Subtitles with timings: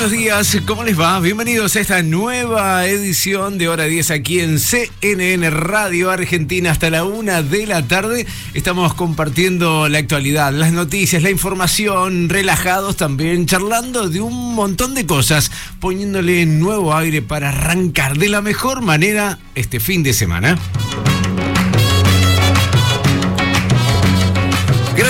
[0.00, 1.20] Buenos días, ¿cómo les va?
[1.20, 7.04] Bienvenidos a esta nueva edición de Hora 10 aquí en CNN Radio Argentina hasta la
[7.04, 8.26] una de la tarde.
[8.54, 15.04] Estamos compartiendo la actualidad, las noticias, la información, relajados también, charlando de un montón de
[15.04, 20.58] cosas, poniéndole nuevo aire para arrancar de la mejor manera este fin de semana.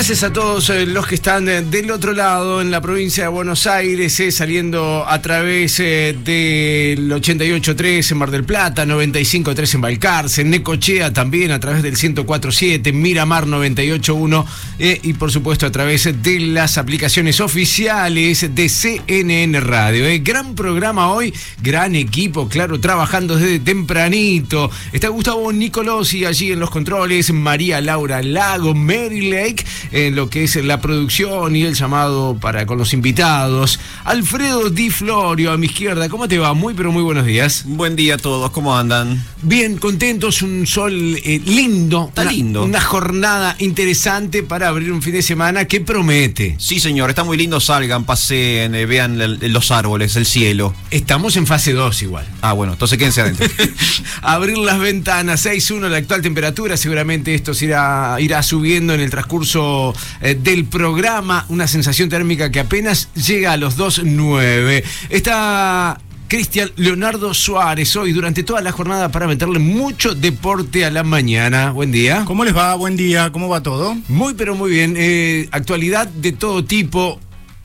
[0.00, 3.28] Gracias a todos eh, los que están eh, del otro lado en la provincia de
[3.28, 9.80] Buenos Aires, eh, saliendo a través eh, del 88.3 en Mar del Plata, 95.3 en
[9.82, 14.46] Balcarce, en Necochea también a través del 104.7, Miramar 98.1
[14.78, 20.06] eh, y por supuesto a través de las aplicaciones oficiales de CNN Radio.
[20.22, 24.70] Gran programa hoy, gran equipo, claro, trabajando desde tempranito.
[24.94, 30.44] Está Gustavo Nicolosi allí en los controles, María Laura Lago, Mary Lake en lo que
[30.44, 33.80] es la producción y el llamado para con los invitados.
[34.04, 36.54] Alfredo Di Florio a mi izquierda, ¿cómo te va?
[36.54, 37.64] Muy pero muy buenos días.
[37.66, 39.22] Buen día a todos, ¿cómo andan?
[39.42, 40.92] Bien, contentos, un sol
[41.24, 42.06] eh, lindo.
[42.08, 42.64] Está una, lindo.
[42.64, 46.54] Una jornada interesante para abrir un fin de semana que promete.
[46.58, 50.74] Sí, señor, está muy lindo, salgan, paseen, eh, vean el- los árboles, el cielo.
[50.90, 52.26] Estamos en fase 2 igual.
[52.42, 53.46] Ah, bueno, entonces quédense adentro.
[54.22, 59.10] Abrir las ventanas, 6.1 la actual temperatura, seguramente esto se irá, irá subiendo en el
[59.10, 59.79] transcurso
[60.20, 64.82] eh, del programa, una sensación térmica que apenas llega a los 2.9.
[65.08, 65.98] Está
[66.30, 71.72] Cristian Leonardo Suárez hoy durante toda la jornada para meterle mucho deporte a la mañana.
[71.72, 72.24] Buen día.
[72.24, 72.76] ¿Cómo les va?
[72.76, 73.96] Buen día, ¿cómo va todo?
[74.06, 74.94] Muy pero muy bien.
[74.96, 77.18] Eh, actualidad de todo tipo.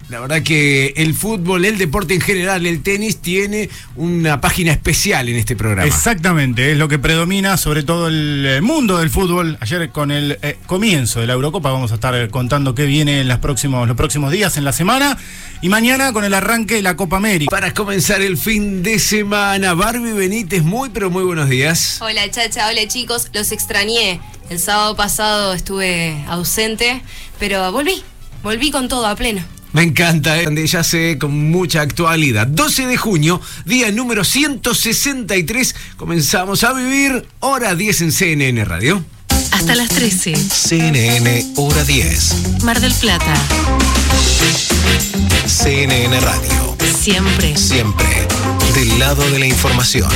[0.07, 5.29] La verdad que el fútbol, el deporte en general, el tenis tiene una página especial
[5.29, 5.87] en este programa.
[5.87, 9.57] Exactamente, es lo que predomina sobre todo el eh, mundo del fútbol.
[9.61, 13.21] Ayer con el eh, comienzo de la Eurocopa vamos a estar eh, contando qué viene
[13.21, 15.17] en los próximos, los próximos días, en la semana.
[15.61, 17.49] Y mañana con el arranque de la Copa América.
[17.49, 21.99] Para comenzar el fin de semana, Barbie Benítez, muy pero muy buenos días.
[21.99, 24.21] Hola Chacha, hola chicos, los extrañé.
[24.51, 27.01] El sábado pasado estuve ausente,
[27.39, 28.03] pero volví,
[28.43, 29.41] volví con todo a pleno.
[29.75, 30.67] Me encanta, ¿eh?
[30.67, 32.47] ya sé, con mucha actualidad.
[32.47, 39.03] 12 de junio, día número 163, comenzamos a vivir hora 10 en CNN Radio.
[39.51, 40.33] Hasta las 13.
[40.33, 43.33] CNN Hora 10, Mar del Plata.
[45.45, 46.77] CNN Radio.
[46.97, 47.57] Siempre.
[47.57, 48.27] Siempre
[48.75, 50.09] del lado de la información.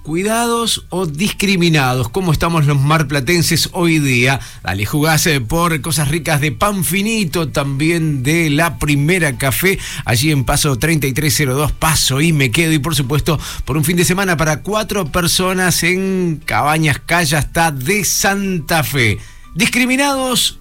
[0.03, 4.41] Cuidados o discriminados, ¿cómo estamos los marplatenses hoy día?
[4.63, 10.31] Dale, jugás eh, por cosas ricas de pan finito, también de la primera café, allí
[10.31, 12.73] en paso 3302, paso y me quedo.
[12.73, 17.71] Y por supuesto, por un fin de semana para cuatro personas en Cabañas Calla hasta
[17.71, 19.19] de Santa Fe.
[19.55, 20.60] Discriminados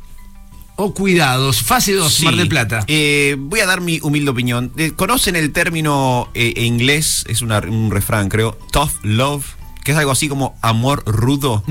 [0.79, 2.25] o cuidados, fase 2, Sí.
[2.25, 2.83] Mar del Plata.
[2.87, 4.71] Eh, voy a dar mi humilde opinión.
[4.77, 7.25] Eh, ¿Conocen el término eh, en inglés?
[7.27, 8.57] Es una- un refrán, creo.
[8.71, 9.45] Tough love.
[9.83, 11.63] Que es algo así como amor rudo.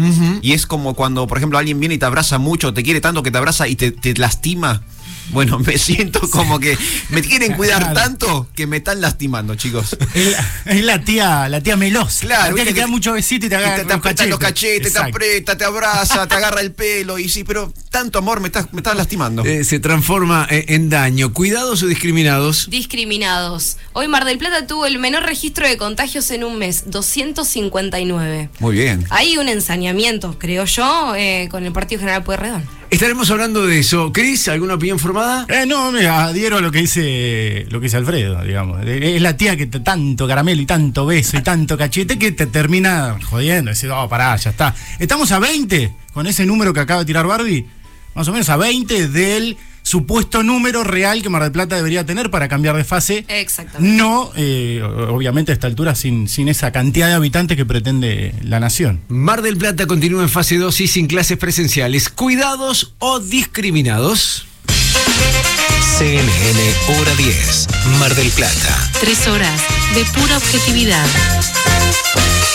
[0.43, 3.22] Y es como cuando, por ejemplo, alguien viene y te abraza mucho, te quiere tanto
[3.22, 4.82] que te abraza y te, te lastima.
[5.30, 6.76] Bueno, me siento como que
[7.10, 7.94] me quieren cuidar Claro.
[7.94, 9.96] tanto que me están lastimando, chicos.
[10.14, 12.26] Es la, es la tía, la tía melosa.
[12.26, 14.26] Claro, la tía que te da mucho besito y te Y agarra te, te aprieta
[14.26, 17.19] los cachetes, te aprieta, te abraza, te agarra el pelo.
[17.19, 19.44] Y sí, pero tanto amor me estás, me estás lastimando.
[19.44, 21.32] Eh, se transforma eh, en daño.
[21.32, 22.69] ¿Cuidados o discriminados?
[22.70, 23.76] Discriminados.
[23.92, 28.50] Hoy Mar del Plata tuvo el menor registro de contagios en un mes, 259.
[28.60, 29.04] Muy bien.
[29.10, 32.77] Hay un ensañamiento, creo yo, eh, con el Partido General Pueyrredón.
[32.90, 34.12] Estaremos hablando de eso.
[34.12, 35.44] Cris, ¿alguna opinión formada?
[35.50, 38.85] Eh, no, me adhiero a lo que dice lo que dice Alfredo, digamos.
[38.87, 42.46] Es la tía que te, tanto caramelo y tanto beso y tanto cachete que te
[42.46, 43.70] termina jodiendo.
[43.70, 44.75] Decir, oh, pará, ya está.
[44.99, 47.67] Estamos a 20 con ese número que acaba de tirar Barbie.
[48.14, 49.58] Más o menos a 20 del
[49.88, 53.25] supuesto número real que Mar del Plata debería tener para cambiar de fase.
[53.29, 53.96] Exactamente.
[53.96, 58.61] No, eh, obviamente a esta altura sin, sin esa cantidad de habitantes que pretende la
[58.61, 59.00] nación.
[59.08, 62.08] Mar del Plata continúa en fase 2 y sin clases presenciales.
[62.11, 64.46] ¿Cuidados o discriminados?
[65.99, 67.67] CNN Hora 10,
[67.99, 68.90] Mar del Plata.
[69.00, 69.61] Tres horas
[69.94, 71.06] de pura objetividad.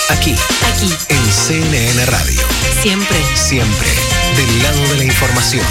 [0.10, 0.36] Aquí,
[0.72, 2.42] Aquí, en CNN Radio.
[2.82, 3.18] siempre.
[3.36, 3.88] Siempre
[4.38, 5.66] del lado de la información.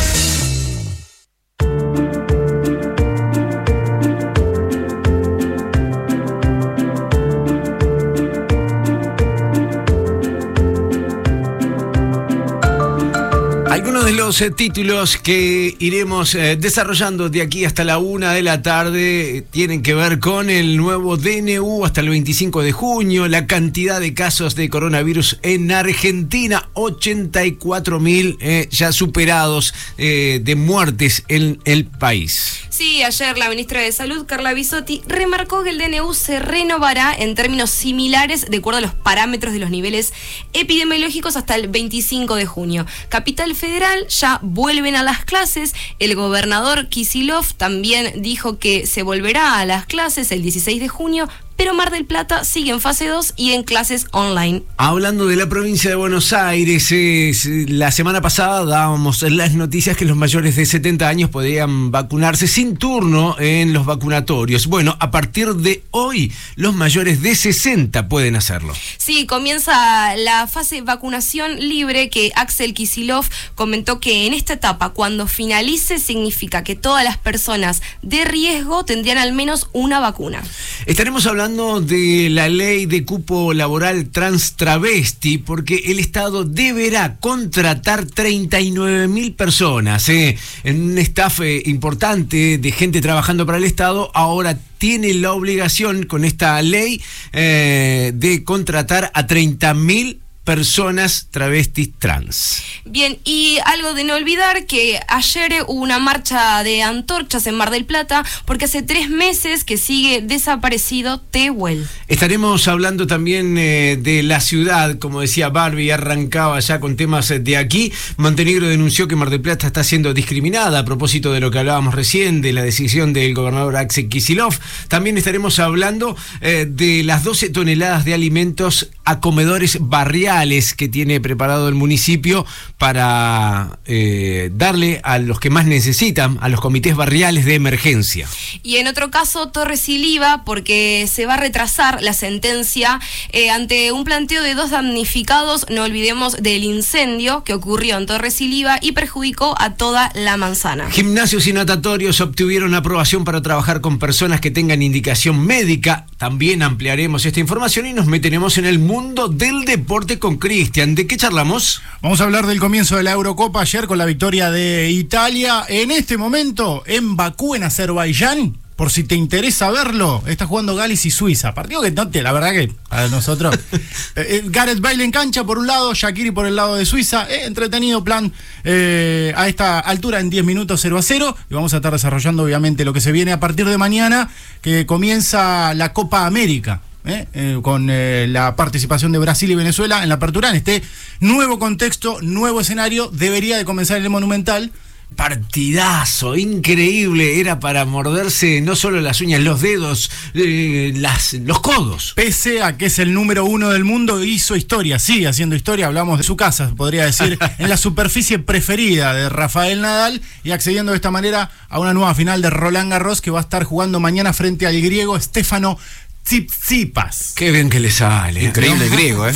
[13.82, 18.42] like De los eh, títulos que iremos eh, desarrollando de aquí hasta la una de
[18.42, 23.46] la tarde tienen que ver con el nuevo DNU hasta el 25 de junio, la
[23.46, 31.60] cantidad de casos de coronavirus en Argentina, 84 mil eh, ya superados de muertes en
[31.64, 32.62] el país.
[32.70, 37.36] Sí, ayer la ministra de Salud, Carla Bisotti, remarcó que el DNU se renovará en
[37.36, 40.12] términos similares de acuerdo a los parámetros de los niveles
[40.54, 42.86] epidemiológicos hasta el 25 de junio.
[43.08, 45.74] Capital Federal ya vuelven a las clases.
[45.98, 51.28] El gobernador Kisilov también dijo que se volverá a las clases el 16 de junio,
[51.56, 54.62] pero Mar del Plata sigue en fase 2 y en clases online.
[54.76, 59.96] Hablando de la provincia de Buenos Aires, es, eh, la semana pasada dábamos las noticias
[59.96, 64.66] que los mayores de 70 años podían vacunarse sin turno en los vacunatorios.
[64.66, 68.72] Bueno, a partir de hoy, los mayores de 60 pueden hacerlo.
[68.96, 75.26] Sí, comienza la fase vacunación libre que Axel Kisilov comentó que en esta etapa, cuando
[75.26, 80.42] finalice, significa que todas las personas de riesgo tendrían al menos una vacuna.
[80.86, 88.06] Estaremos hablando de la ley de cupo laboral trans travesti, porque el Estado deberá contratar
[88.06, 90.08] 39 mil personas.
[90.08, 90.38] ¿eh?
[90.62, 96.04] En un staff eh, importante de gente trabajando para el Estado, ahora tiene la obligación
[96.04, 97.02] con esta ley
[97.32, 102.62] eh, de contratar a 30 mil personas travestis trans.
[102.84, 107.70] Bien, y algo de no olvidar que ayer hubo una marcha de antorchas en Mar
[107.70, 111.86] del Plata porque hace tres meses que sigue desaparecido Tehuel.
[112.08, 117.38] Estaremos hablando también eh, de la ciudad, como decía Barbie, arrancaba ya con temas eh,
[117.38, 117.92] de aquí.
[118.16, 121.94] Montenegro denunció que Mar del Plata está siendo discriminada a propósito de lo que hablábamos
[121.94, 124.58] recién, de la decisión del gobernador Axel Kisilov.
[124.88, 130.31] También estaremos hablando eh, de las 12 toneladas de alimentos a comedores barriales
[130.76, 132.46] que tiene preparado el municipio
[132.78, 138.26] para eh, darle a los que más necesitan, a los comités barriales de emergencia.
[138.62, 142.98] Y en otro caso, Torres y Liva, porque se va a retrasar la sentencia
[143.32, 148.40] eh, ante un planteo de dos damnificados, no olvidemos del incendio que ocurrió en Torres
[148.40, 150.90] y Liva y perjudicó a toda la manzana.
[150.90, 156.06] Gimnasios y natatorios obtuvieron aprobación para trabajar con personas que tengan indicación médica.
[156.16, 160.94] También ampliaremos esta información y nos meteremos en el mundo del deporte con Cristian.
[160.94, 161.82] ¿De qué charlamos?
[162.00, 165.64] Vamos a hablar del comienzo de la Eurocopa ayer con la victoria de Italia.
[165.68, 171.04] En este momento, en Bakú, en Azerbaiyán, por si te interesa verlo, está jugando Gales
[171.06, 171.54] y Suiza.
[171.54, 173.52] Partido que no te, la verdad que a nosotros.
[173.72, 173.80] eh,
[174.16, 177.26] eh, Gareth Bale en cancha por un lado, Shakiri por el lado de Suiza.
[177.28, 181.36] Eh, entretenido plan eh, a esta altura en 10 minutos 0 a 0.
[181.50, 184.86] Y vamos a estar desarrollando, obviamente, lo que se viene a partir de mañana, que
[184.86, 186.80] comienza la Copa América.
[187.04, 187.26] ¿Eh?
[187.32, 190.82] Eh, con eh, la participación de Brasil y Venezuela en la apertura, en este
[191.20, 194.72] nuevo contexto, nuevo escenario, debería de comenzar el Monumental.
[195.16, 197.38] Partidazo, increíble.
[197.40, 202.12] Era para morderse no solo las uñas, los dedos, eh, las, los codos.
[202.16, 205.86] Pese a que es el número uno del mundo, hizo historia, sigue haciendo historia.
[205.86, 210.92] Hablamos de su casa, podría decir, en la superficie preferida de Rafael Nadal y accediendo
[210.92, 214.00] de esta manera a una nueva final de Roland Garros que va a estar jugando
[214.00, 215.78] mañana frente al griego Stefano
[216.24, 217.32] Tsitsipas.
[217.34, 218.44] Qué bien que le sale.
[218.44, 219.34] Increíble griego, ¿eh?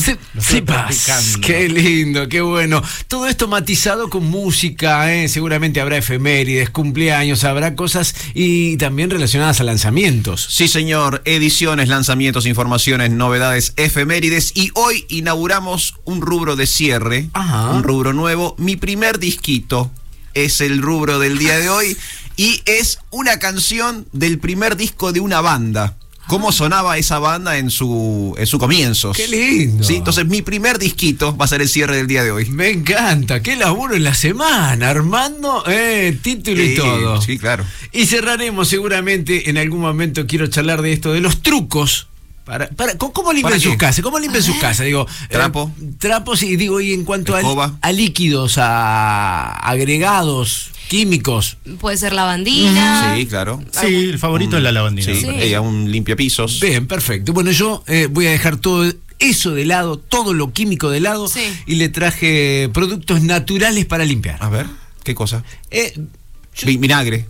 [0.65, 1.41] Practicando.
[1.41, 2.83] Qué lindo, qué bueno.
[3.09, 5.29] Todo esto matizado con música, ¿eh?
[5.29, 10.47] seguramente habrá efemérides, cumpleaños, habrá cosas y también relacionadas a lanzamientos.
[10.49, 11.23] Sí, señor.
[11.25, 14.53] Ediciones, lanzamientos, informaciones, novedades, efemérides.
[14.55, 17.29] Y hoy inauguramos un rubro de cierre.
[17.33, 17.71] Ajá.
[17.71, 18.55] Un rubro nuevo.
[18.59, 19.91] Mi primer disquito
[20.35, 21.97] es el rubro del día de hoy.
[22.37, 25.97] Y es una canción del primer disco de una banda.
[26.27, 29.17] ¿Cómo sonaba esa banda en su, en su comienzos?
[29.17, 29.85] Qué lindo.
[29.85, 32.47] Sí, entonces mi primer disquito va a ser el cierre del día de hoy.
[32.47, 37.23] Me encanta, qué laburo en la semana, Armando, eh, título y todo.
[37.23, 37.65] Sí, claro.
[37.93, 42.09] Y cerraremos seguramente, en algún momento quiero charlar de esto, de los trucos.
[42.45, 44.03] Para, para, ¿cómo, limpian ¿Para sus casas?
[44.05, 44.87] ¿Cómo limpian sus casas?
[44.87, 45.73] Digo, eh, Trapo.
[45.99, 51.57] trapos y digo, y en cuanto a líquidos, a agregados, químicos.
[51.81, 53.15] Puede ser lavandina.
[53.17, 53.63] Sí, claro.
[53.71, 55.07] Sí, el favorito es la lavandina.
[55.13, 55.29] Sí, Sí.
[55.39, 56.61] ella un limpiapisos.
[56.61, 57.33] Bien, perfecto.
[57.33, 61.29] Bueno, yo eh, voy a dejar todo eso de lado, todo lo químico de lado,
[61.29, 61.41] Sí.
[61.67, 64.37] y le traje productos naturales para limpiar.
[64.43, 64.67] A ver,
[65.05, 65.43] ¿qué cosa?
[65.71, 67.27] Eh, yo- Vi- Vinagre.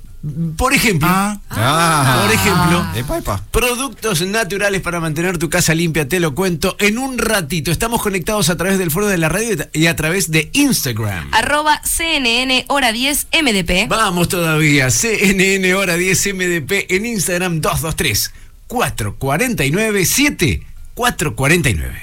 [0.57, 3.43] Por ejemplo, Ah, Ah, por ejemplo, Epa, epa.
[3.51, 7.71] Productos naturales para mantener tu casa limpia, te lo cuento en un ratito.
[7.71, 11.29] Estamos conectados a través del foro de la radio y a través de Instagram.
[11.33, 13.89] Arroba CNN hora 10 MDP.
[13.89, 18.33] Vamos todavía, CNN hora 10 MDP en Instagram 223
[18.67, 22.03] 449 7449.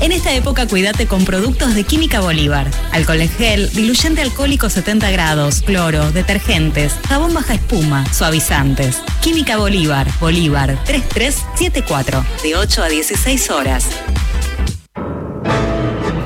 [0.00, 2.70] En esta época cuídate con productos de Química Bolívar.
[2.90, 9.02] Alcohol en gel, diluyente alcohólico 70 grados, cloro, detergentes, jabón baja espuma, suavizantes.
[9.20, 13.86] Química Bolívar, Bolívar 3374, de 8 a 16 horas.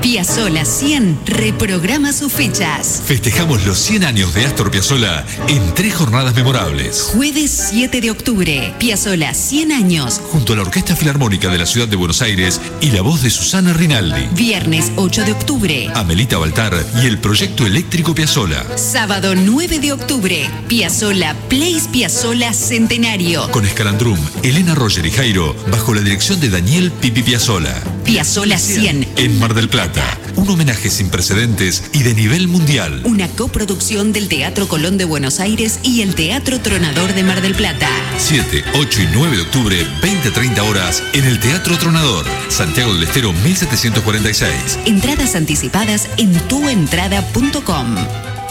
[0.05, 3.01] Piazzola 100 reprograma sus fechas.
[3.07, 7.09] Festejamos los 100 años de Astor Piazzolla en tres jornadas memorables.
[7.11, 10.21] Jueves 7 de octubre, Piazzola 100 años.
[10.31, 13.31] Junto a la Orquesta Filarmónica de la Ciudad de Buenos Aires y la voz de
[13.31, 15.89] Susana Rinaldi, Viernes 8 de octubre.
[15.95, 18.63] Amelita Baltar y el Proyecto Eléctrico Piazzolla.
[18.77, 23.49] Sábado 9 de octubre, Piazzola Place Piazzola Centenario.
[23.49, 27.73] Con Escalandrum, Elena Roger y Jairo, bajo la dirección de Daniel Pipi Piazzolla.
[28.03, 29.94] Piazzola 100, En Mar del Plata,
[30.35, 33.01] un homenaje sin precedentes y de nivel mundial.
[33.05, 37.55] una coproducción del Teatro Colón de Buenos Aires y el Teatro Tronador de Mar del
[37.55, 37.87] Plata.
[38.17, 43.31] 7, 8 y 9 de octubre, 20-30 horas, en el Teatro Tronador, Santiago del Estero
[43.33, 44.79] 1746.
[44.85, 47.95] Entradas anticipadas en tuentrada.com.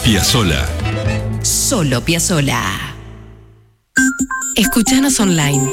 [0.03, 0.67] Piazzolla.
[1.41, 2.61] Solo Piazzola.
[4.55, 5.71] Escuchanos online.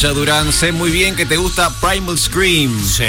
[0.00, 2.82] Durán, sé muy bien que te gusta Primal Scream.
[2.82, 3.04] Sí,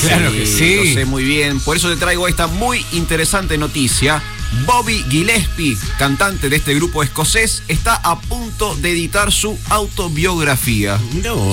[0.00, 0.76] claro que sí.
[0.76, 1.58] Lo sé muy bien.
[1.58, 4.22] Por eso te traigo esta muy interesante noticia.
[4.64, 10.98] Bobby Gillespie, cantante de este grupo escocés, está a punto de editar su autobiografía.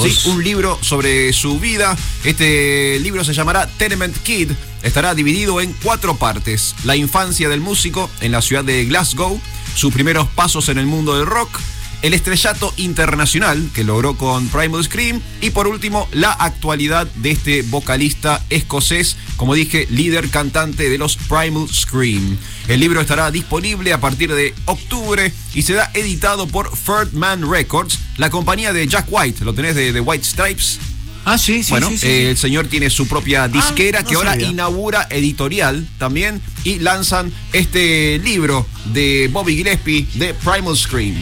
[0.03, 1.97] Sí, un libro sobre su vida.
[2.23, 4.51] Este libro se llamará Tenement Kid.
[4.83, 6.75] Estará dividido en cuatro partes.
[6.83, 9.41] La infancia del músico en la ciudad de Glasgow,
[9.73, 11.59] sus primeros pasos en el mundo del rock,
[12.01, 17.61] el estrellato internacional que logró con Primal Scream y por último la actualidad de este
[17.63, 22.37] vocalista escocés, como dije, líder cantante de los Primal Scream.
[22.67, 27.99] El libro estará disponible a partir de octubre y será editado por Third Man Records,
[28.17, 30.79] la compañía de Jack White, lo tenés de, de White Stripes.
[31.25, 32.07] Ah, sí, sí, bueno, sí, sí.
[32.07, 34.47] eh, el señor tiene su propia disquera Ah, no que ahora sabía.
[34.47, 41.15] inaugura editorial también y lanzan este libro de Bobby Gillespie de Primal Scream.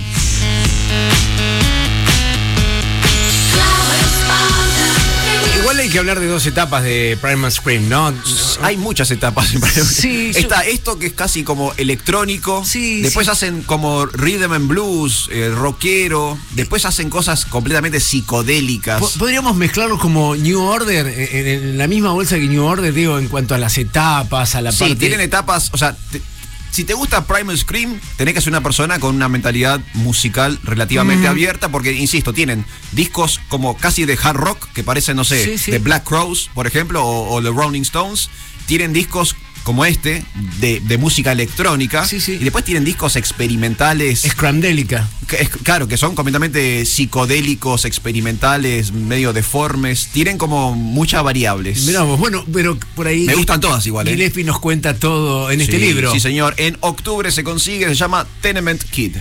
[5.60, 8.14] Igual hay que hablar de dos etapas de Primal Scream, ¿no?
[8.62, 9.88] Hay muchas etapas en Primal Scream.
[9.88, 12.64] Sí, yo- Está esto que es casi como electrónico.
[12.66, 13.32] Sí, Después sí.
[13.32, 16.38] hacen como rhythm and blues, eh, rockero.
[16.52, 19.00] Después hacen cosas completamente psicodélicas.
[19.00, 22.94] Po- Podríamos mezclarlos como New Order, eh, en, en la misma bolsa que New Order,
[22.94, 24.96] digo, en cuanto a las etapas, a la Sí, parte.
[24.96, 25.98] tienen etapas, o sea,
[26.72, 31.28] si te gusta Primal Scream, tenés que ser una persona con una mentalidad musical relativamente
[31.28, 35.58] abierta, porque, insisto, tienen discos como casi de hard rock, que parecen, no sé, Sí,
[35.58, 35.72] sí.
[35.72, 38.30] de Black Crows, por ejemplo, o, o The Rolling Stones.
[38.66, 39.36] Tienen discos
[39.68, 40.24] como este,
[40.62, 42.06] de, de música electrónica.
[42.06, 42.38] Sí, sí.
[42.40, 44.24] Y después tienen discos experimentales.
[45.38, 50.08] Es- claro, que son completamente psicodélicos, experimentales, medio deformes.
[50.14, 51.84] Tienen como muchas variables.
[51.84, 53.26] Mirá vos, bueno, pero por ahí.
[53.26, 54.12] Me gustan todas igual, ¿eh?
[54.12, 56.14] Gillespie nos cuenta todo en este libro.
[56.14, 56.54] Sí, señor.
[56.56, 59.18] En octubre se consigue, se llama Tenement Kid.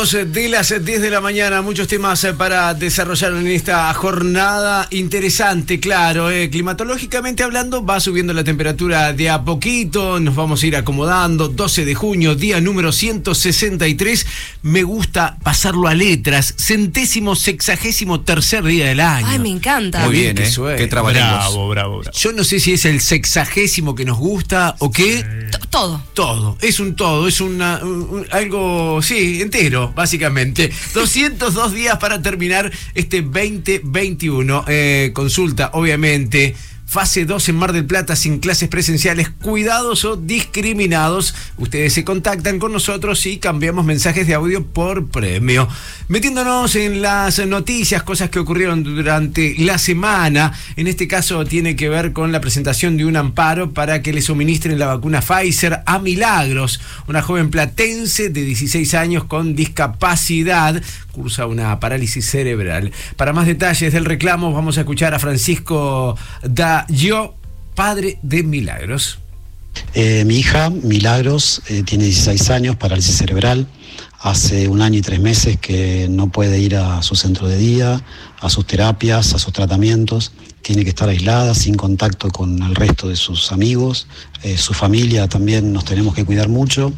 [0.00, 4.86] Minutos de las 10 de la mañana, muchos temas eh, para desarrollar en esta jornada
[4.90, 10.66] interesante, claro, eh, climatológicamente hablando, va subiendo la temperatura de a poquito, nos vamos a
[10.66, 14.26] ir acomodando, 12 de junio, día número 163,
[14.62, 19.26] me gusta pasarlo a letras, centésimo, sexagésimo tercer día del año.
[19.28, 20.00] Ay, me encanta.
[20.06, 20.86] Muy bien, que ¿eh?
[20.86, 21.34] trabalenguas.
[21.52, 22.16] Bravo, bravo, bravo.
[22.16, 25.24] Yo no sé si es el sexagésimo que nos gusta o qué.
[25.68, 26.02] Todo.
[26.14, 30.70] Todo, es un todo, es una, un- un- algo, sí, entero, básicamente.
[30.94, 34.64] 202 días para terminar este 2021.
[34.68, 36.54] Eh, consulta, obviamente.
[36.90, 41.36] Fase 2 en Mar del Plata sin clases presenciales, cuidados o discriminados.
[41.56, 45.68] Ustedes se contactan con nosotros y cambiamos mensajes de audio por premio.
[46.08, 50.52] Metiéndonos en las noticias, cosas que ocurrieron durante la semana.
[50.74, 54.20] En este caso tiene que ver con la presentación de un amparo para que le
[54.20, 61.46] suministren la vacuna Pfizer a Milagros, una joven platense de 16 años con discapacidad, cursa
[61.46, 62.90] una parálisis cerebral.
[63.14, 66.18] Para más detalles del reclamo vamos a escuchar a Francisco
[66.88, 67.34] Dayo,
[67.74, 69.18] padre de Milagros.
[69.94, 73.66] Eh, mi hija, Milagros, eh, tiene 16 años, parálisis cerebral.
[74.20, 78.02] Hace un año y tres meses que no puede ir a su centro de día,
[78.40, 80.32] a sus terapias, a sus tratamientos.
[80.62, 84.06] Tiene que estar aislada, sin contacto con el resto de sus amigos.
[84.42, 86.92] Eh, su familia también nos tenemos que cuidar mucho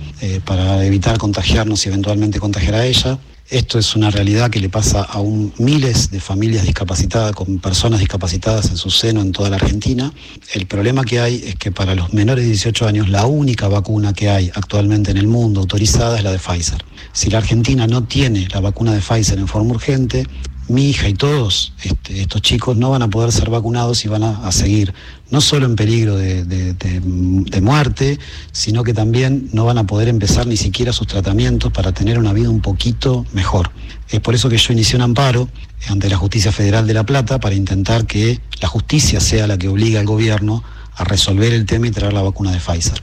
[0.44, 3.18] para evitar contagiarnos y eventualmente contagiar a ella.
[3.50, 8.00] Esto es una realidad que le pasa a un- miles de familias discapacitadas, con personas
[8.00, 10.10] discapacitadas en su seno en toda la Argentina.
[10.54, 14.14] El problema que hay es que para los menores de 18 años la única vacuna
[14.14, 16.82] que hay actualmente en el mundo autorizada es la de Pfizer.
[17.12, 20.26] Si la Argentina no tiene la vacuna de Pfizer en forma urgente,
[20.72, 24.22] mi hija y todos este, estos chicos no van a poder ser vacunados y van
[24.24, 24.92] a, seguir
[25.30, 28.18] no solo en peligro de- de muerte,
[28.52, 32.32] sino que también no van a poder empezar ni siquiera sus tratamientos para tener una
[32.32, 33.70] vida un poquito mejor.
[34.08, 35.48] Es por eso que yo inicié un amparo
[35.88, 39.68] ante la Justicia Federal de La Plata para intentar que la justicia sea la que
[39.68, 40.62] obligue al gobierno
[40.94, 43.00] a resolver el tema y traer la vacuna de Pfizer.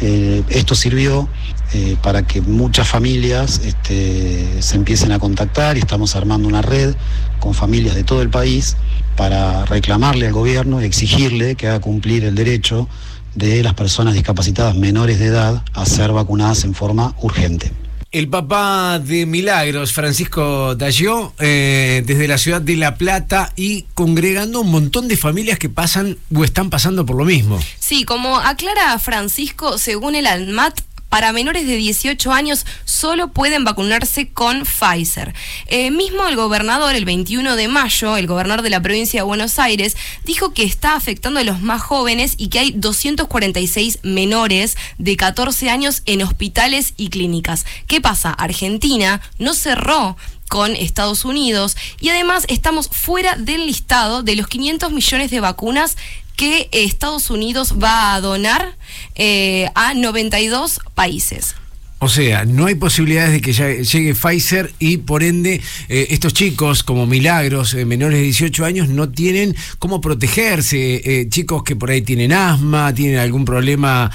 [0.00, 1.28] Eh, esto sirvió
[1.72, 6.94] eh, para que muchas familias este, se empiecen a contactar y estamos armando una red
[7.40, 8.76] con familias de todo el país
[9.16, 12.88] para reclamarle al gobierno y exigirle que haga cumplir el derecho
[13.34, 17.72] de las personas discapacitadas menores de edad a ser vacunadas en forma urgente.
[18.10, 24.62] El papá de Milagros, Francisco Dayo, eh, desde la ciudad de La Plata y congregando
[24.62, 27.60] un montón de familias que pasan o están pasando por lo mismo.
[27.78, 34.28] Sí, como aclara Francisco, según el ANMAT, para menores de 18 años solo pueden vacunarse
[34.28, 35.34] con Pfizer.
[35.66, 39.58] Eh, mismo el gobernador, el 21 de mayo, el gobernador de la provincia de Buenos
[39.58, 45.16] Aires, dijo que está afectando a los más jóvenes y que hay 246 menores de
[45.16, 47.64] 14 años en hospitales y clínicas.
[47.86, 48.30] ¿Qué pasa?
[48.30, 50.16] Argentina no cerró
[50.48, 55.96] con Estados Unidos y además estamos fuera del listado de los 500 millones de vacunas
[56.38, 58.78] que Estados Unidos va a donar
[59.16, 61.56] eh, a 92 países.
[62.00, 66.32] O sea, no hay posibilidades de que ya llegue Pfizer y por ende eh, estos
[66.32, 71.02] chicos como Milagros, eh, menores de 18 años, no tienen cómo protegerse.
[71.04, 74.12] Eh, chicos que por ahí tienen asma, tienen algún problema,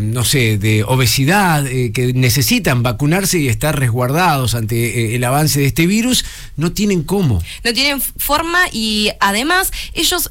[0.00, 5.86] no sé, de obesidad, que necesitan vacunarse y estar resguardados ante el avance de este
[5.86, 6.24] virus,
[6.56, 7.42] no tienen cómo.
[7.64, 10.30] no tienen forma y además ellos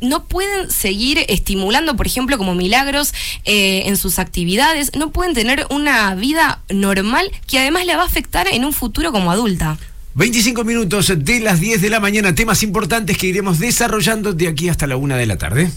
[0.00, 3.12] no pueden seguir estimulando, por ejemplo, como milagros
[3.44, 8.48] en sus actividades, no pueden tener una vida normal que además le va a afectar
[8.48, 9.78] en un futuro como adulta.
[10.14, 14.68] 25 minutos de las 10 de la mañana, temas importantes que iremos desarrollando de aquí
[14.70, 15.70] hasta la una de la tarde.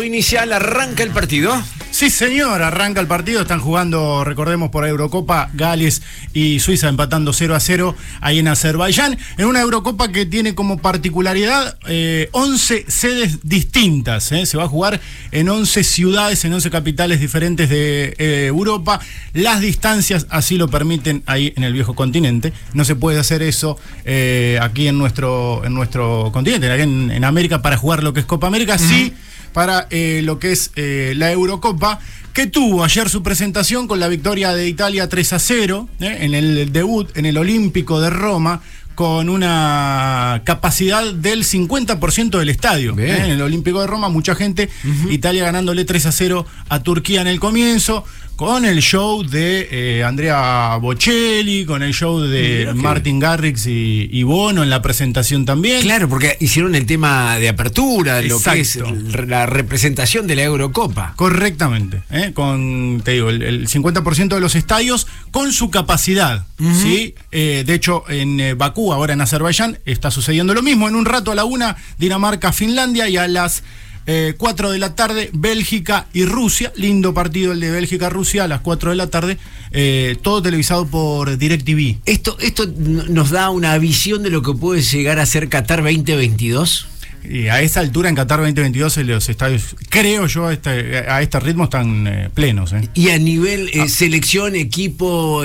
[0.00, 1.62] Inicial, arranca el partido.
[1.90, 3.42] Sí, señor, arranca el partido.
[3.42, 6.00] Están jugando, recordemos, por Eurocopa, Gales
[6.32, 9.18] y Suiza empatando 0 a 0 ahí en Azerbaiyán.
[9.36, 14.32] En una Eurocopa que tiene como particularidad eh, 11 sedes distintas.
[14.32, 14.46] eh.
[14.46, 15.00] Se va a jugar
[15.30, 18.98] en 11 ciudades, en 11 capitales diferentes de eh, Europa.
[19.34, 22.54] Las distancias así lo permiten ahí en el viejo continente.
[22.72, 27.60] No se puede hacer eso eh, aquí en nuestro, en nuestro continente, en, en América,
[27.60, 28.78] para jugar lo que es Copa América.
[28.78, 29.12] Sí
[29.52, 31.98] para eh, lo que es eh, la Eurocopa,
[32.32, 36.34] que tuvo ayer su presentación con la victoria de Italia 3 a 0 eh, en
[36.34, 38.62] el debut en el Olímpico de Roma
[38.94, 42.94] con una capacidad del 50% del estadio.
[42.98, 44.68] Eh, En el Olímpico de Roma, mucha gente,
[45.10, 48.04] Italia ganándole 3 a 0 a Turquía en el comienzo,
[48.42, 53.66] con el show de eh, Andrea Bocelli, con el show de Mira que- Martin Garrix
[53.68, 55.80] y, y Bono en la presentación también.
[55.82, 58.80] Claro, porque hicieron el tema de apertura, lo que es
[59.28, 61.12] la representación de la Eurocopa.
[61.14, 62.32] Correctamente, ¿eh?
[62.34, 66.44] con, te digo, el, el 50% de los estadios con su capacidad,
[66.82, 67.14] ¿sí?
[67.30, 70.88] Eh, de hecho, en Bakú, ahora en Azerbaiyán, está sucediendo lo mismo.
[70.88, 73.62] En un rato a la una, Dinamarca, Finlandia y a las
[74.06, 76.72] eh, 4 de la tarde, Bélgica y Rusia.
[76.76, 79.38] Lindo partido el de Bélgica-Rusia a las 4 de la tarde,
[79.70, 81.98] eh, todo televisado por DirecTV.
[82.04, 86.91] Esto, esto nos da una visión de lo que puede llegar a ser Qatar 2022.
[87.24, 91.40] Y a esa altura en Qatar 2022 los estadios, creo yo, a este, a este
[91.40, 92.72] ritmo están eh, plenos.
[92.72, 92.88] ¿eh?
[92.94, 95.42] Y a nivel eh, selección, equipo,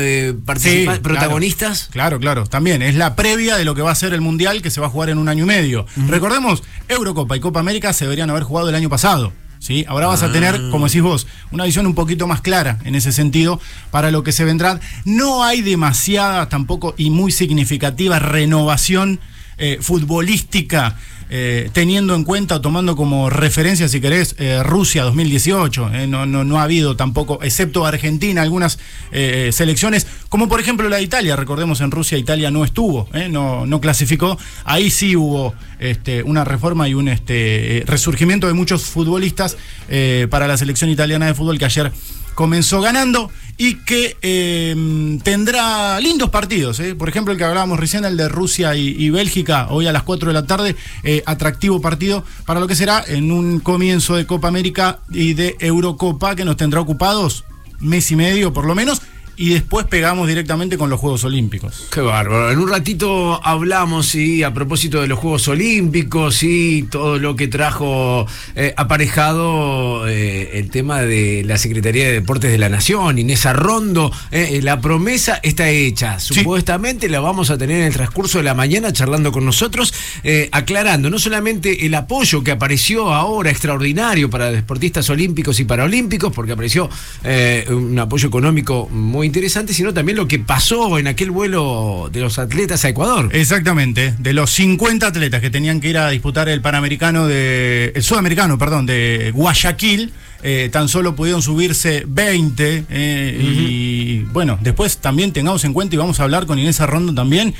[0.57, 1.89] Sí, protagonistas.
[1.91, 2.81] Claro, claro, también.
[2.81, 4.89] Es la previa de lo que va a ser el Mundial que se va a
[4.89, 5.85] jugar en un año y medio.
[6.07, 9.33] Recordemos, Eurocopa y Copa América se deberían haber jugado el año pasado.
[9.59, 9.85] ¿sí?
[9.87, 13.11] Ahora vas a tener, como decís vos, una visión un poquito más clara en ese
[13.11, 13.59] sentido
[13.91, 14.79] para lo que se vendrá.
[15.05, 19.19] No hay demasiada tampoco y muy significativa renovación
[19.57, 20.95] eh, futbolística.
[21.29, 25.93] Eh, teniendo en cuenta tomando como referencia, si querés, eh, Rusia 2018.
[25.93, 28.79] eh, no, no, no ha habido tampoco, excepto Argentina, algunas
[29.11, 31.35] eh, selecciones, como por ejemplo la de Italia.
[31.35, 34.37] Recordemos, en Rusia Italia no estuvo, no, no clasificó.
[34.63, 39.57] Ahí sí hubo este, una reforma y un este, resurgimiento de muchos futbolistas
[40.29, 41.91] para la selección italiana de fútbol que ayer
[42.37, 46.79] comenzó ganando y que eh, tendrá lindos partidos.
[46.79, 46.93] eh.
[46.93, 50.27] Por ejemplo, el que hablábamos recién, el de Rusia y, Bélgica, hoy a las 4
[50.27, 54.49] de la tarde, eh, atractivo partido para lo que será en un comienzo de Copa
[54.49, 57.43] América y de Eurocopa que nos tendrá ocupados
[57.79, 59.01] mes y medio por lo menos.
[59.39, 61.85] Y después pegamos directamente con los Juegos Olímpicos.
[61.91, 62.49] Qué bárbaro.
[62.51, 67.47] En un ratito hablamos, sí, a propósito de los Juegos Olímpicos y todo lo que
[67.47, 73.45] trajo eh, aparejado eh, el tema de la Secretaría de Deportes de la Nación, Inés
[73.45, 74.11] Arrondo.
[74.31, 76.19] eh, eh, la promesa está hecha.
[76.19, 79.93] Supuestamente la vamos a tener en el transcurso de la mañana charlando con nosotros,
[80.51, 86.53] aclarando no solamente el apoyo que apareció ahora extraordinario para deportistas olímpicos y paraolímpicos, porque
[86.53, 86.89] apareció
[87.69, 92.39] un apoyo económico muy interesante, sino también lo que pasó en aquel vuelo de los
[92.39, 93.29] atletas a Ecuador.
[93.33, 97.91] Exactamente, de los 50 atletas que tenían que ir a disputar el Panamericano de.
[97.95, 100.11] el Sudamericano, perdón, de Guayaquil,
[100.43, 102.85] eh, tan solo pudieron subirse 20.
[102.89, 107.13] eh, Y bueno, después también tengamos en cuenta, y vamos a hablar con Inés Arrondo
[107.13, 107.53] también.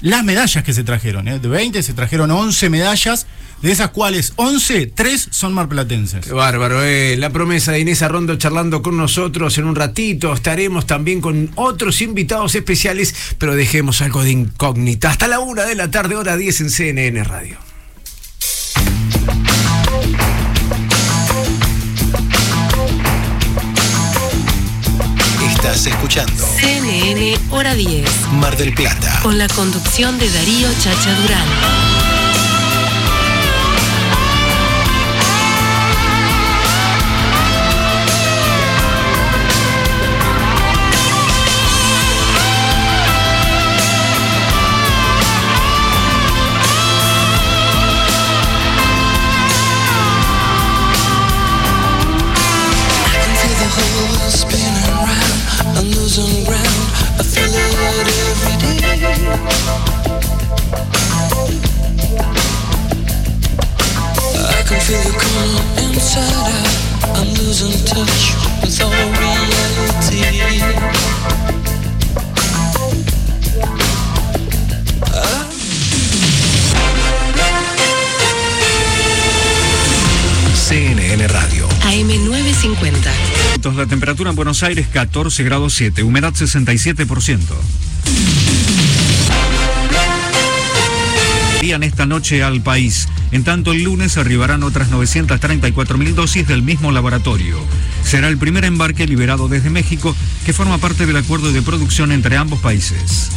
[0.00, 1.28] Las medallas que se trajeron.
[1.28, 1.38] ¿eh?
[1.38, 3.26] De 20 se trajeron 11 medallas,
[3.62, 6.24] de esas cuales 11, 3 son marplatenses.
[6.24, 7.16] Qué bárbaro, eh.
[7.16, 10.32] La promesa de Inés Arrondo charlando con nosotros en un ratito.
[10.32, 15.10] Estaremos también con otros invitados especiales, pero dejemos algo de incógnita.
[15.10, 17.67] Hasta la una de la tarde, hora 10 en CNN Radio.
[25.68, 28.08] Estás escuchando CNN Hora 10.
[28.32, 29.20] Mar del Plata.
[29.22, 31.87] Con la conducción de Darío Chacha Durán.
[83.78, 87.38] La temperatura en Buenos Aires 14 grados 7, humedad 67%.
[91.82, 93.08] Esta noche al país.
[93.30, 97.58] En tanto, el lunes arribarán otras 934.000 dosis del mismo laboratorio.
[98.02, 100.14] Será el primer embarque liberado desde México
[100.44, 103.30] que forma parte del acuerdo de producción entre ambos países.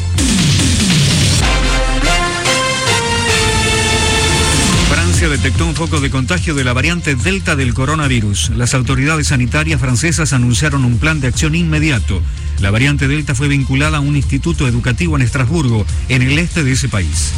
[4.89, 8.51] Francia detectó un foco de contagio de la variante Delta del coronavirus.
[8.55, 12.21] Las autoridades sanitarias francesas anunciaron un plan de acción inmediato.
[12.59, 16.71] La variante Delta fue vinculada a un instituto educativo en Estrasburgo, en el este de
[16.71, 17.33] ese país.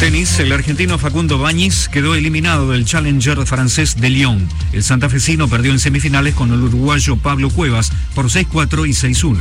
[0.00, 4.48] Tenis, el argentino Facundo Bañiz quedó eliminado del Challenger francés de Lyon.
[4.72, 9.38] El santafesino perdió en semifinales con el uruguayo Pablo Cuevas por 6-4 y 6-1.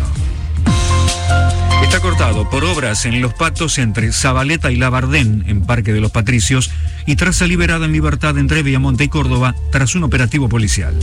[1.84, 6.12] Está cortado por obras en Los Patos entre Zabaleta y Labardén, en Parque de los
[6.12, 6.71] Patricios,
[7.06, 10.95] y traza liberada en libertad entre Villamonte y Córdoba tras un operativo policial.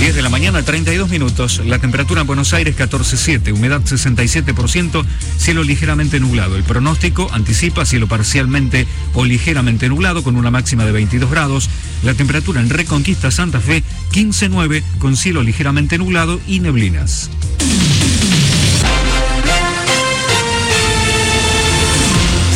[0.00, 1.60] 10 de la mañana, 32 minutos.
[1.64, 5.04] La temperatura en Buenos Aires 14.7, humedad 67%,
[5.38, 6.56] cielo ligeramente nublado.
[6.56, 11.68] El pronóstico anticipa cielo parcialmente o ligeramente nublado con una máxima de 22 grados.
[12.04, 13.82] La temperatura en Reconquista Santa Fe
[14.12, 17.28] 15.9 con cielo ligeramente nublado y neblinas.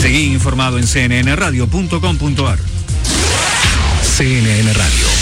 [0.00, 2.58] Seguí informado en cnnradio.com.ar.
[4.02, 5.21] CNN Radio.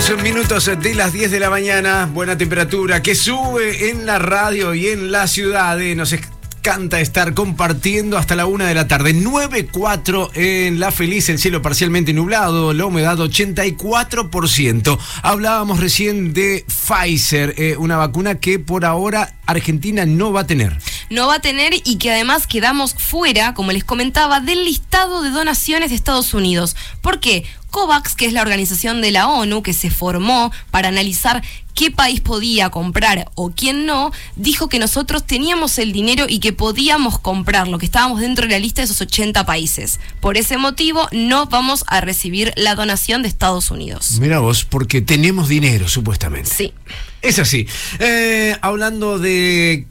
[0.00, 4.72] Son minutos de las 10 de la mañana, buena temperatura que sube en la radio
[4.72, 5.80] y en la ciudad.
[5.80, 9.14] eh, Nos encanta estar compartiendo hasta la una de la tarde.
[9.14, 14.96] 9.4 en La Feliz, el cielo parcialmente nublado, la humedad 84%.
[15.22, 20.78] Hablábamos recién de Pfizer, eh, una vacuna que por ahora Argentina no va a tener.
[21.10, 25.30] no va a tener y que además quedamos fuera, como les comentaba, del listado de
[25.30, 26.76] donaciones de Estados Unidos.
[27.00, 27.44] ¿Por qué?
[27.76, 31.42] COVAX, que es la organización de la ONU que se formó para analizar
[31.74, 36.54] qué país podía comprar o quién no, dijo que nosotros teníamos el dinero y que
[36.54, 40.00] podíamos comprarlo, que estábamos dentro de la lista de esos 80 países.
[40.20, 44.20] Por ese motivo, no vamos a recibir la donación de Estados Unidos.
[44.22, 46.48] Mira vos, porque tenemos dinero, supuestamente.
[46.48, 46.72] Sí.
[47.20, 47.68] Es así.
[47.98, 49.86] Eh, hablando de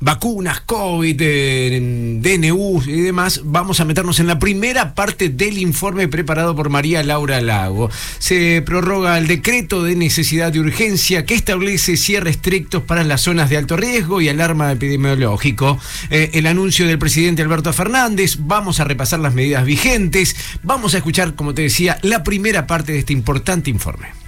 [0.00, 6.08] vacunas, COVID, eh, DNU y demás, vamos a meternos en la primera parte del informe
[6.08, 7.90] preparado por María Laura Lago.
[8.18, 13.50] Se prorroga el decreto de necesidad de urgencia que establece cierres estrictos para las zonas
[13.50, 15.78] de alto riesgo y alarma epidemiológico.
[16.10, 20.98] Eh, el anuncio del presidente Alberto Fernández, vamos a repasar las medidas vigentes, vamos a
[20.98, 24.27] escuchar, como te decía, la primera parte de este importante informe.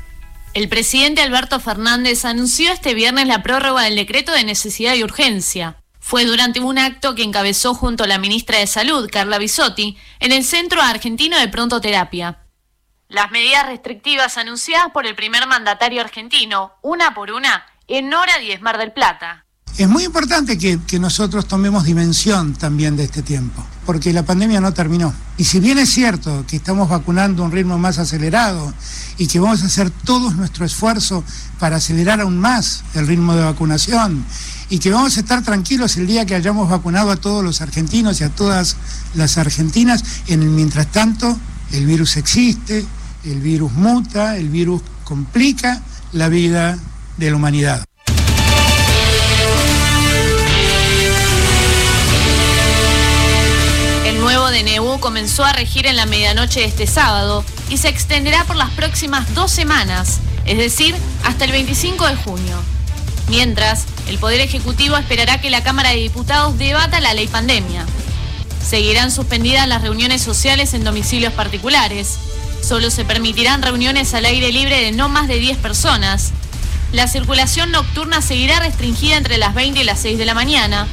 [0.53, 5.77] El presidente Alberto Fernández anunció este viernes la prórroga del decreto de necesidad y urgencia.
[6.01, 10.33] Fue durante un acto que encabezó junto a la ministra de Salud, Carla Bisotti, en
[10.33, 12.39] el Centro Argentino de Prontoterapia.
[13.09, 18.61] las medidas restrictivas anunciadas por el primer mandatario argentino, una por una, en hora 10
[18.61, 19.47] Mar del Plata.
[19.79, 24.61] Es muy importante que, que, nosotros tomemos dimensión también de este tiempo, porque la pandemia
[24.61, 25.15] no terminó.
[25.39, 28.75] Y si bien es cierto que estamos vacunando a un ritmo más acelerado
[29.17, 31.25] y que vamos a hacer todo nuestro esfuerzo
[31.59, 34.25] para acelerar aún más el ritmo de vacunación
[34.71, 38.21] y que vamos a estar tranquilos el día que hayamos vacunado a todos los argentinos
[38.21, 38.77] y a todas
[39.15, 41.37] las argentinas, en el mientras tanto
[41.73, 42.87] el virus existe,
[43.25, 46.79] el virus muta, el virus complica la vida
[47.17, 47.90] de la humanidad.
[54.79, 58.71] DNU comenzó a regir en la medianoche de este sábado y se extenderá por las
[58.71, 62.57] próximas dos semanas, es decir, hasta el 25 de junio.
[63.29, 67.87] Mientras, el Poder Ejecutivo esperará que la Cámara de Diputados debata la ley pandemia.
[68.67, 72.19] Seguirán suspendidas las reuniones sociales en domicilios particulares.
[72.63, 76.33] Solo se permitirán reuniones al aire libre de no más de 10 personas.
[76.93, 80.89] La circulación nocturna seguirá restringida entre las 20 y las 6 de la mañana.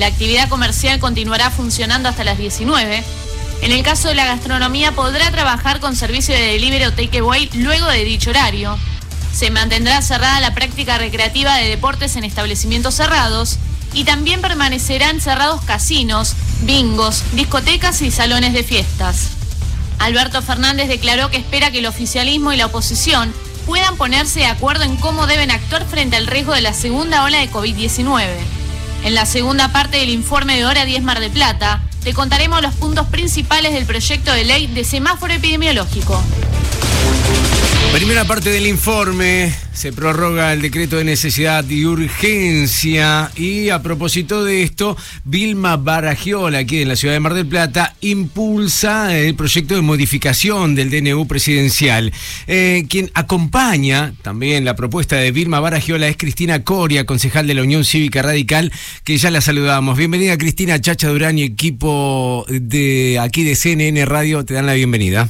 [0.00, 3.04] La actividad comercial continuará funcionando hasta las 19.
[3.60, 7.86] En el caso de la gastronomía podrá trabajar con servicio de delivery o takeaway luego
[7.86, 8.78] de dicho horario.
[9.34, 13.58] Se mantendrá cerrada la práctica recreativa de deportes en establecimientos cerrados
[13.92, 19.32] y también permanecerán cerrados casinos, bingos, discotecas y salones de fiestas.
[19.98, 23.34] Alberto Fernández declaró que espera que el oficialismo y la oposición
[23.66, 27.40] puedan ponerse de acuerdo en cómo deben actuar frente al riesgo de la segunda ola
[27.40, 28.59] de COVID-19.
[29.02, 32.74] En la segunda parte del informe de Hora 10 Mar de Plata, te contaremos los
[32.74, 36.22] puntos principales del proyecto de ley de semáforo epidemiológico.
[37.92, 44.44] Primera parte del informe, se prorroga el decreto de necesidad y urgencia y a propósito
[44.44, 49.74] de esto, Vilma Baragiola, aquí en la ciudad de Mar del Plata, impulsa el proyecto
[49.74, 52.12] de modificación del DNU presidencial.
[52.46, 57.62] Eh, quien acompaña también la propuesta de Vilma Baragiola es Cristina Coria, concejal de la
[57.62, 58.72] Unión Cívica Radical,
[59.02, 59.98] que ya la saludamos.
[59.98, 65.28] Bienvenida Cristina Chacha Durán y equipo de aquí de CNN Radio, te dan la bienvenida.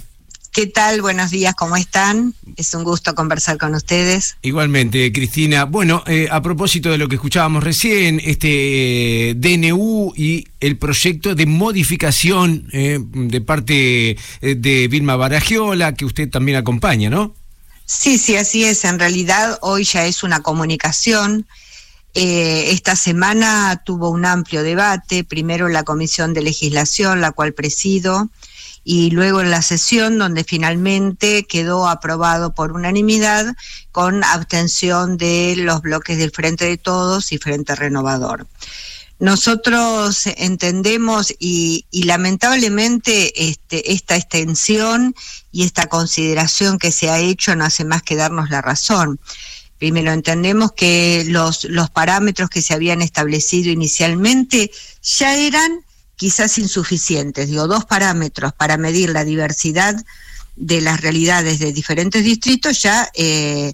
[0.52, 1.00] ¿Qué tal?
[1.00, 2.34] Buenos días, ¿cómo están?
[2.56, 4.36] Es un gusto conversar con ustedes.
[4.42, 5.64] Igualmente, Cristina.
[5.64, 11.36] Bueno, eh, a propósito de lo que escuchábamos recién, este eh, DNU y el proyecto
[11.36, 14.16] de modificación eh, de parte eh,
[14.56, 17.32] de Vilma Baragiola, que usted también acompaña, ¿no?
[17.86, 18.84] Sí, sí, así es.
[18.84, 21.46] En realidad, hoy ya es una comunicación.
[22.12, 28.30] esta semana tuvo un amplio debate, primero en la Comisión de Legislación, la cual presido,
[28.84, 33.54] y luego en la sesión donde finalmente quedó aprobado por unanimidad
[33.92, 38.46] con abstención de los bloques del Frente de Todos y Frente Renovador.
[39.20, 45.14] Nosotros entendemos y, lamentablemente este, esta extensión
[45.52, 49.20] y esta consideración que se ha hecho no hace más que darnos la razón.
[49.76, 54.70] Primero, entendemos que los, los parámetros que se habían establecido inicialmente
[55.02, 55.84] ya eran
[56.20, 57.48] quizás insuficientes.
[57.48, 59.96] Digo, dos parámetros para medir la diversidad
[60.54, 63.72] de las realidades de diferentes distritos ya eh,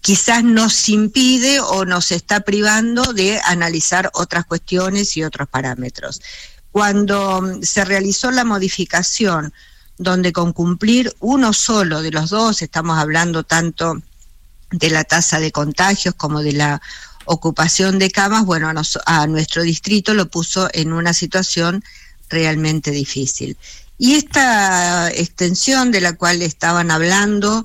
[0.00, 6.20] quizás nos impide o nos está privando de analizar otras cuestiones y otros parámetros.
[6.72, 9.54] Cuando mm, se realizó la modificación,
[9.96, 14.02] donde con cumplir uno solo de los dos, estamos hablando tanto
[14.72, 16.82] de la tasa de contagios como de la
[17.32, 21.84] ocupación de camas, bueno, a, nos, a nuestro distrito lo puso en una situación
[22.28, 23.56] realmente difícil.
[23.98, 27.64] Y esta extensión de la cual estaban hablando,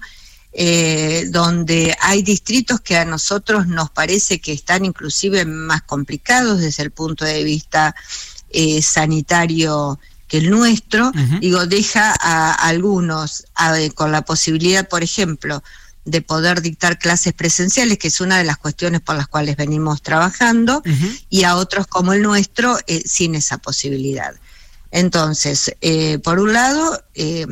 [0.54, 6.84] eh, donde hay distritos que a nosotros nos parece que están inclusive más complicados desde
[6.84, 7.96] el punto de vista
[8.52, 13.46] eh, sanitario que el nuestro, digo, deja a, algunos
[13.94, 15.64] con la posibilidad, por ejemplo,
[16.06, 20.04] de poder dictar clases presenciales, que es una de las cuestiones por las cuales venimos
[20.04, 20.84] trabajando,
[21.30, 24.34] y a otros como el nuestro eh, sin esa posibilidad.
[24.92, 27.46] Entonces, eh, por un lado, eh,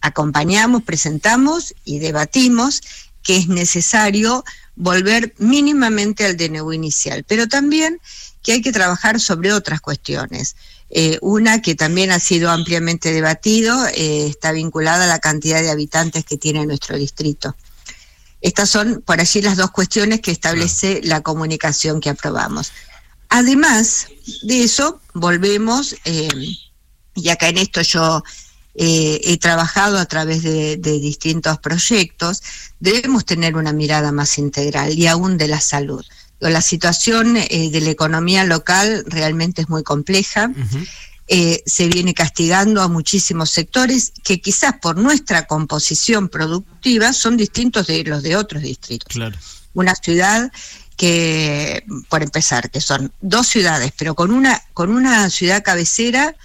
[0.00, 2.80] acompañamos, presentamos y debatimos
[3.22, 4.44] que es necesario
[4.76, 8.00] volver mínimamente al DNU inicial, pero también
[8.42, 10.54] que hay que trabajar sobre otras cuestiones.
[11.20, 16.36] una que también ha sido ampliamente debatido, está vinculada a la cantidad de habitantes que
[16.36, 17.56] tiene nuestro distrito.
[18.46, 22.70] Estas son por allí las dos cuestiones que establece la comunicación que aprobamos.
[23.28, 24.06] Además
[24.42, 26.28] de eso, volvemos, eh,
[27.16, 28.22] y acá en esto yo
[28.76, 32.40] eh, he trabajado a través de, distintos proyectos,
[32.78, 36.04] debemos tener una mirada más integral y aún de la salud.
[36.38, 40.52] La situación eh, de la economía local realmente es muy compleja.
[41.28, 47.88] Eh, se viene castigando a muchísimos sectores que quizás por nuestra composición productiva son distintos
[47.88, 49.08] de los de otros distritos.
[49.12, 49.36] Claro.
[49.74, 50.52] Una ciudad
[50.96, 56.36] que, por empezar, que son dos ciudades, pero con una, con una ciudad cabecera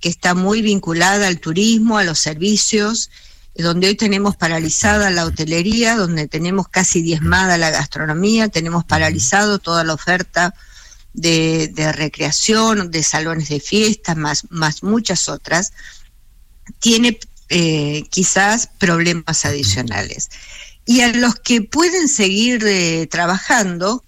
[0.00, 3.10] que está muy vinculada al turismo, a los servicios,
[3.54, 9.82] donde hoy tenemos paralizada la hotelería, donde tenemos casi diezmada la gastronomía, tenemos paralizado toda
[9.82, 10.54] la oferta
[11.16, 15.72] de, de recreación, de salones de fiesta, más, más muchas otras,
[16.78, 20.28] tiene eh, quizás problemas adicionales.
[20.84, 24.04] Y a los que pueden seguir eh, trabajando,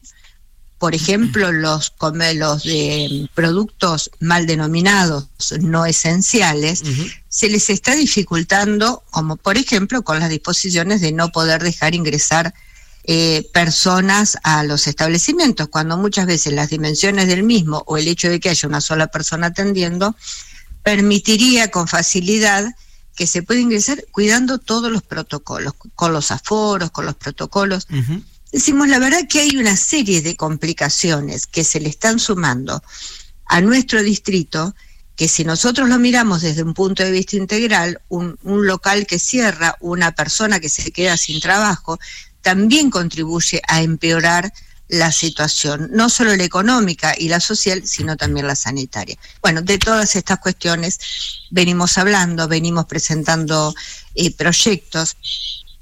[0.79, 1.93] por ejemplo, los,
[2.35, 5.29] los de productos mal denominados
[5.61, 6.85] no esenciales,
[7.29, 12.55] se les está dificultando, como por ejemplo con las disposiciones de no poder dejar ingresar
[13.11, 18.29] eh, personas a los establecimientos, cuando muchas veces las dimensiones del mismo o el hecho
[18.29, 20.15] de que haya una sola persona atendiendo
[20.83, 22.67] permitiría con facilidad
[23.17, 27.89] que se pueda ingresar cuidando todos los protocolos, con los aforos, con los protocolos.
[28.53, 32.83] Decimos, la verdad que hay una serie de complicaciones que se le están sumando
[33.47, 34.75] a nuestro distrito,
[35.17, 39.19] que si nosotros lo miramos desde un punto de vista integral, un, un local que
[39.19, 41.99] cierra, una persona que se queda sin trabajo,
[42.49, 44.51] también contribuye a empeorar
[44.89, 49.19] la situación, no solo la económica y la social, sino también la sanitaria.
[49.43, 50.99] Bueno, de todas estas cuestiones
[51.51, 53.75] venimos hablando, venimos presentando
[54.15, 55.19] eh, proyectos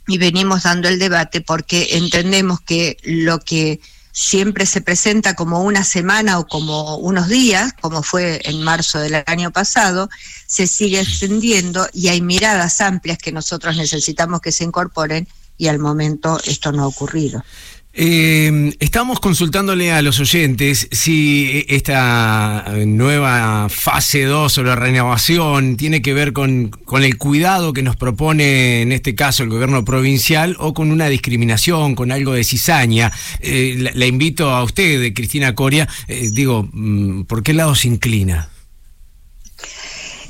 [0.09, 3.79] y venimos dando el debate porque entendemos que lo que
[4.11, 9.23] siempre se presenta como una semana o como unos días, como fue en marzo del
[9.27, 10.11] año pasado,
[10.49, 15.29] se sigue extendiendo y hay miradas amplias que nosotros necesitamos que se incorporen
[15.59, 17.43] y al momento esto no ha ocurrido.
[17.99, 26.03] Eh, estamos consultándole a los oyentes si esta nueva fase 2 o la renovación tiene
[26.03, 30.57] que ver con, con el cuidado que nos propone en este caso el gobierno provincial
[30.59, 33.11] o con una discriminación, con algo de cizaña.
[33.41, 38.51] Eh, la, invito a usted, Cristina Coria, eh, digo, mm, ¿por qué lado se inclina?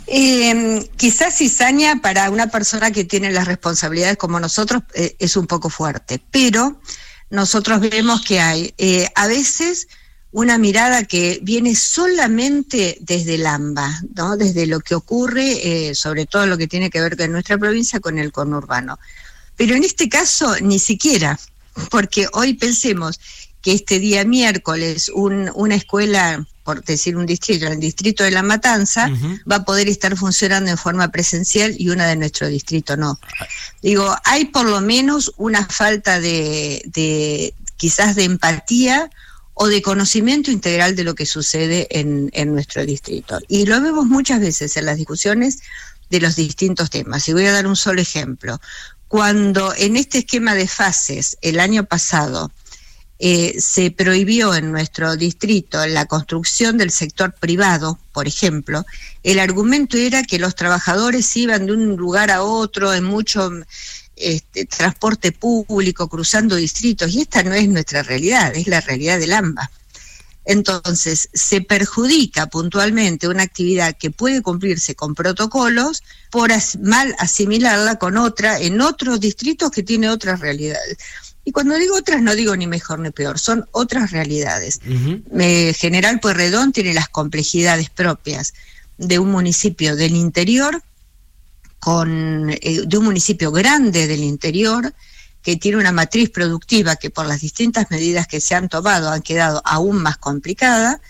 [0.07, 5.47] Eh, quizás cizaña para una persona que tiene las responsabilidades como nosotros eh, es un
[5.47, 6.81] poco fuerte, pero
[7.31, 9.89] nosotros vemos que hay eh, a veces
[10.31, 14.37] una mirada que viene solamente desde el AMBA, ¿no?
[14.37, 18.01] desde lo que ocurre, eh, sobre todo lo que tiene que ver con nuestra provincia,
[18.01, 18.99] con el conurbano.
[19.57, 21.39] Pero en este caso ni siquiera,
[21.91, 23.19] porque hoy pensemos
[23.63, 28.43] que este día miércoles un- una escuela, por decir un distrito, el distrito de La
[28.43, 29.09] Matanza,
[29.49, 33.21] va a poder estar funcionando en forma presencial y una de nuestro distrito no.
[33.83, 39.09] Digo, hay por lo menos una falta de, de quizás de empatía
[39.55, 43.39] o de conocimiento integral de lo que sucede en, en nuestro distrito.
[43.47, 45.61] Y lo vemos muchas veces en las discusiones
[46.11, 47.29] de los distintos temas.
[47.29, 48.61] Y voy a dar un solo ejemplo.
[49.07, 52.51] Cuando en este esquema de fases el año pasado
[53.19, 58.85] eh, se prohibió en nuestro distrito la construcción del sector privado, por ejemplo,
[59.23, 63.51] el argumento era que los trabajadores iban de un lugar a otro en mucho
[64.17, 69.33] este, transporte público, cruzando distritos, y esta no es nuestra realidad, es la realidad del
[69.33, 69.71] AMBA.
[70.47, 76.51] Entonces, se perjudica puntualmente una actividad que puede cumplirse con protocolos por
[76.81, 80.99] mal asimilarla con otra en otros distritos que tiene otras realidades.
[81.47, 84.81] Y cuando digo otras, no digo ni mejor ni peor, son otras realidades.
[85.39, 88.53] Eh, General Pueyrredón tiene las complejidades propias
[88.99, 90.83] de un municipio del interior,
[91.79, 94.93] con, eh, de un municipio grande del interior,
[95.41, 99.23] que tiene una matriz productiva que por las distintas medidas que se han tomado han
[99.23, 101.01] quedado aún más complicada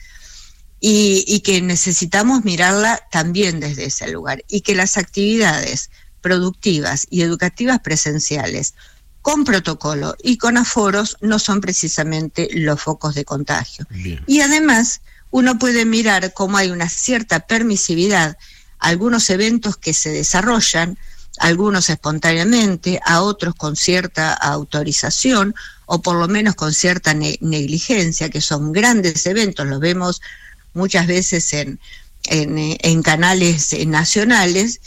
[0.80, 5.88] y, y que necesitamos mirarla también desde ese lugar y que las actividades
[6.20, 8.74] productivas y educativas presenciales
[9.26, 13.84] con protocolo y con aforos no son precisamente los focos de contagio.
[14.24, 15.00] Y además,
[15.32, 18.36] uno puede mirar cómo hay una cierta permisividad
[18.78, 20.96] algunos eventos que se desarrollan,
[21.38, 25.56] algunos espontáneamente, a otros con cierta autorización
[25.86, 30.22] o por lo menos con cierta ne- negligencia, que son grandes eventos, los vemos
[30.72, 31.80] muchas veces en,
[32.26, 34.80] en, eh, en canales nacionales,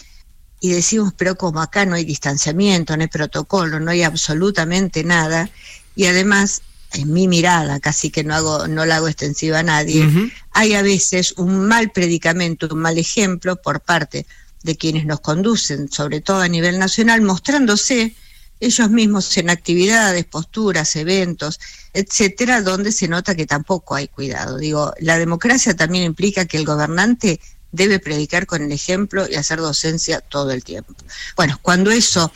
[0.60, 5.49] y decimos, pero como acá no hay distanciamiento, no hay protocolo, no hay absolutamente nada,
[5.95, 6.62] y además,
[6.93, 10.07] en mi mirada, casi que no hago, no la hago extensiva a nadie,
[10.51, 14.26] hay a veces un mal predicamento, un mal ejemplo por parte
[14.64, 18.16] de quienes nos conducen, sobre todo a nivel nacional, mostrándose
[18.60, 21.60] ellos mismos en actividades, posturas, eventos,
[21.93, 24.57] etcétera, donde se nota que tampoco hay cuidado.
[24.57, 27.39] Digo, la democracia también implica que el gobernante
[27.72, 30.93] debe predicar con el ejemplo y hacer docencia todo el tiempo.
[31.36, 32.32] Bueno, cuando eso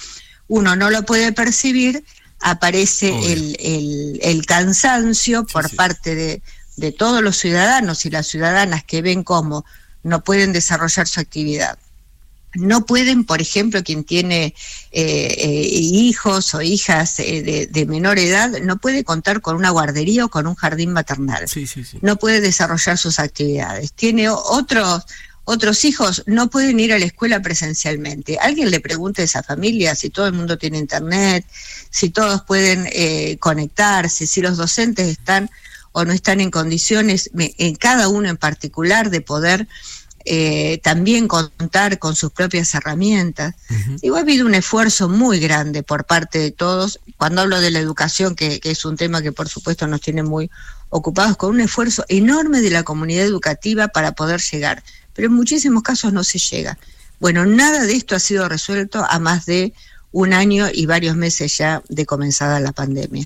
[0.47, 2.03] uno no lo puede percibir,
[2.39, 6.41] aparece el, el- el cansancio por parte de,
[6.75, 9.65] de todos los ciudadanos y las ciudadanas que ven cómo
[10.03, 11.77] no pueden desarrollar su actividad.
[12.55, 14.53] No pueden, por ejemplo, quien tiene
[14.91, 19.71] eh, eh, hijos o hijas eh, de, de menor edad, no puede contar con una
[19.71, 21.47] guardería o con un jardín maternal.
[22.01, 23.93] No puede desarrollar sus actividades.
[23.93, 25.03] Tiene otros,
[25.45, 28.37] otros hijos, no pueden ir a la escuela presencialmente.
[28.39, 31.45] Alguien le pregunte a esa familia si todo el mundo tiene internet,
[31.89, 35.49] si todos pueden eh, conectarse, si los docentes están
[35.91, 39.67] o no están en condiciones, me- en cada uno en particular, de poder
[40.25, 43.55] eh, también contar con sus propias herramientas.
[44.01, 46.99] Digo, ha habido un esfuerzo muy grande por parte de todos.
[47.17, 50.23] Cuando hablo de la educación, que, que es un tema que por supuesto nos tiene
[50.23, 50.49] muy
[50.89, 54.83] ocupados, con un esfuerzo enorme de la comunidad educativa para poder llegar.
[55.13, 56.77] Pero en muchísimos casos no se llega.
[57.19, 59.73] Bueno, nada de esto ha sido resuelto a más de
[60.11, 63.25] un año y varios meses ya de comenzada la pandemia.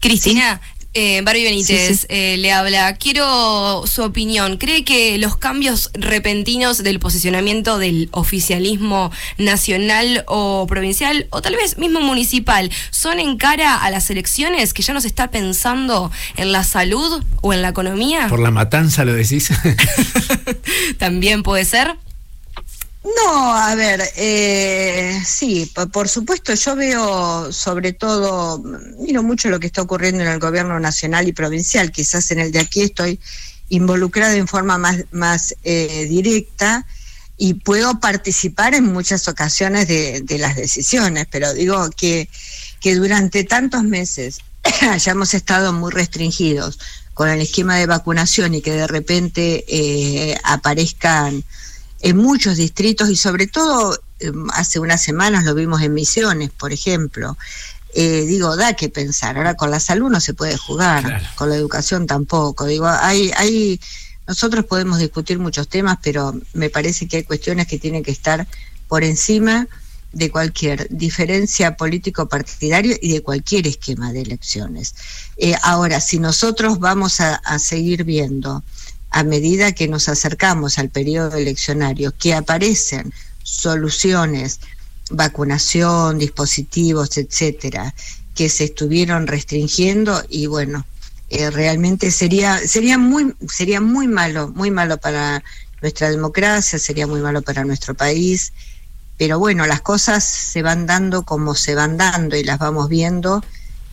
[0.00, 0.60] Cristina,
[0.94, 2.06] eh, Barbie Benítez Sí, sí.
[2.08, 2.94] eh, le habla.
[2.96, 4.56] Quiero su opinión.
[4.58, 11.78] ¿Cree que los cambios repentinos del posicionamiento del oficialismo nacional o provincial, o tal vez
[11.78, 16.52] mismo municipal, son en cara a las elecciones que ya no se está pensando en
[16.52, 18.26] la salud o en la economía?
[18.28, 19.50] Por la matanza lo decís.
[20.98, 21.96] También puede ser.
[23.04, 28.60] No, a ver, eh, sí, po- por supuesto, yo veo sobre todo,
[29.00, 32.52] miro mucho lo que está ocurriendo en el gobierno nacional y provincial, quizás en el
[32.52, 33.18] de aquí estoy
[33.70, 36.86] involucrada en forma más, más eh, directa
[37.36, 42.28] y puedo participar en muchas ocasiones de, de las decisiones, pero digo que,
[42.80, 44.38] que durante tantos meses
[44.90, 46.78] hayamos estado muy restringidos
[47.14, 51.42] con el esquema de vacunación y que de repente eh, aparezcan
[52.02, 56.72] en muchos distritos y sobre todo eh, hace unas semanas lo vimos en Misiones, por
[56.72, 57.38] ejemplo.
[57.94, 59.36] Eh, digo, da que pensar.
[59.36, 62.66] Ahora con la salud no se puede jugar, con la educación tampoco.
[62.66, 63.80] Digo, hay, hay,
[64.26, 68.46] nosotros podemos discutir muchos temas, pero me parece que hay cuestiones que tienen que estar
[68.88, 69.68] por encima
[70.12, 74.94] de cualquier diferencia político-partidario y de cualquier esquema de elecciones.
[75.36, 78.62] Eh, ahora, si nosotros vamos a, a seguir viendo
[79.12, 84.60] a medida que nos acercamos al periodo eleccionario, que aparecen soluciones,
[85.10, 87.94] vacunación, dispositivos, etcétera,
[88.34, 90.86] que se estuvieron restringiendo y bueno,
[91.28, 95.42] eh, realmente sería sería muy sería muy malo, muy malo para
[95.82, 98.52] nuestra democracia, sería muy malo para nuestro país,
[99.18, 103.44] pero bueno, las cosas se van dando como se van dando y las vamos viendo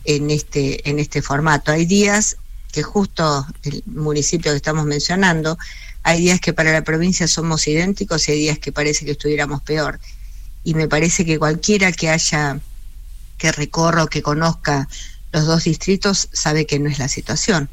[0.04, 1.72] en este en este formato.
[1.72, 2.36] Hay días
[2.70, 5.58] que justo el municipio que estamos mencionando,
[6.02, 9.62] hay días que para la provincia somos idénticos y hay días que parece que estuviéramos
[9.62, 10.00] peor.
[10.64, 12.60] Y me parece que cualquiera que haya,
[13.38, 14.88] que recorra o que conozca
[15.32, 17.68] los dos distritos sabe que no es la situación.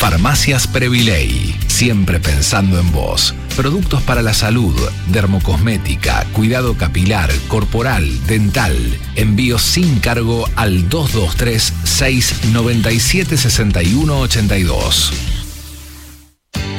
[0.00, 3.34] Farmacias Previley, siempre pensando en vos.
[3.54, 4.74] Productos para la salud,
[5.08, 8.74] dermocosmética, cuidado capilar, corporal, dental.
[9.14, 15.39] Envíos sin cargo al 223 697 6182.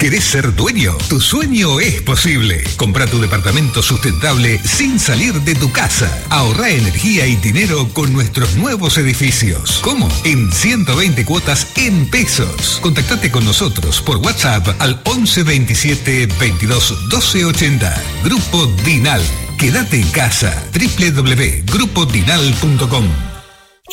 [0.02, 0.98] ¿Querés ser dueño?
[1.10, 2.64] Tu sueño es posible.
[2.76, 6.10] Compra tu departamento sustentable sin salir de tu casa.
[6.32, 9.78] Ahorra energía y dinero con nuestros nuevos edificios.
[9.84, 10.10] ¿Cómo?
[10.24, 12.80] En 120 cuotas en pesos.
[12.82, 18.04] Contactate con nosotros por WhatsApp al 11 27 22 12 80.
[18.24, 19.22] Grupo Dinal.
[19.60, 20.64] Quédate en casa.
[20.74, 23.06] www.grupodinal.com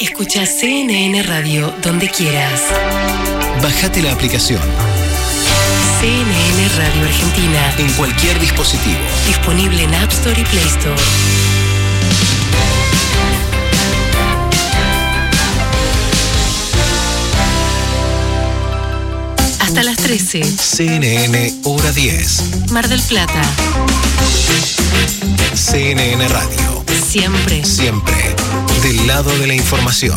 [0.00, 2.62] Escucha CNN Radio donde quieras.
[3.62, 4.62] Bájate la aplicación
[6.01, 7.74] CNN Radio Argentina.
[7.78, 9.01] en cualquier dispositivo.
[9.26, 10.94] Disponible en App Store y Play Store.
[19.59, 20.44] Hasta las 13.
[20.44, 22.70] CNN Hora 10.
[22.70, 23.42] Mar del Plata.
[25.55, 26.84] CNN Radio.
[27.09, 27.64] Siempre.
[27.64, 28.36] Siempre.
[28.82, 30.16] Del lado de la información.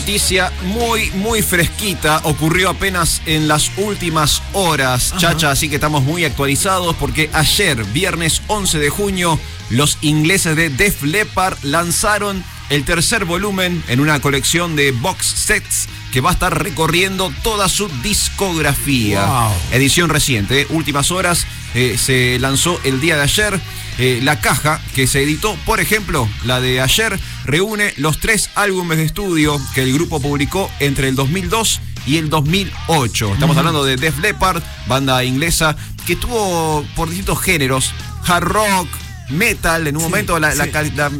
[0.00, 2.20] Noticia muy, muy fresquita.
[2.24, 8.42] Ocurrió apenas en las últimas horas, chacha, así que estamos muy actualizados porque ayer, viernes
[8.48, 9.40] 11 de junio,
[9.70, 15.88] los ingleses de Def Leppard lanzaron el tercer volumen en una colección de box sets
[16.12, 19.26] que va a estar recorriendo toda su discografía.
[19.26, 19.52] Wow.
[19.72, 20.66] Edición reciente, ¿eh?
[20.70, 23.60] últimas horas, eh, se lanzó el día de ayer.
[23.98, 28.98] Eh, la caja que se editó, por ejemplo, la de ayer, reúne los tres álbumes
[28.98, 33.34] de estudio que el grupo publicó entre el 2002 y el 2008.
[33.34, 37.92] Estamos hablando de Def Leppard, banda inglesa, que tuvo por distintos géneros,
[38.26, 38.88] hard rock,
[39.30, 40.60] metal, en un momento la- sí.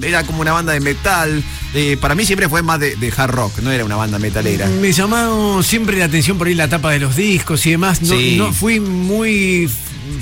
[0.03, 1.43] era como una banda de metal.
[1.75, 4.67] Eh, para mí siempre fue más de, de hard rock, no era una banda metalera.
[4.67, 8.03] Me llamó siempre la atención por ahí la tapa de los discos y demás.
[8.03, 8.37] No, Sí.
[8.39, 9.69] no fui muy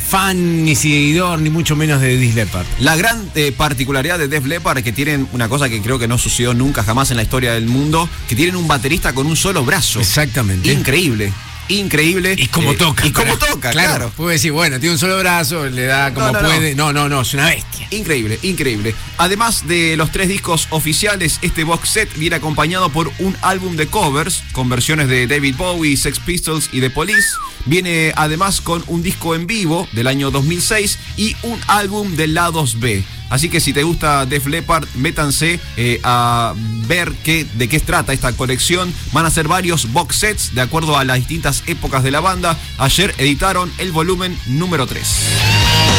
[0.08, 2.64] fan ni seguidor, ni mucho menos de Dis Leppard.
[2.80, 6.16] La gran eh, particularidad de Def Leppard que tienen una cosa que creo que no
[6.18, 9.62] sucedió nunca jamás en la historia del mundo, que tienen un baterista con un solo
[9.64, 10.00] brazo.
[10.00, 10.72] Exactamente.
[10.72, 11.32] Increíble.
[11.68, 12.34] Increíble.
[12.36, 13.06] Y cómo Eh, toca.
[13.06, 14.10] Y cómo toca, claro.
[14.16, 16.48] Puede decir, bueno, tiene un solo brazo, le da como No, no, no.
[16.48, 16.74] puede.
[16.74, 17.86] No, no, no, es una bestia.
[17.90, 18.94] Increíble, increíble.
[19.18, 23.86] Además de los tres discos oficiales, este box set viene acompañado por un álbum de
[23.86, 27.28] covers con versiones de David Bowie, Sex Pistols y The Police.
[27.66, 32.78] Viene además con un disco en vivo del año 2006 y un álbum de lados
[32.80, 33.02] B.
[33.30, 36.54] Así que si te gusta Def Leppard, métanse eh, a
[36.86, 38.92] ver qué, de qué trata esta colección.
[39.12, 42.56] Van a ser varios box sets de acuerdo a las distintas épocas de la banda.
[42.78, 45.93] Ayer editaron el volumen número 3.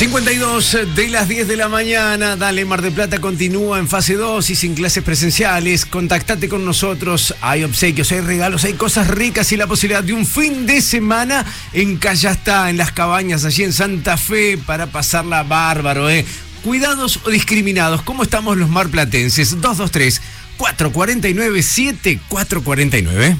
[0.00, 4.48] 52 de las 10 de la mañana, dale, Mar de Plata continúa en fase 2
[4.48, 5.84] y sin clases presenciales.
[5.84, 10.24] Contactate con nosotros, hay obsequios, hay regalos, hay cosas ricas y la posibilidad de un
[10.24, 11.44] fin de semana
[11.74, 16.24] en Callastá, en las cabañas, allí en Santa Fe, para pasarla bárbaro, ¿eh?
[16.64, 19.50] Cuidados o discriminados, ¿cómo estamos los marplatenses?
[19.60, 20.22] 223
[20.56, 23.36] 449 7449.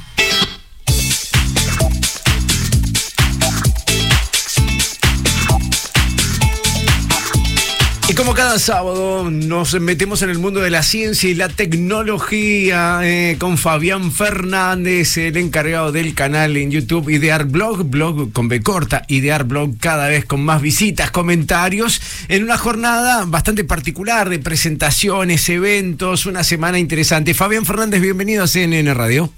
[8.10, 12.98] Y como cada sábado nos metemos en el mundo de la ciencia y la tecnología
[13.04, 18.62] eh, con Fabián Fernández, el encargado del canal en YouTube Idear Blog, blog con B
[18.62, 24.40] corta, Idear Blog cada vez con más visitas, comentarios, en una jornada bastante particular de
[24.40, 27.32] presentaciones, eventos, una semana interesante.
[27.32, 29.32] Fabián Fernández, bienvenido a CNN Radio.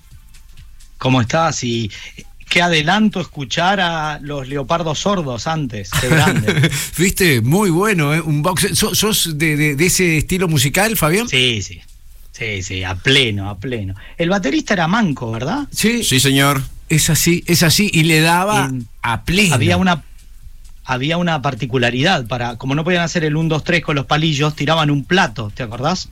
[0.96, 1.62] ¿Cómo estás?
[1.62, 1.90] Y
[2.52, 5.90] qué adelanto escuchar a los leopardos sordos antes.
[5.98, 6.70] Qué grande.
[6.98, 8.20] Viste, muy bueno, ¿eh?
[8.20, 8.68] un box.
[8.78, 11.26] ¿Sos, sos de, de- de ese estilo musical, Fabián?
[11.28, 11.80] Sí, sí.
[12.32, 13.94] Sí, sí, a pleno, a pleno.
[14.18, 15.66] El baterista era manco, ¿verdad?
[15.70, 16.04] Sí.
[16.04, 16.60] Sí, señor.
[16.90, 19.54] Es así, es así, y le daba a pleno.
[19.54, 20.02] Había una
[20.84, 24.54] había una particularidad para, como no podían hacer el 1, 2, 3 con los palillos,
[24.56, 26.08] tiraban un plato, ¿te acordás?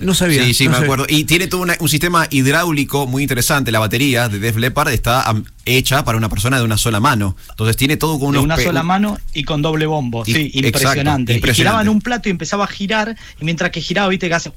[0.00, 0.42] No, sabía.
[0.42, 0.86] Sí, sí, no me sabía.
[0.86, 1.06] acuerdo.
[1.08, 3.70] Y tiene todo una- un sistema hidráulico muy interesante.
[3.70, 5.24] La batería de Def Leppard está
[5.64, 7.36] hecha para una persona de una sola mano.
[7.50, 10.24] Entonces tiene todo con de unos una pe- sola mano y con doble bombo.
[10.26, 11.36] Y- sí, exacto, impresionante.
[11.36, 14.52] Y giraban un plato y empezaba a girar, y mientras que giraba, viste que hace.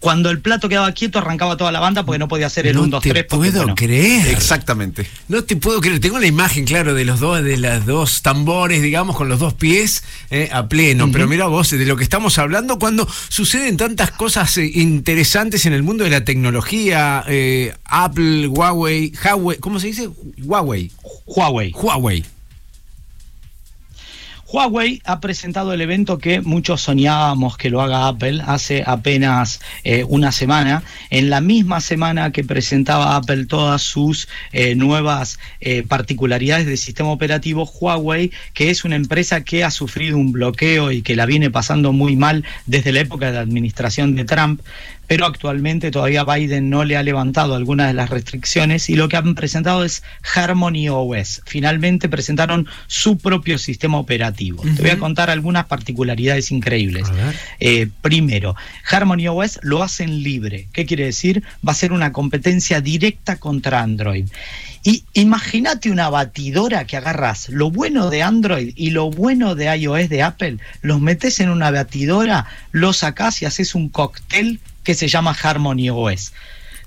[0.00, 2.82] Cuando el plato quedaba quieto, arrancaba toda la banda porque no podía hacer el No
[2.82, 3.24] 1, 2, te 3.
[3.28, 4.26] porque, puedo bueno, creer.
[4.28, 5.06] Exactamente.
[5.28, 6.00] No te puedo creer.
[6.00, 9.54] Tengo la imagen, claro, de los dos, de las dos tambores, digamos, con los dos
[9.54, 11.10] pies eh, a pleno.
[11.12, 15.72] Pero mira vos, de lo que estamos hablando cuando suceden tantas cosas eh, interesantes en
[15.72, 17.24] el mundo de la tecnología.
[17.28, 20.08] eh, Apple, Huawei, Huawei, ¿cómo se dice?
[20.42, 20.90] Huawei.
[21.26, 21.72] Huawei.
[21.72, 22.24] Huawei.
[24.50, 30.04] Huawei ha presentado el evento que muchos soñábamos que lo haga Apple hace apenas eh,
[30.08, 36.64] una semana, en la misma semana que presentaba Apple todas sus eh, nuevas eh, particularidades
[36.64, 41.14] del sistema operativo, Huawei, que es una empresa que ha sufrido un bloqueo y que
[41.14, 44.62] la viene pasando muy mal desde la época de la administración de Trump,
[45.08, 49.16] pero actualmente todavía Biden no le ha levantado algunas de las restricciones y lo que
[49.16, 50.04] han presentado es
[50.34, 51.42] Harmony OS.
[51.46, 54.62] Finalmente presentaron su propio sistema operativo.
[54.62, 57.08] Te voy a contar algunas particularidades increíbles.
[57.58, 58.54] Eh, primero,
[58.88, 60.68] Harmony OS lo hacen libre.
[60.72, 61.42] ¿Qué quiere decir?
[61.66, 64.26] Va a ser una competencia directa contra Android.
[64.84, 70.08] Y imagínate una batidora que agarras lo bueno de Android y lo bueno de iOS
[70.08, 75.06] de Apple, los metes en una batidora, lo sacás y haces un cóctel que se
[75.06, 76.32] llama Harmony OS.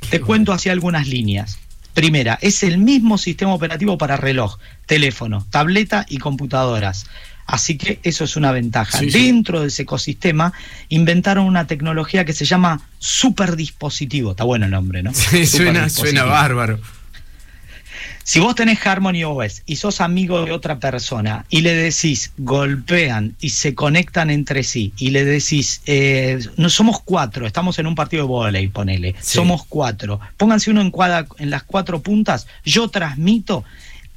[0.09, 1.59] Te cuento así algunas líneas.
[1.93, 7.05] Primera, es el mismo sistema operativo para reloj, teléfono, tableta y computadoras.
[7.45, 8.97] Así que eso es una ventaja.
[8.97, 9.25] Sí, sí.
[9.27, 10.51] Dentro de ese ecosistema
[10.89, 14.31] inventaron una tecnología que se llama superdispositivo.
[14.31, 15.13] Está bueno el nombre, ¿no?
[15.13, 15.87] Sí, suena,
[16.25, 16.79] bárbaro.
[18.23, 23.35] Si vos tenés Harmony OS y sos amigo de otra persona y le decís, golpean
[23.41, 27.95] y se conectan entre sí y le decís, eh, no somos cuatro, estamos en un
[27.95, 32.87] partido de volei, ponele, somos cuatro, pónganse uno en, cada- en las cuatro puntas, yo
[32.89, 33.63] transmito.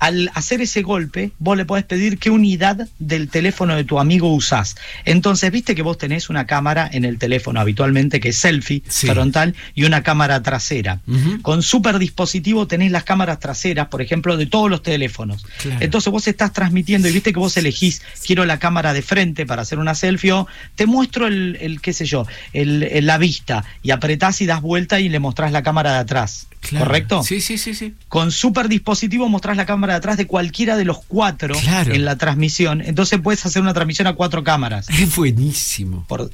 [0.00, 4.32] Al hacer ese golpe, vos le podés pedir qué unidad del teléfono de tu amigo
[4.34, 4.76] usás.
[5.04, 8.82] Entonces, viste que vos tenés una cámara en el teléfono habitualmente que es selfie
[9.14, 11.00] frontal y una cámara trasera.
[11.42, 15.44] Con super dispositivo tenés las cámaras traseras, por ejemplo, de todos los teléfonos.
[15.62, 15.80] Claro.
[15.80, 19.62] Entonces vos estás transmitiendo y viste que vos elegís, quiero la cámara de frente para
[19.62, 23.64] hacer una selfie o te muestro el, el, qué sé yo, el, el- la vista
[23.82, 26.46] y apretás y das vuelta y le mostrás la cámara de atrás.
[26.60, 26.86] Claro.
[26.86, 27.22] ¿Correcto?
[27.22, 27.92] Sí, sí, sí, sí.
[28.08, 31.94] Con super dispositivo mostrás la cámara de atrás de cualquiera de los cuatro Claro.
[31.94, 32.80] en la transmisión.
[32.80, 34.88] Entonces puedes hacer una transmisión a cuatro cámaras.
[34.90, 36.04] Es buenísimo.
[36.08, 36.30] Por,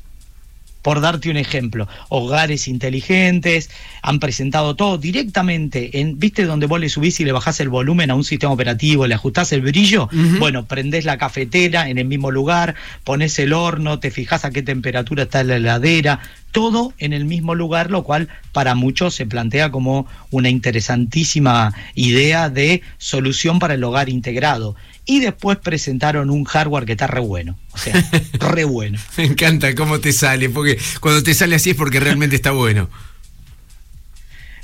[0.82, 3.70] por darte un ejemplo, hogares inteligentes
[4.02, 8.10] han presentado todo directamente en, ¿viste donde vos le subís y le bajás el volumen
[8.10, 10.08] a un sistema operativo, le ajustás el brillo?
[10.38, 12.74] Bueno, prendés la cafetera en el mismo lugar,
[13.04, 16.20] pones el horno, te fijas a qué temperatura está la heladera,
[16.52, 22.48] todo en el mismo lugar, lo cual para muchos se plantea como una interesantísima idea
[22.48, 24.76] de solución para el hogar integrado.
[25.10, 28.00] Y después presentaron un hardware que está re bueno, o sea,
[28.34, 28.96] re bueno.
[29.16, 32.88] Me encanta cómo te sale, porque cuando te sale así es porque realmente está bueno.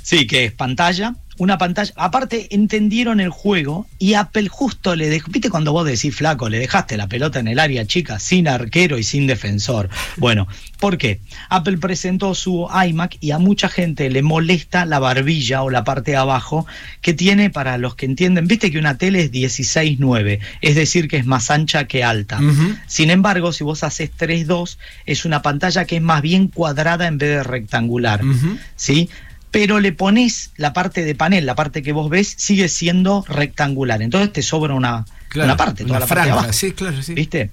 [0.01, 1.93] Sí, que es pantalla, una pantalla.
[1.95, 5.31] Aparte, entendieron el juego y Apple justo le dejó.
[5.31, 8.97] ¿Viste cuando vos decís flaco, le dejaste la pelota en el área chica, sin arquero
[8.97, 9.89] y sin defensor?
[10.17, 10.47] Bueno,
[10.79, 11.19] ¿por qué?
[11.49, 16.11] Apple presentó su iMac y a mucha gente le molesta la barbilla o la parte
[16.11, 16.65] de abajo
[17.01, 21.17] que tiene, para los que entienden, viste que una tele es 16.9, es decir, que
[21.17, 22.39] es más ancha que alta.
[22.87, 27.17] Sin embargo, si vos haces 3.2, es una pantalla que es más bien cuadrada en
[27.17, 28.21] vez de rectangular.
[28.75, 29.09] ¿Sí?
[29.51, 34.01] Pero le pones la parte de panel, la parte que vos ves, sigue siendo rectangular.
[34.01, 36.53] Entonces te sobra una, Claro, una parte, toda una la parte de franja, abajo.
[36.53, 37.13] sí, claro, sí.
[37.13, 37.51] ¿Viste?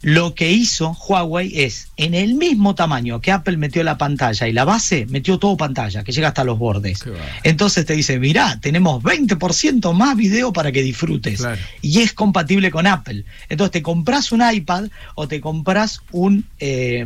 [0.00, 4.52] Lo que hizo Huawei es, en el mismo tamaño que Apple metió la pantalla y
[4.52, 7.00] la base, metió todo pantalla, que llega hasta los bordes.
[7.42, 11.44] Entonces te dice, mirá, tenemos 20% más video para que disfrutes.
[11.82, 13.24] Y es compatible con Apple.
[13.48, 17.04] Entonces te compras un iPad o te compras un, eh,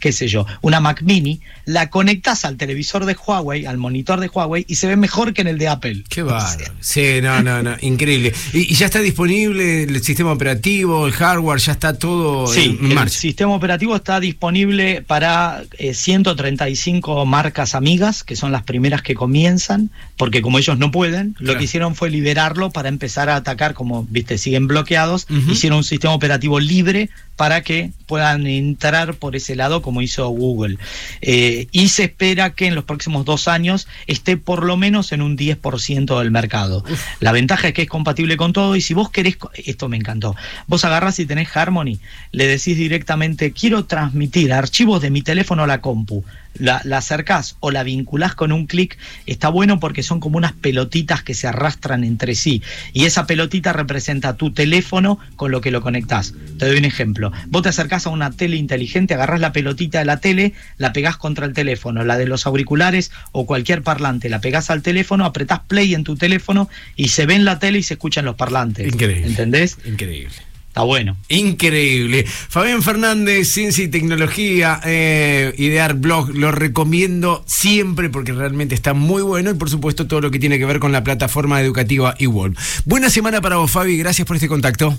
[0.00, 4.28] qué sé yo, una Mac mini, la conectas al televisor de Huawei, al monitor de
[4.28, 6.04] Huawei y se ve mejor que en el de Apple.
[6.08, 6.72] Qué bárbaro.
[6.78, 8.32] Sí, no, no, no, increíble.
[8.52, 12.78] Y, y ya está disponible el sistema operativo, el hardware, ya está todo operativo Sí,
[12.80, 19.02] en el sistema operativo está disponible para eh, 135 marcas amigas, que son las primeras
[19.02, 23.36] que comienzan, porque como ellos no pueden, lo que hicieron fue liberarlo para empezar a
[23.36, 29.36] atacar, como viste, siguen bloqueados, hicieron un sistema operativo libre para que puedan entrar por
[29.36, 30.76] ese lado como hizo Google.
[31.20, 35.22] Eh, y se espera que en los próximos dos años esté por lo menos en
[35.22, 36.84] un 10% del mercado.
[37.20, 40.34] La ventaja es que es compatible con todo y si vos querés, esto me encantó,
[40.66, 42.00] vos agarrás y tenés Harmony,
[42.32, 46.24] le decís directamente, quiero transmitir archivos de mi teléfono a la compu.
[46.54, 50.54] La, la acercás o la vinculás con un clic, está bueno porque son como unas
[50.54, 52.62] pelotitas que se arrastran entre sí.
[52.92, 56.34] Y esa pelotita representa tu teléfono con lo que lo conectás.
[56.58, 57.30] Te doy un ejemplo.
[57.46, 61.16] Vos te acercás a una tele inteligente, agarrás la pelotita de la tele, la pegás
[61.16, 65.60] contra el teléfono, la de los auriculares o cualquier parlante, la pegás al teléfono, apretás
[65.60, 68.92] play en tu teléfono y se ve en la tele y se escuchan los parlantes.
[68.92, 69.26] Increíble.
[69.26, 69.78] ¿Entendés?
[69.84, 70.47] Increíble.
[70.68, 71.16] Está bueno.
[71.28, 72.24] Increíble.
[72.26, 79.22] Fabián Fernández, Ciencia y Tecnología, eh, Idear Blog, lo recomiendo siempre porque realmente está muy
[79.22, 82.56] bueno y por supuesto todo lo que tiene que ver con la plataforma educativa eWorld.
[82.84, 84.96] Buena semana para vos, Fabi, gracias por este contacto.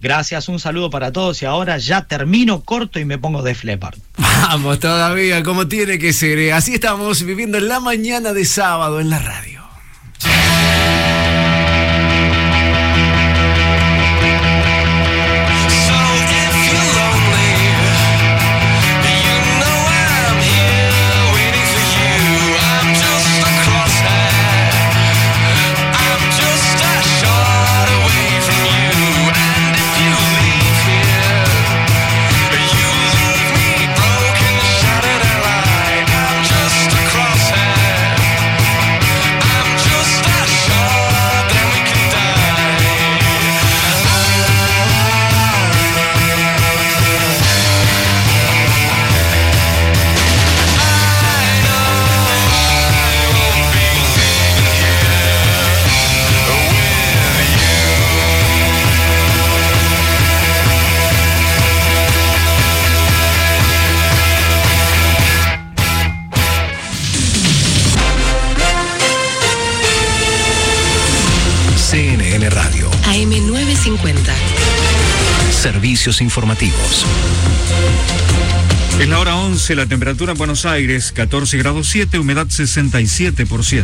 [0.00, 3.98] Gracias, un saludo para todos y ahora ya termino corto y me pongo de Leppard.
[4.18, 6.38] Vamos todavía, como tiene que ser.
[6.38, 6.52] eh.
[6.52, 9.62] Así estamos viviendo la mañana de sábado en la radio.
[75.66, 77.04] Servicios informativos.
[79.00, 83.82] Es la hora 11, la temperatura en Buenos Aires 14 grados 7, humedad 67%.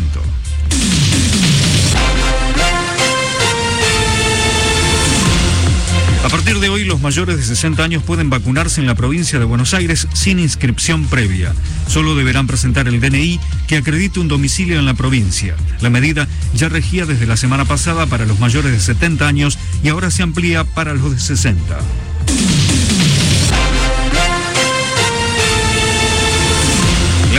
[6.33, 9.75] Partir de hoy, los mayores de 60 años pueden vacunarse en la provincia de Buenos
[9.75, 11.53] Aires sin inscripción previa.
[11.89, 15.55] Solo deberán presentar el DNI que acredite un domicilio en la provincia.
[15.83, 19.91] La medida ya regía desde la semana pasada para los mayores de 70 años y
[19.91, 21.79] ahora se amplía para los de 60.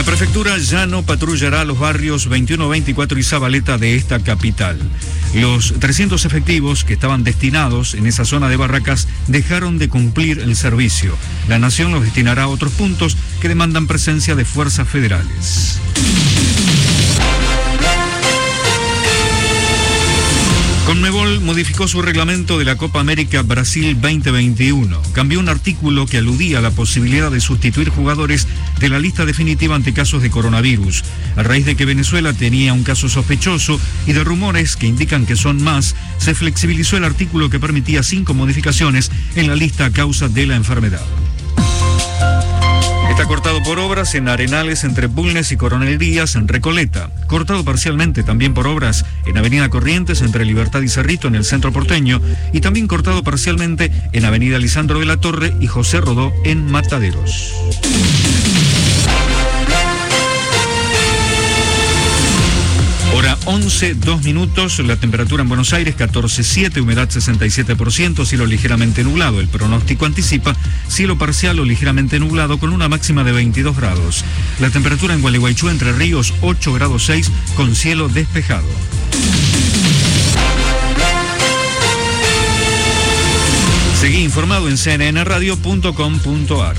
[0.04, 4.78] La prefectura ya no patrullará los barrios 21, 24 y Zabaleta de esta capital.
[5.34, 10.56] Los 300 efectivos que estaban destinados en esa zona de barracas dejaron de cumplir el
[10.56, 11.16] servicio.
[11.48, 15.80] La nación los destinará a otros puntos que demandan presencia de fuerzas federales.
[20.86, 25.00] Conmebol modificó su reglamento de la Copa América Brasil 2021.
[25.14, 28.46] Cambió un artículo que aludía a la posibilidad de sustituir jugadores
[28.80, 31.02] de la lista definitiva ante casos de coronavirus.
[31.36, 35.36] A raíz de que Venezuela tenía un caso sospechoso y de rumores que indican que
[35.36, 40.28] son más, se flexibilizó el artículo que permitía cinco modificaciones en la lista a causa
[40.28, 41.23] de la enfermedad.
[43.14, 47.10] Está cortado por obras en Arenales entre Bulnes y Coronel Díaz en Recoleta.
[47.28, 51.72] Cortado parcialmente también por obras en Avenida Corrientes entre Libertad y Cerrito en el centro
[51.72, 52.20] porteño.
[52.52, 57.54] Y también cortado parcialmente en Avenida Lisandro de la Torre y José Rodó en Mataderos.
[63.24, 69.40] Hora 11, 2 minutos, la temperatura en Buenos Aires 14.7, humedad 67%, cielo ligeramente nublado.
[69.40, 70.54] El pronóstico anticipa
[70.88, 74.26] cielo parcial o ligeramente nublado con una máxima de 22 grados.
[74.60, 78.68] La temperatura en Gualeguaychú, Entre Ríos, 8 grados 6, con cielo despejado.
[84.02, 86.76] Seguí informado en cnnradio.com.ar.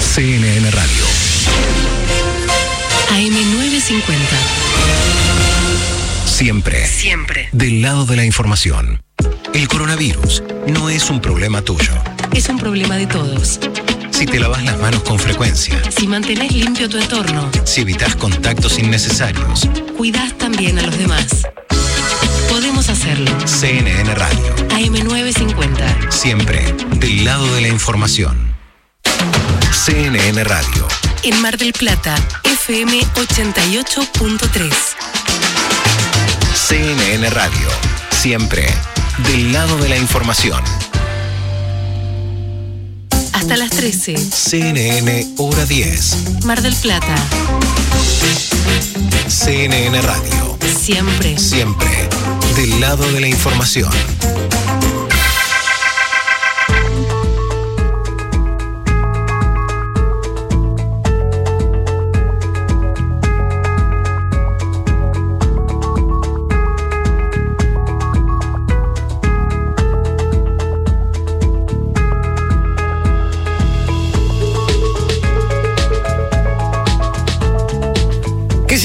[0.00, 1.07] CNN Radio.
[3.10, 4.14] AM950.
[6.26, 6.86] Siempre.
[6.86, 7.48] Siempre.
[7.52, 9.02] Del lado de la información.
[9.54, 11.92] El coronavirus no es un problema tuyo.
[12.32, 13.58] Es un problema de todos.
[14.10, 18.78] Si te lavas las manos con frecuencia, Si mantenés limpio tu entorno, si evitas contactos
[18.78, 21.46] innecesarios, cuidás también a los demás.
[22.48, 23.30] Podemos hacerlo.
[23.46, 24.56] CNN Radio.
[24.70, 26.10] AM950.
[26.10, 26.62] Siempre
[26.96, 28.57] del lado de la información.
[29.72, 30.88] CNN Radio.
[31.22, 32.14] En Mar del Plata,
[32.44, 34.72] FM 88.3.
[36.54, 37.68] CNN Radio.
[38.10, 38.66] Siempre
[39.30, 40.62] del lado de la información.
[43.32, 44.16] Hasta las 13.
[44.16, 46.44] CNN Hora 10.
[46.44, 47.14] Mar del Plata.
[49.28, 50.58] CNN Radio.
[50.80, 51.38] Siempre.
[51.38, 52.08] Siempre
[52.56, 53.90] del lado de la información.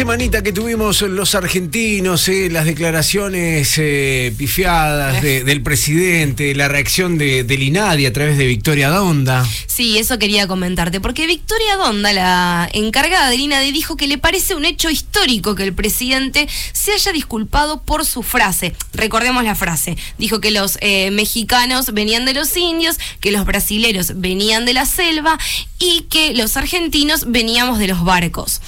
[0.04, 7.18] Semanita que tuvimos los argentinos, eh, las declaraciones eh, pifiadas de- del presidente, la reacción
[7.18, 9.48] de, del INADI a través de Victoria Donda.
[9.66, 14.56] Sí, eso quería comentarte, porque Victoria Donda, la encargada del INADI, dijo que le parece
[14.56, 18.76] un hecho histórico que el presidente se haya disculpado por su frase.
[18.94, 19.96] Recordemos la frase.
[20.18, 24.86] Dijo que los eh, mexicanos venían de los indios, que los brasileros venían de la
[24.86, 25.40] selva
[25.80, 28.60] y que los argentinos veníamos de los barcos.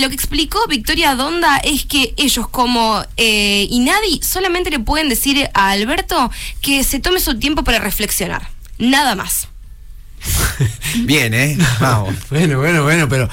[0.00, 5.48] Lo que explicó Victoria Donda es que ellos como eh, INADI solamente le pueden decir
[5.54, 8.48] a Alberto que se tome su tiempo para reflexionar.
[8.78, 9.48] Nada más.
[11.04, 11.58] Bien, ¿eh?
[11.80, 12.14] Vamos.
[12.30, 13.28] Bueno, bueno, bueno, pero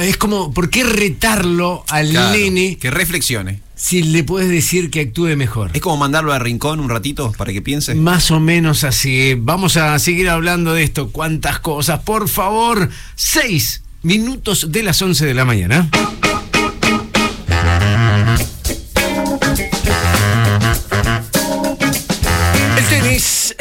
[0.00, 3.60] es como, ¿por qué retarlo al Claro, nene Que reflexione.
[3.74, 5.70] si le puedes decir que actúe mejor?
[5.74, 7.94] Es como mandarlo a rincón un ratito para que piense.
[7.94, 9.34] Más o menos así.
[9.36, 11.10] Vamos a seguir hablando de esto.
[11.10, 12.00] ¿Cuántas cosas?
[12.00, 15.88] Por favor, seis minutos de las 11 de la mañana.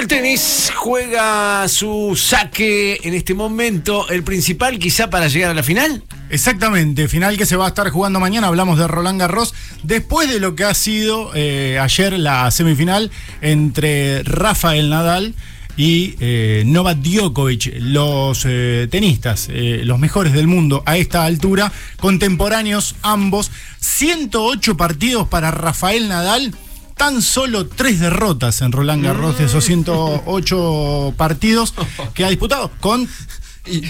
[0.01, 5.61] El tenis juega su saque en este momento, el principal quizá para llegar a la
[5.61, 6.01] final.
[6.31, 8.47] Exactamente, final que se va a estar jugando mañana.
[8.47, 9.53] Hablamos de Roland Garros.
[9.83, 15.35] Después de lo que ha sido eh, ayer la semifinal entre Rafael Nadal
[15.77, 22.95] y eh, Novak Djokovic, los eh, tenistas, los mejores del mundo a esta altura, contemporáneos
[23.03, 23.51] ambos.
[23.79, 26.55] 108 partidos para Rafael Nadal.
[27.01, 31.73] Tan solo tres derrotas en Roland Garros de esos 108 partidos
[32.13, 33.09] que ha disputado con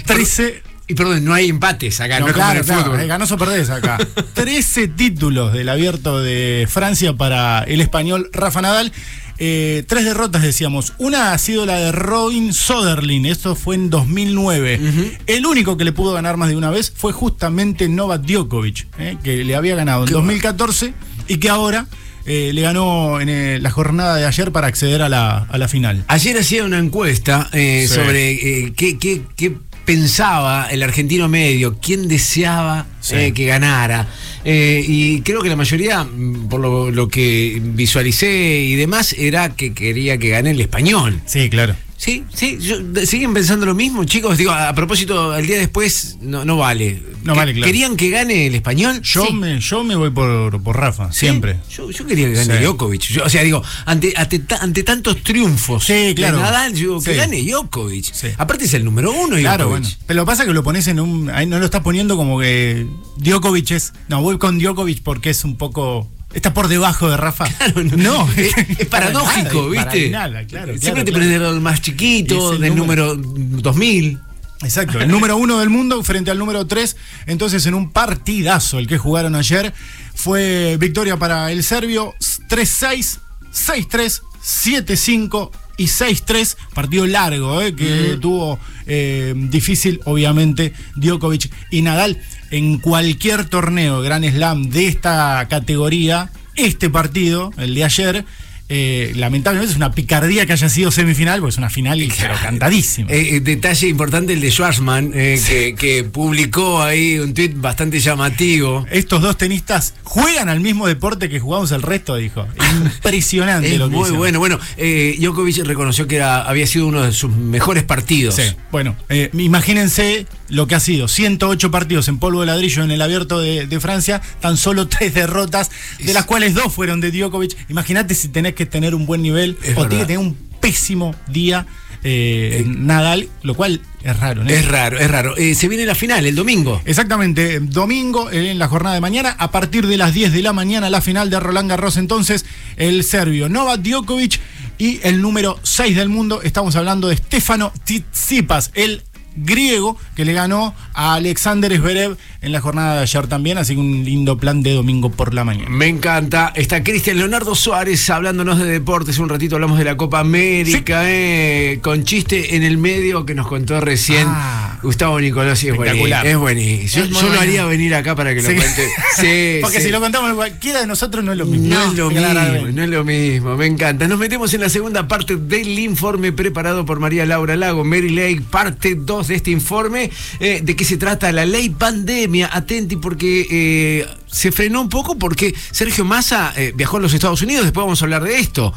[0.06, 2.84] 13 Y perdón, no hay empates acá, no, no, es como en claro, el claro,
[2.84, 3.00] fútbol.
[3.00, 3.98] eh, o perdés acá.
[4.32, 8.90] 13 títulos del abierto de Francia para el español Rafa Nadal.
[9.36, 10.94] Eh, tres derrotas decíamos.
[10.96, 15.18] Una ha sido la de Robin Soderling, esto fue en 2009.
[15.26, 19.18] El único que le pudo ganar más de una vez fue justamente Novak Djokovic, eh,
[19.22, 20.94] que le había ganado en 2014
[21.28, 21.86] y que ahora
[22.26, 25.68] eh, le ganó en eh, la jornada de ayer para acceder a la, a la
[25.68, 26.04] final.
[26.08, 27.94] Ayer hacía una encuesta eh, Sí.
[27.94, 29.52] sobre eh, qué, qué- qué
[29.84, 33.16] pensaba el argentino medio, quién deseaba Sí.
[33.16, 34.06] eh, que ganara.
[34.44, 39.50] Eh, y creo que la mayoría, mm, por lo, lo que visualicé y demás, era
[39.56, 41.20] que quería que gane el español.
[41.26, 41.74] Sí, claro.
[42.04, 44.36] Sí, sí, yo- de- ¿siguen pensando lo mismo, chicos?
[44.36, 47.00] Digo, a, a propósito, al día después no, no vale.
[47.22, 47.66] No ¿Que- vale, claro.
[47.66, 49.00] ¿Querían que gane el español?
[49.02, 49.32] Yo, Sí.
[49.32, 51.60] me, yo me voy por, por Rafa, Sí, siempre.
[51.70, 52.64] Yo, yo quería que gane Sí.
[52.64, 53.02] Djokovic.
[53.02, 56.38] Yo, o sea, digo, ante, ante, ta- ante tantos triunfos Sí, claro.
[56.38, 57.16] de Nadal, yo, que Sí.
[57.18, 58.12] gane Djokovic.
[58.36, 59.82] Aparte es el número uno, Claro, Djokovic.
[59.84, 59.96] bueno.
[60.04, 61.30] Pero lo que pasa es que lo pones en un.
[61.30, 62.84] Ahí no lo estás poniendo como que
[63.18, 63.92] Djokovic es.
[64.08, 66.10] No, voy con Djokovic porque es un poco.
[66.34, 67.46] Está por debajo de Rafa.
[67.96, 70.10] no, Es, es paradójico, Para ¿viste?
[70.10, 71.26] nada, claro, Siempre claro, te claro.
[71.26, 74.18] pones del más chiquito, el del número 2000.
[74.62, 76.96] Exacto, el número uno del mundo frente al número tres.
[77.26, 79.72] Entonces, en un partidazo el que jugaron ayer,
[80.14, 82.14] fue victoria para el serbio
[82.48, 83.18] 3-6,
[83.52, 86.56] 6-3, 7-5 y 6-3.
[86.74, 92.22] Partido largo, eh, que tuvo eh, difícil, obviamente, Djokovic y Nadal.
[92.52, 98.26] En cualquier torneo Gran Slam de esta categoría, este partido, el de ayer,
[98.68, 103.10] eh, lamentablemente es una picardía que haya sido semifinal, porque es una final pero cantadísima.
[103.10, 108.00] Eh, eh, detalle importante el de Schwarzman, eh, que, que publicó ahí un tweet bastante
[108.00, 108.86] llamativo.
[108.90, 112.46] Estos dos tenistas juegan al mismo deporte que jugamos el resto, dijo.
[112.96, 114.38] Impresionante Es lo que muy bueno.
[114.38, 118.34] Bueno, Djokovic reconoció que era, había sido uno de sus mejores partidos.
[118.34, 118.94] Sí, bueno,
[119.32, 121.08] imagínense lo que ha sido.
[121.08, 125.14] 108 partidos en polvo de ladrillo en el abierto de, de Francia, tan solo tres
[125.14, 127.56] derrotas, de las cuales dos fueron de Djokovic.
[127.68, 131.14] Imagínate si tenés que tener un buen nivel Es o tenés que tener un pésimo
[131.28, 131.66] día
[132.04, 134.44] eh, Nadal, lo cual es raro.
[134.44, 134.50] ¿no?
[134.50, 135.36] Es raro, es raro.
[135.36, 136.82] Eh, se viene la final el domingo.
[136.84, 140.52] Exactamente, domingo eh, en la jornada de mañana, a partir de las 10 de la
[140.52, 141.96] mañana, la final de Roland Garros.
[141.96, 142.44] Entonces,
[142.76, 144.40] el serbio Novak Djokovic
[144.78, 149.02] Y el número 6 del mundo, estamos hablando de Stefano Tsitsipas, el
[149.36, 153.80] griego que le ganó a Alexander Zverev en la jornada de ayer también, así que
[153.80, 155.70] un lindo plan de domingo por la mañana.
[155.70, 156.52] Me encanta.
[156.56, 159.18] Está Cristian Leonardo Suárez hablándonos de deportes.
[159.18, 163.46] Un ratito hablamos de la Copa América, eh, con chiste en el medio que nos
[163.46, 164.78] contó recién Ah.
[164.82, 165.62] Gustavo Nicolás.
[165.62, 166.16] y Es buenísimo.
[166.24, 167.04] Es buenísimo.
[167.06, 168.54] Yo, yo lo haría venir acá para que lo Sí.
[168.56, 168.88] cuente.
[169.20, 171.68] Sí, Porque si lo contamos cualquiera de nosotros no es lo mismo.
[171.68, 174.08] No, es lo mismo, no es lo mismo, me encanta.
[174.08, 178.42] Nos metemos en la segunda parte del informe preparado por María Laura Lago, Mary Lake,
[178.50, 180.10] parte 2 de este informe.
[180.40, 181.32] Eh, ¿De qué se trata?
[181.32, 182.50] La ley pandemia.
[182.52, 187.42] Atenti porque eh, se frenó un poco porque Sergio Massa eh, viajó a los Estados
[187.42, 188.72] Unidos, después vamos a hablar de esto.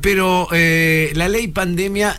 [0.00, 2.18] Pero la ley pandemia...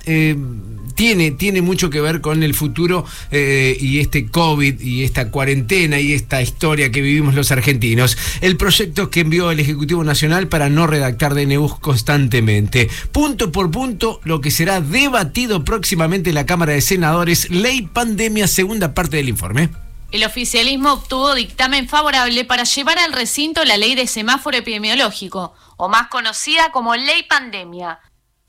[0.96, 6.00] tiene, tiene mucho que ver con el futuro eh, y este COVID y esta cuarentena
[6.00, 8.18] y esta historia que vivimos los argentinos.
[8.42, 12.90] El proyecto que envió el Ejecutivo Nacional para no redactar DNUs constantemente.
[13.12, 18.48] Punto por punto, lo que será debatido próximamente en la Cámara de Senadores, Ley Pandemia,
[18.48, 19.70] segunda parte del informe.
[20.12, 25.90] El oficialismo obtuvo dictamen favorable para llevar al recinto la ley de semáforo epidemiológico, o
[25.90, 28.00] más conocida como Ley Pandemia.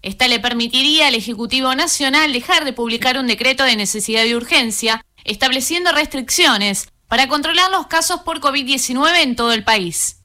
[0.06, 5.04] Esta le permitiría al Ejecutivo Nacional dejar de publicar un decreto de necesidad y urgencia,
[5.24, 10.18] estableciendo restricciones para controlar los casos por COVID-19 en todo el país.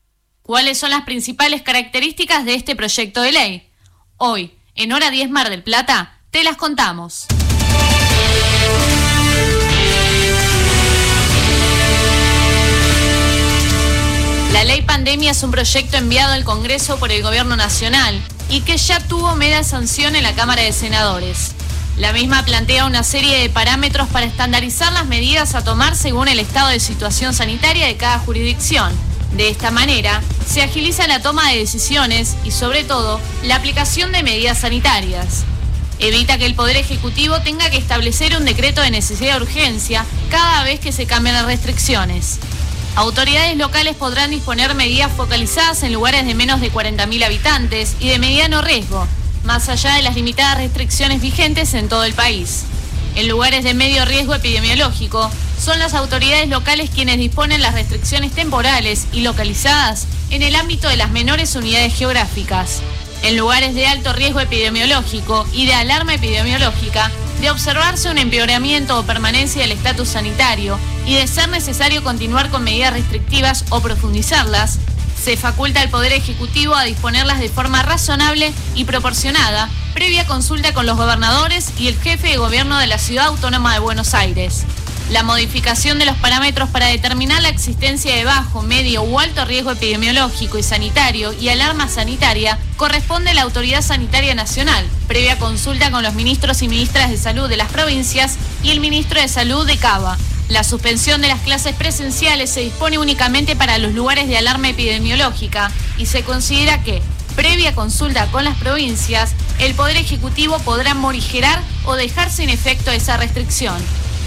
[0.43, 3.71] ¿Cuáles son las principales características de este proyecto de ley?
[4.17, 7.25] Hoy, en Hora 10 Mar del Plata, te las contamos.
[14.53, 18.21] La ley pandemia es un proyecto enviado al Congreso por el Gobierno Nacional
[18.51, 21.53] y que ya tuvo media sanción en la Cámara de Senadores.
[21.97, 26.37] La misma plantea una serie de parámetros para estandarizar las medidas a tomar según el
[26.37, 28.91] estado de situación sanitaria de cada jurisdicción.
[29.37, 34.23] De esta manera, se agiliza la toma de decisiones y, sobre todo, la aplicación de
[34.23, 35.45] medidas sanitarias.
[35.99, 40.63] Evita que el Poder Ejecutivo tenga que establecer un decreto de necesidad de urgencia cada
[40.63, 42.39] vez que se cambian las restricciones.
[42.95, 48.19] Autoridades locales podrán disponer medidas focalizadas en lugares de menos de 40.000 habitantes y de
[48.19, 49.07] mediano riesgo,
[49.45, 52.65] más allá de las limitadas restricciones vigentes en todo el país.
[53.15, 59.07] En lugares de medio riesgo epidemiológico, son las autoridades locales quienes disponen las restricciones temporales
[59.13, 62.81] y localizadas en el ámbito de las menores unidades geográficas.
[63.23, 69.03] En lugares de alto riesgo epidemiológico y de alarma epidemiológica, de observarse un empeoramiento o
[69.03, 74.79] permanencia del estatus sanitario y de ser necesario continuar con medidas restrictivas o profundizarlas,
[75.23, 80.87] se faculta al Poder Ejecutivo a disponerlas de forma razonable y proporcionada, previa consulta con
[80.87, 84.65] los gobernadores y el jefe de gobierno de la Ciudad Autónoma de Buenos Aires.
[85.11, 89.71] La modificación de los parámetros para determinar la existencia de bajo, medio o alto riesgo
[89.71, 96.01] epidemiológico y sanitario y alarma sanitaria corresponde a la Autoridad Sanitaria Nacional, previa consulta con
[96.01, 99.75] los ministros y ministras de salud de las provincias y el ministro de Salud de
[99.75, 100.17] Cava.
[100.47, 105.71] La suspensión de las clases presenciales se dispone únicamente para los lugares de alarma epidemiológica
[105.97, 107.01] y se considera que,
[107.35, 113.17] previa consulta con las provincias, el Poder Ejecutivo podrá morigerar o dejar sin efecto esa
[113.17, 113.75] restricción.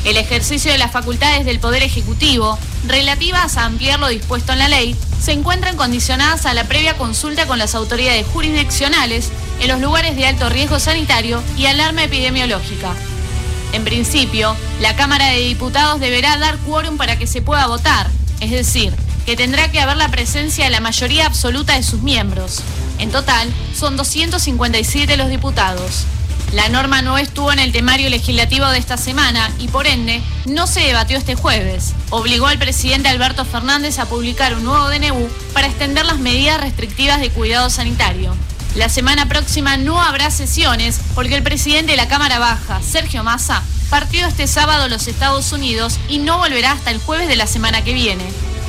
[0.04, 4.68] El ejercicio de las facultades del Poder Ejecutivo, relativas a ampliar lo dispuesto en la
[4.68, 9.30] ley, se encuentran condicionadas a la previa consulta con las autoridades jurisdiccionales
[9.60, 12.92] en los lugares de alto riesgo sanitario y alarma epidemiológica.
[13.72, 18.50] En principio, la Cámara de Diputados deberá dar quórum para que se pueda votar, es
[18.50, 18.94] decir,
[19.24, 22.60] que tendrá que haber la presencia de la mayoría absoluta de sus miembros.
[22.98, 26.04] En total, son 257 los diputados.
[26.52, 30.66] La norma no estuvo en el temario legislativo de esta semana y por ende no
[30.66, 31.94] se debatió este jueves.
[32.10, 37.20] Obligó al presidente Alberto Fernández a publicar un nuevo DNU para extender las medidas restrictivas
[37.20, 38.34] de cuidado sanitario.
[38.76, 43.62] La semana próxima no habrá sesiones porque el presidente de la Cámara Baja, Sergio Massa,
[43.88, 47.46] partió este sábado a los Estados Unidos y no volverá hasta el jueves de la
[47.46, 48.24] semana que viene.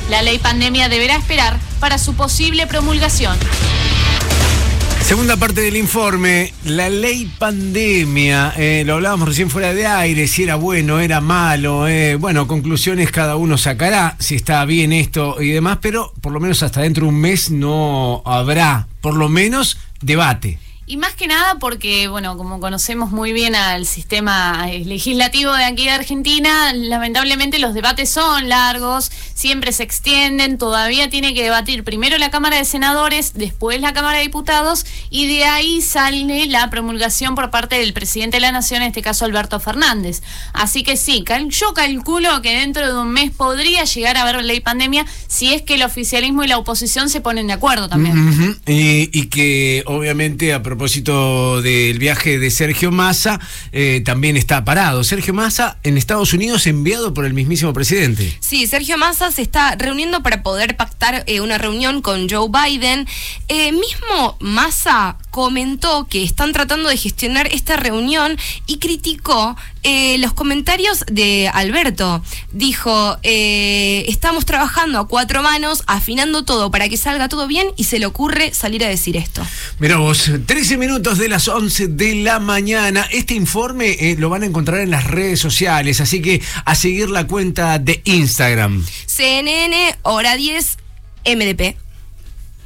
[0.10, 3.38] La ley pandemia deberá esperar para su posible promulgación.
[5.06, 10.42] Segunda parte del informe, la ley pandemia, eh, lo hablábamos recién fuera de aire, si
[10.42, 15.50] era bueno, era malo, eh, bueno, conclusiones cada uno sacará, si está bien esto y
[15.50, 19.78] demás, pero por lo menos hasta dentro de un mes no habrá, por lo menos,
[20.02, 20.58] debate.
[20.88, 25.64] Y más que nada porque, bueno, como conocemos muy bien al sistema eh, legislativo de
[25.64, 31.84] aquí de Argentina, lamentablemente los debates son largos, siempre se extienden, todavía tiene que debatir
[31.84, 36.70] primero la Cámara de Senadores, después la Cámara de Diputados, y de ahí sale la
[36.70, 40.22] promulgación por parte del presidente de la Nación, en este caso Alberto Fernández.
[40.54, 44.46] Así que sí, cal- yo calculo que dentro de un mes podría llegar a haber
[44.46, 48.16] ley pandemia si es que el oficialismo y la oposición se ponen de acuerdo también.
[48.68, 53.40] Y que obviamente a propósito del viaje de Sergio Massa,
[53.72, 55.06] eh, también está parado.
[55.06, 58.38] Sergio Massa en Estados Unidos enviado por el mismísimo presidente.
[58.42, 63.08] Sí, Sergio Massa se está reuniendo para poder pactar eh, una reunión con Joe Biden.
[63.48, 68.38] Eh, mismo Massa comentó que están tratando de gestionar esta reunión
[68.68, 69.56] y criticó
[69.88, 72.24] eh, los comentarios de Alberto.
[72.52, 77.84] Dijo, eh, estamos trabajando a cuatro manos, afinando todo para que salga todo bien y
[77.84, 79.46] se le ocurre salir a decir esto.
[79.78, 83.08] Mira vos, 13 minutos de las 11 de la mañana.
[83.12, 87.12] Este informe eh, lo van a encontrar en las redes sociales, así que a seguir
[87.12, 88.84] la cuenta de Instagram.
[89.06, 90.78] CNN, hora 10,
[91.28, 91.78] MDP.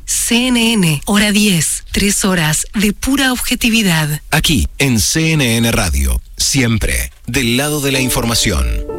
[0.05, 4.21] CNN, hora 10, tres horas de pura objetividad.
[4.31, 8.98] Aquí, en CNN Radio, siempre del lado de la información.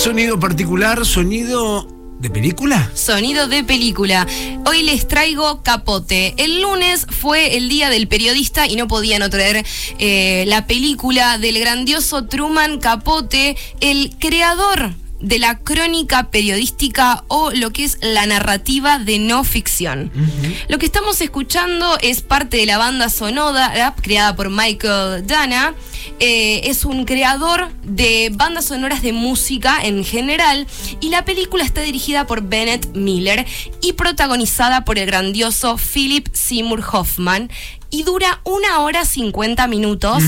[0.00, 1.86] Sonido particular, sonido
[2.20, 2.90] de película.
[2.94, 4.26] Sonido de película.
[4.64, 6.32] Hoy les traigo Capote.
[6.38, 9.62] El lunes fue el día del periodista y no podía no traer
[9.98, 17.70] eh, la película del grandioso Truman Capote, el creador de la crónica periodística o lo
[17.70, 20.10] que es la narrativa de no ficción.
[20.68, 25.74] Lo que estamos escuchando es parte de la banda sonora creada por Michael Dana.
[26.18, 30.66] Eh, es un creador de bandas sonoras de música en general
[31.00, 33.46] y la película está dirigida por Bennett Miller
[33.82, 37.50] y protagonizada por el grandioso Philip Seymour Hoffman
[37.90, 40.22] y dura una hora 50 minutos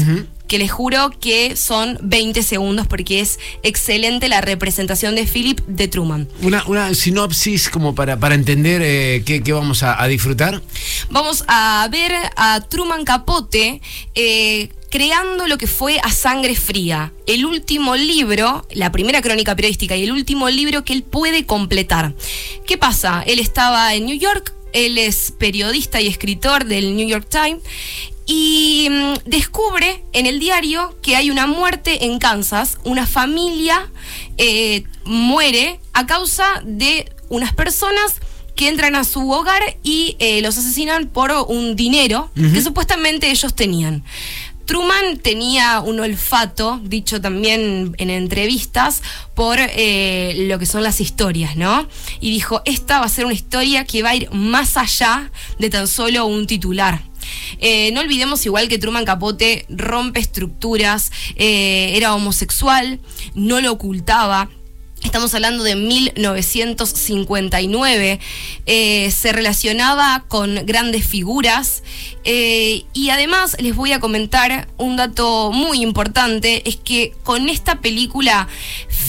[0.52, 5.88] que les juro que son 20 segundos porque es excelente la representación de Philip de
[5.88, 6.28] Truman.
[6.42, 10.60] Una, una sinopsis como para, para entender eh, qué, qué vamos a, a disfrutar.
[11.08, 13.80] Vamos a ver a Truman Capote
[14.14, 19.96] eh, creando lo que fue A Sangre Fría, el último libro, la primera crónica periodística
[19.96, 22.12] y el último libro que él puede completar.
[22.66, 23.24] ¿Qué pasa?
[23.26, 27.62] Él estaba en New York, él es periodista y escritor del New York Times
[28.34, 33.90] y mm, descubre en el diario que hay una muerte en Kansas, una familia
[34.38, 38.14] eh, muere a causa de unas personas
[38.56, 43.54] que entran a su hogar y eh, los asesinan por un dinero que supuestamente ellos
[43.54, 44.02] tenían.
[44.64, 49.02] Truman tenía un olfato, dicho también en entrevistas,
[49.34, 51.86] por eh, lo que son las historias, ¿no?
[52.20, 55.68] Y dijo, esta va a ser una historia que va a ir más allá de
[55.68, 57.02] tan solo un titular.
[57.58, 63.00] Eh, no olvidemos igual que Truman Capote rompe estructuras, eh, era homosexual,
[63.34, 64.48] no lo ocultaba.
[65.02, 68.20] Estamos hablando de 1959.
[68.66, 71.82] eh, se relacionaba con grandes figuras.
[72.24, 76.68] y además les voy a comentar un dato muy importante.
[76.68, 78.46] Es que con esta película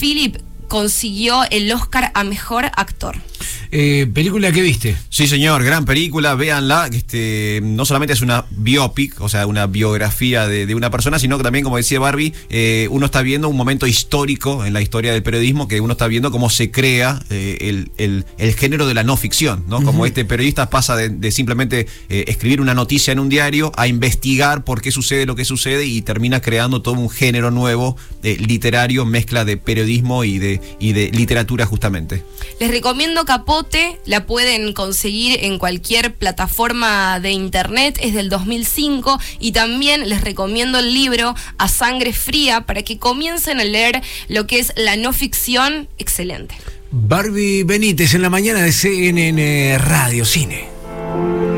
[0.00, 0.38] Philip
[0.68, 3.20] consiguió el Oscar a Mejor Actor.
[3.76, 4.96] Eh, ¿Película que viste?
[5.08, 6.88] Sí, señor, gran película, véanla.
[6.92, 11.38] Este, no solamente es una biopic, o sea, una biografía de, de una persona, sino
[11.38, 15.12] que también, como decía Barbie, eh, uno está viendo un momento histórico en la historia
[15.12, 18.94] del periodismo, que uno está viendo cómo se crea eh, el, el- el género de
[18.94, 19.82] la no ficción, ¿no?
[19.82, 23.88] Como este periodista pasa de, de simplemente eh, escribir una noticia en un diario a
[23.88, 28.36] investigar por qué sucede lo que sucede y termina creando todo un género nuevo de
[28.36, 32.22] literario, mezcla de periodismo y de, y de literatura justamente.
[32.60, 33.63] Les recomiendo Capote,
[34.04, 40.78] la pueden conseguir en cualquier plataforma de internet, es del 2005 y también les recomiendo
[40.78, 45.12] el libro A Sangre Fría para que comiencen a leer lo que es la no
[45.12, 46.54] ficción excelente.
[46.90, 51.53] Barbie Benítez en la mañana de CNN Radio Cine.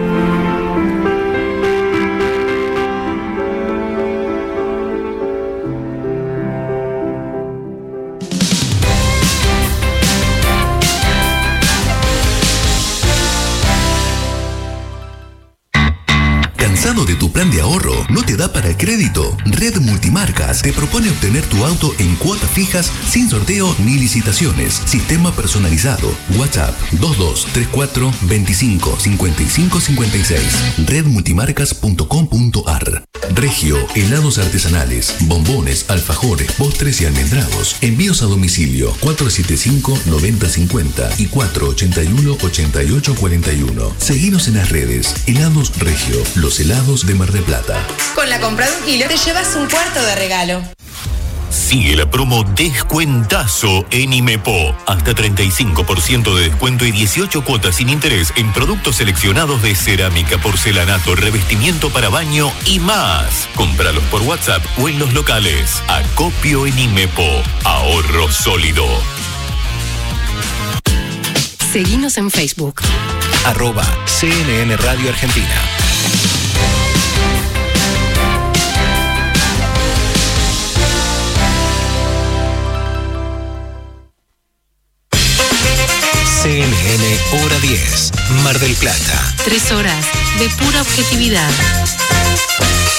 [17.36, 17.92] Plan de ahorro?
[18.08, 19.36] ¿No te da para el crédito?
[19.44, 24.80] Red Multimarcas te propone obtener tu auto en cuotas fijas sin sorteo ni licitaciones.
[24.86, 26.10] Sistema personalizado.
[26.38, 30.42] WhatsApp 2234 25 55 56.
[30.86, 33.04] Redmultimarcas.com.ar
[33.34, 37.76] Regio, helados artesanales, bombones, alfajores, postres y almendrados.
[37.82, 43.92] Envíos a domicilio 475-9050 y 481-8841.
[43.98, 45.14] Seguinos en las redes.
[45.26, 47.76] Helados Regio, los helados de Mar del Plata.
[48.14, 50.62] Con la compra de un kilo te llevas un cuarto de regalo.
[51.50, 54.76] Sigue la promo Descuentazo en Imepo.
[54.86, 61.14] Hasta 35% de descuento y 18 cuotas sin interés en productos seleccionados de cerámica, porcelanato,
[61.14, 63.48] revestimiento para baño y más.
[63.54, 65.82] Cómpralos por WhatsApp o en los locales.
[65.88, 67.42] Acopio en Imepo.
[67.64, 68.86] Ahorro sólido.
[71.72, 72.82] Seguinos en Facebook.
[73.44, 75.85] Arroba CNN Radio Argentina.
[86.46, 88.12] CNN Hora 10,
[88.44, 89.34] Mar del Plata.
[89.44, 90.06] Tres horas
[90.38, 91.50] de pura objetividad.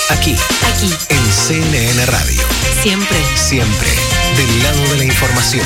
[0.10, 0.36] Aquí,
[0.76, 2.42] Aquí, en CNN Radio.
[2.84, 3.18] siempre.
[3.38, 3.88] Siempre
[4.36, 5.66] del lado de la información.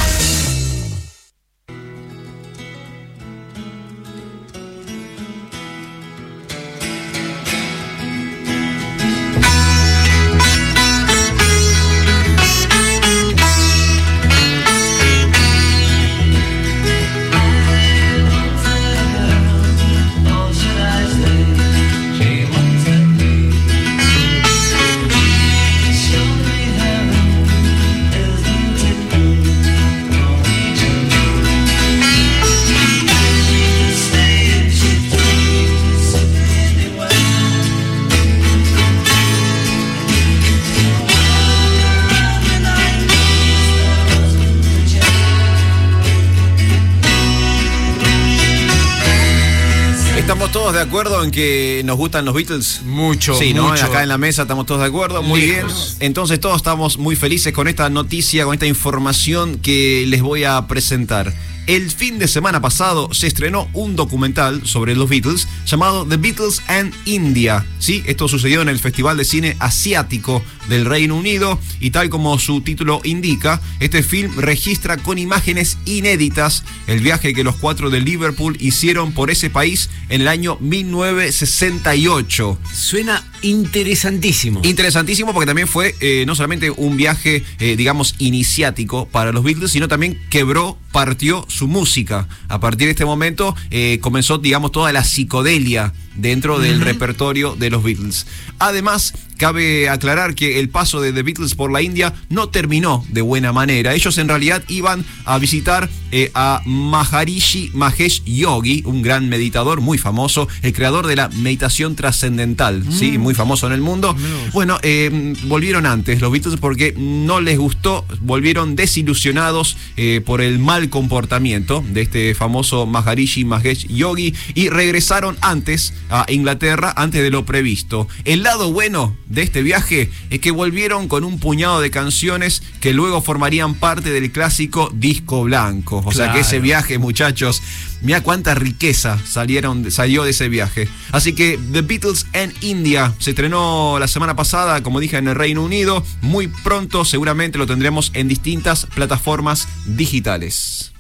[50.92, 52.82] Acuerdo en que nos gustan los Beatles?
[52.84, 53.70] Mucho, Sí, ¿no?
[53.70, 53.86] mucho.
[53.86, 55.24] Acá en la mesa estamos todos de acuerdo.
[55.24, 55.96] Muy Lejos.
[56.00, 56.08] bien.
[56.10, 60.68] Entonces todos estamos muy felices con esta noticia, con esta información que les voy a
[60.68, 61.34] presentar.
[61.68, 66.62] El fin de semana pasado se estrenó un documental sobre los Beatles llamado The Beatles
[66.68, 67.66] and India.
[67.80, 68.04] ¿sí?
[68.08, 72.62] Esto sucedió en el Festival de Cine Asiático del Reino Unido y tal como su
[72.62, 78.58] título indica, este film registra con imágenes inéditas el viaje que los cuatro de Liverpool
[78.60, 82.60] hicieron por ese país en el año 1968.
[82.74, 84.62] Suena interesantísimo.
[84.64, 89.72] Interesantísimo porque también fue eh, no solamente un viaje, eh, digamos, iniciático para los Beatles,
[89.72, 92.28] sino también quebró, partió su música.
[92.48, 97.70] A partir de este momento eh, comenzó, digamos, toda la psicodelia dentro del repertorio de
[97.70, 98.28] los Beatles.
[98.60, 103.22] Además, cabe aclarar que el paso de The Beatles por la India no terminó de
[103.22, 103.96] buena manera.
[103.96, 109.98] Ellos en realidad iban a visitar eh, a Maharishi Mahesh Yogi, un gran meditador muy
[109.98, 113.18] famoso, el creador de la meditación trascendental, ¿sí?
[113.18, 113.22] Mm.
[113.22, 114.16] muy famoso en el mundo.
[114.54, 120.60] Bueno, eh, volvieron antes los Beatles porque no les gustó, volvieron desilusionados eh, por el
[120.60, 127.32] mal comportamiento de este famoso Maharishi Mahesh Yogi y regresaron antes a Inglaterra, antes de
[127.32, 128.08] lo previsto.
[128.26, 132.94] El lado bueno de este viaje es que volvieron con un puñado de canciones que
[132.94, 136.04] luego formarían parte del clásico disco blanco.
[136.06, 137.64] O sea que ese viaje, muchachos,
[138.02, 140.88] mira cuánta riqueza salieron, salió de ese viaje.
[141.12, 145.36] Así que The Beatles en India se estrenó la semana pasada, como dije, en el
[145.36, 146.04] Reino Unido.
[146.22, 150.92] Muy pronto seguramente lo tendremos en distintas plataformas digitales.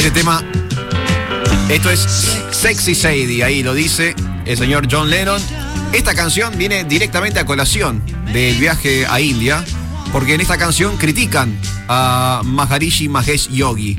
[0.00, 0.42] Este tema,
[1.68, 2.00] esto es
[2.52, 4.14] Sexy Sadie, ahí lo dice
[4.46, 5.40] el señor John Lennon.
[5.92, 8.02] Esta canción viene directamente a colación
[8.32, 9.62] del viaje a India,
[10.10, 11.54] porque en esta canción critican
[11.86, 13.98] a Maharishi Mahesh Yogi.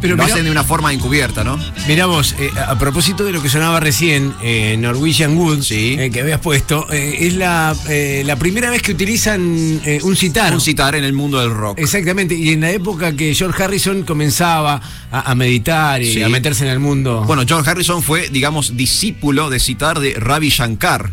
[0.00, 1.58] Pero lo mirá- hacen de una forma encubierta, ¿no?
[1.86, 6.20] Mirá vos, eh, a propósito de lo que sonaba recién, eh, Norwegian Wood, eh, que
[6.22, 10.54] habías puesto, eh, es la, eh, la primera vez que utilizan eh, un citar.
[10.54, 11.78] Un citar en el mundo del rock.
[11.78, 14.80] Exactamente, y en la época que George Harrison comenzaba
[15.10, 16.22] a, a meditar y Sí.
[16.22, 17.24] a meterse en el mundo.
[17.26, 21.10] Bueno, John Harrison fue, digamos, discípulo de citar de Ravi Shankar,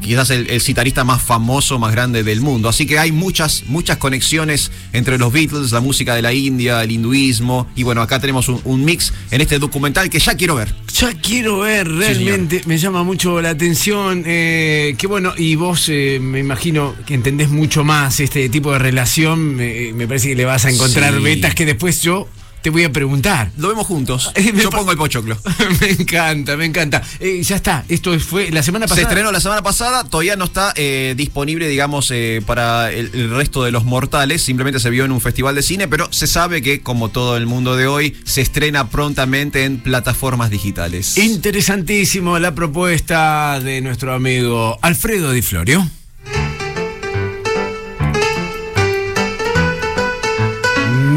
[0.00, 2.68] quizás el, el citarista más famoso, más grande del mundo.
[2.68, 6.90] Así que hay muchas, muchas conexiones entre los Beatles, la música de la India, el
[6.92, 7.68] hinduismo.
[7.76, 10.74] Y bueno, acá tenemos un, un mix en este documental que ya quiero ver.
[10.98, 14.22] Ya quiero ver, realmente me llama mucho la atención.
[14.26, 18.78] eh, que bueno, y vos eh, me imagino que entendés mucho más este tipo de
[18.78, 19.54] relación.
[19.56, 21.22] Me, me parece que le vas a encontrar Sí.
[21.22, 22.28] vetas que después yo
[22.64, 23.50] te voy a preguntar.
[23.58, 24.32] Lo vemos juntos.
[24.54, 25.36] Yo pongo el pochoclo.
[25.82, 27.02] me encanta, me encanta.
[27.20, 29.08] Eh, ya está, esto fue la semana Se pasada.
[29.08, 33.64] estrenó la semana pasada, todavía no está eh, disponible, digamos, eh, para el, el resto
[33.64, 34.40] de los mortales.
[34.40, 37.44] Simplemente se vio en un festival de cine, pero se sabe que, como todo el
[37.44, 41.18] mundo de hoy, se estrena prontamente en plataformas digitales.
[41.18, 45.86] Interesantísimo la propuesta de nuestro amigo Alfredo Di Florio.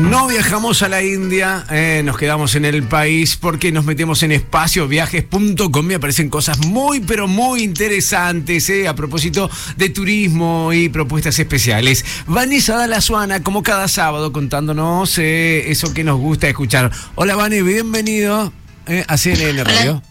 [0.10, 4.32] No viajamos a la India, eh, nos quedamos en el país porque nos metemos en
[4.32, 5.86] espacioviajes.com.
[5.86, 12.06] Me aparecen cosas muy, pero muy interesantes eh, a propósito de turismo y propuestas especiales.
[12.26, 16.90] Vanessa Dalazuana, como cada sábado, contándonos eh, eso que nos gusta escuchar.
[17.16, 18.54] Hola, Vane, bienvenido
[18.86, 20.02] eh, a CNN Radio.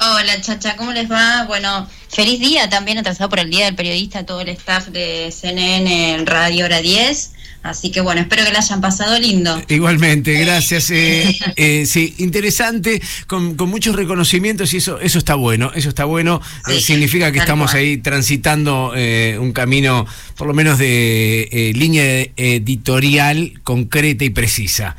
[0.00, 1.46] Hola, Chacha, ¿cómo les va?
[1.46, 6.14] Bueno, feliz día también atrasado por el Día del Periodista, todo el staff de CNN
[6.14, 7.39] en Radio Hora 10.
[7.62, 9.62] Así que bueno, espero que la hayan pasado lindo.
[9.68, 10.90] Igualmente, gracias.
[10.90, 16.06] Eh, eh, sí, interesante, con, con muchos reconocimientos y eso, eso está bueno, eso está
[16.06, 16.40] bueno.
[16.68, 17.82] Eh, significa que estamos cual.
[17.82, 20.06] ahí transitando eh, un camino,
[20.36, 24.96] por lo menos de eh, línea editorial concreta y precisa.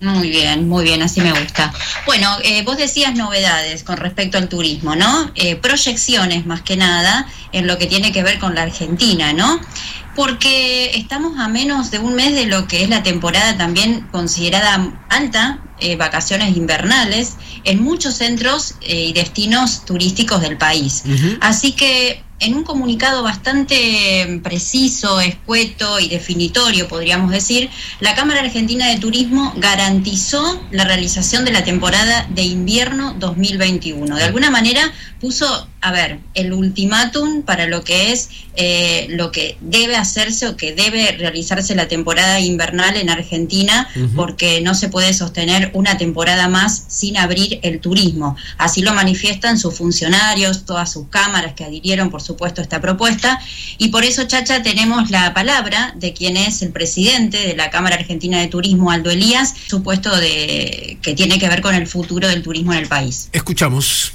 [0.00, 1.72] Muy bien, muy bien, así me gusta.
[2.06, 5.30] Bueno, eh, vos decías novedades con respecto al turismo, ¿no?
[5.36, 9.60] Eh, proyecciones más que nada en lo que tiene que ver con la Argentina, ¿no?
[10.14, 14.92] Porque estamos a menos de un mes de lo que es la temporada también considerada
[15.08, 17.34] alta, eh, vacaciones invernales,
[17.64, 21.02] en muchos centros eh, y destinos turísticos del país.
[21.40, 28.88] Así que en un comunicado bastante preciso, escueto y definitorio, podríamos decir, la Cámara Argentina
[28.88, 34.16] de Turismo garantizó la realización de la temporada de invierno 2021.
[34.16, 39.56] De alguna manera puso, a ver, el ultimátum para lo que es eh, lo que
[39.60, 45.14] debe hacerse o que debe realizarse la temporada invernal en Argentina, porque no se puede
[45.14, 48.36] sostener una temporada más sin abrir el turismo.
[48.58, 53.40] Así lo manifiestan sus funcionarios, todas sus cámaras que adhirieron, por supuesto, a esta propuesta.
[53.78, 57.96] Y por eso, Chacha, tenemos la palabra de quien es el presidente de la Cámara
[57.96, 62.42] Argentina de Turismo, Aldo Elías, supuesto de que tiene que ver con el futuro del
[62.42, 63.28] turismo en el país.
[63.32, 64.12] Escuchamos.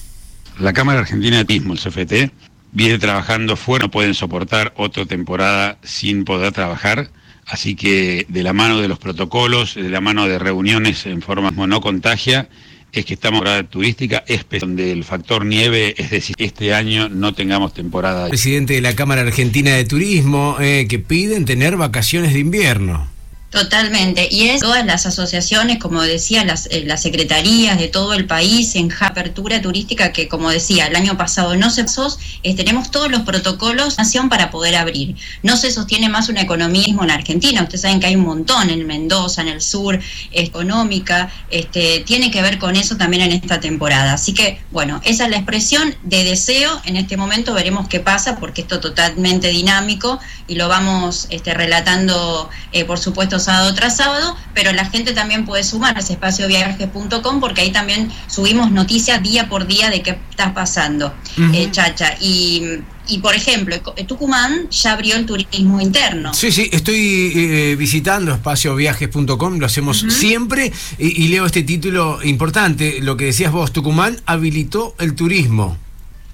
[0.59, 2.31] La Cámara Argentina de Turismo, el CFT,
[2.71, 7.09] viene trabajando fuera, no pueden soportar otra temporada sin poder trabajar,
[7.47, 11.51] así que de la mano de los protocolos, de la mano de reuniones en forma
[11.67, 12.49] no contagia,
[12.93, 17.09] es que estamos en temporada turística, espe- donde el factor nieve, es decir, este año
[17.09, 18.27] no tengamos temporada.
[18.29, 23.07] Presidente de la Cámara Argentina de Turismo, eh, que piden tener vacaciones de invierno.
[23.49, 28.25] Totalmente, y es todas las asociaciones, como decía, las, eh, las secretarías de todo el
[28.25, 32.17] país en apertura turística que, como decía, el año pasado no se pasó,
[32.57, 35.15] tenemos todos los protocolos nación para poder abrir.
[35.43, 38.85] No se sostiene más un economismo en Argentina, ustedes saben que hay un montón en
[38.85, 39.97] Mendoza, en el sur,
[40.33, 44.13] económica, este, tiene que ver con eso también en esta temporada.
[44.13, 48.35] Así que, bueno, esa es la expresión de deseo, en este momento veremos qué pasa,
[48.37, 50.19] porque esto es totalmente dinámico
[50.49, 55.45] y lo vamos este, relatando, eh, por supuesto, sábado tras sábado, pero la gente también
[55.45, 60.53] puede sumarse a espacioviajes.com porque ahí también subimos noticias día por día de qué está
[60.53, 61.53] pasando, Ujú.
[61.53, 62.15] eh, Chacha.
[62.19, 62.63] Y,
[63.07, 63.77] y, por ejemplo,
[64.07, 66.33] Tucumán ya abrió el turismo interno.
[66.33, 72.99] Sí, sí, estoy eh, visitando espacioviajes.com, lo hacemos siempre y, y leo este título importante,
[73.01, 75.77] lo que decías vos, Tucumán habilitó el turismo.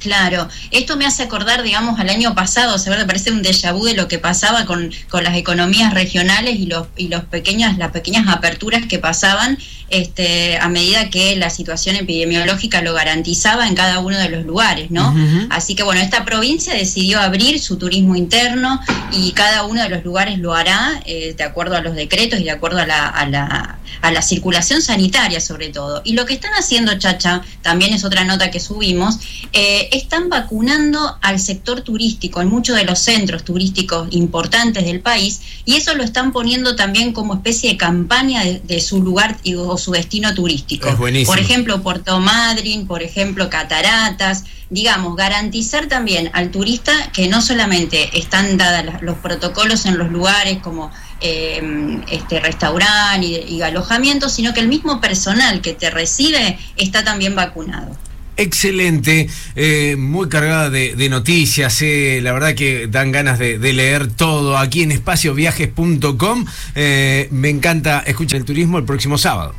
[0.04, 3.86] Claro, esto me hace acordar, digamos, al año pasado, se me parece un déjà vu
[3.86, 7.92] de lo que pasaba con, con las economías regionales y los y los pequeñas las
[7.92, 9.58] pequeñas aperturas que pasaban
[9.90, 14.92] este a medida que la situación epidemiológica lo garantizaba en cada uno de los lugares,
[14.92, 15.16] ¿no?
[15.50, 18.82] Así que bueno, esta provincia decidió abrir su turismo interno
[19.14, 22.44] y cada uno de los lugares lo hará eh, de acuerdo a los decretos y
[22.44, 26.02] de acuerdo a la, a, la, a la circulación sanitaria sobre todo.
[26.04, 29.20] Y lo que están haciendo, Chacha, también es otra nota que subimos,
[29.54, 35.41] eh, están vacunando al sector turístico en muchos de los centros turísticos importantes del país
[35.65, 39.56] y eso lo están poniendo también como especie de campaña de, de su lugar y,
[39.56, 40.88] o su destino turístico.
[40.90, 41.32] Es buenísimo.
[41.34, 48.18] Por ejemplo, Puerto Madryn, por ejemplo, Cataratas, digamos, garantizar también al turista que no solamente
[48.18, 50.90] están dadas las- los protocolos en los lugares como
[51.22, 57.03] eh, este restaurante y, y alojamiento, sino que el mismo personal que te recibe está
[57.03, 57.95] también vacunado.
[58.36, 63.74] Excelente, eh, muy cargada de, de noticias, eh, la verdad que dan ganas de, de
[63.74, 66.46] leer todo aquí en espacioviajes.com.
[66.76, 69.54] Eh, me encanta escuchar el turismo el próximo sábado.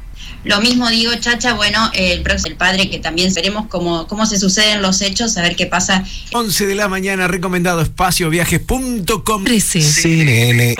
[0.44, 4.38] Lo mismo digo, Chacha, bueno, el próximo el padre que también veremos cómo, cómo se
[4.38, 9.44] suceden los hechos, a ver qué pasa 11 de la mañana, recomendado espacioviajes.com.
[9.46, 10.74] CNN.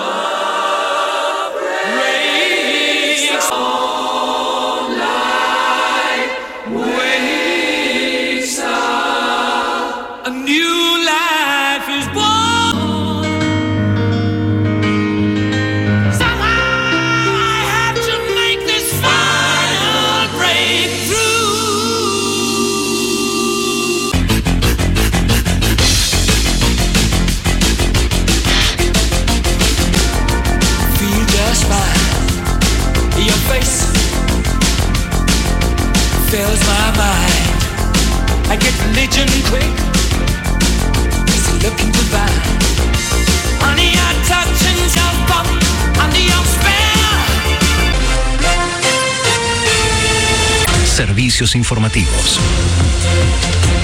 [51.25, 52.39] Servicios informativos.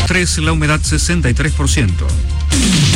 [0.07, 2.90] 3, la humedad 63%.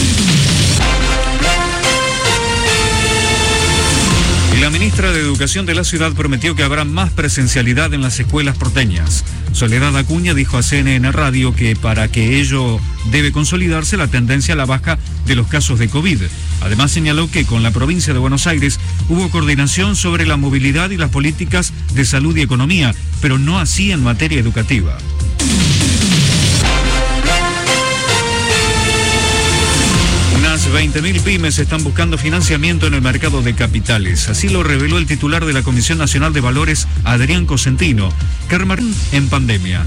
[4.75, 9.25] Ministra de Educación de la ciudad prometió que habrá más presencialidad en las escuelas porteñas.
[9.53, 12.81] Soledad Acuña dijo a CNN Radio que para que ello
[13.13, 16.23] debe consolidarse la tendencia a la baja de los casos de COVID.
[16.61, 20.97] Además señaló que con la provincia de Buenos Aires hubo coordinación sobre la movilidad y
[20.97, 24.99] las políticas de salud y economía, pero no así en materia educativa.
[30.75, 34.29] 20.000 pymes están buscando financiamiento en el mercado de capitales.
[34.29, 38.13] Así lo reveló el titular de la Comisión Nacional de Valores, Adrián Cosentino,
[38.49, 39.87] remarcó en pandemia.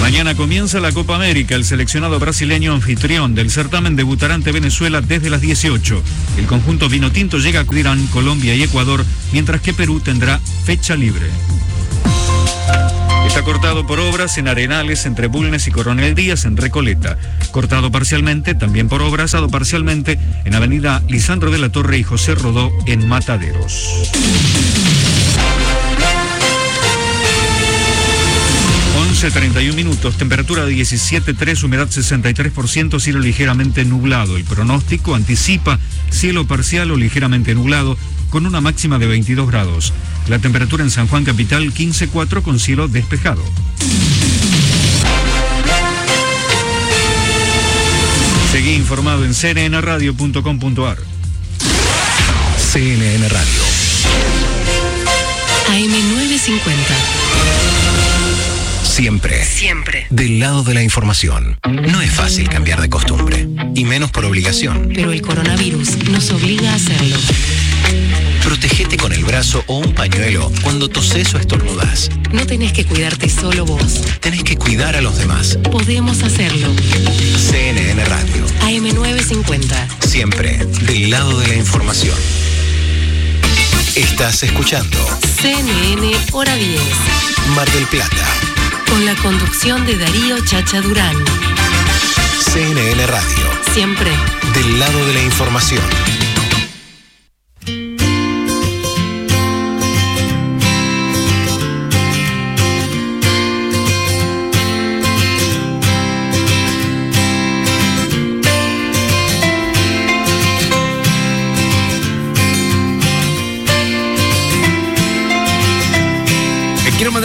[0.00, 1.54] Mañana comienza la Copa América.
[1.54, 6.02] El seleccionado brasileño anfitrión del certamen debutará ante Venezuela desde las 18.
[6.38, 10.96] El conjunto vino tinto llega a Irán, Colombia y Ecuador, mientras que Perú tendrá fecha
[10.96, 11.26] libre.
[13.32, 17.16] Está cortado por obras en Arenales entre Bulnes y Coronel Díaz en Recoleta.
[17.50, 22.34] Cortado parcialmente, también por obras, dado parcialmente en Avenida Lisandro de la Torre y José
[22.34, 24.10] Rodó en Mataderos.
[29.00, 34.36] Once 31 minutos, temperatura de 17.3, humedad 63%, cielo ligeramente nublado.
[34.36, 35.78] El pronóstico anticipa
[36.10, 37.96] cielo parcial o ligeramente nublado
[38.28, 39.94] con una máxima de 22 grados.
[40.28, 43.42] La temperatura en San Juan Capital 15.4 con cielo despejado.
[48.52, 50.98] Seguí informado en cnnradio.com.ar.
[52.58, 53.62] CNN Radio.
[55.68, 57.32] AM950.
[58.84, 59.44] Siempre.
[59.44, 60.06] Siempre.
[60.10, 61.58] Del lado de la información.
[61.66, 63.48] No es fácil cambiar de costumbre.
[63.74, 64.90] Y menos por obligación.
[64.94, 67.16] Pero el coronavirus nos obliga a hacerlo.
[68.44, 72.10] Protegete con el brazo o un pañuelo cuando toses o estornudas.
[72.32, 74.02] No tenés que cuidarte solo vos.
[74.20, 75.58] Tenés que cuidar a los demás.
[75.70, 76.68] Podemos hacerlo.
[77.36, 78.46] CNN Radio.
[78.62, 80.06] AM950.
[80.06, 82.16] Siempre del lado de la información.
[83.94, 84.98] Estás escuchando
[85.40, 86.80] CNN Hora 10.
[87.54, 88.26] Mar del Plata.
[88.88, 91.16] Con la conducción de Darío Chacha Durán.
[92.52, 93.46] CNN Radio.
[93.72, 94.10] Siempre.
[94.54, 96.11] Del lado de la información.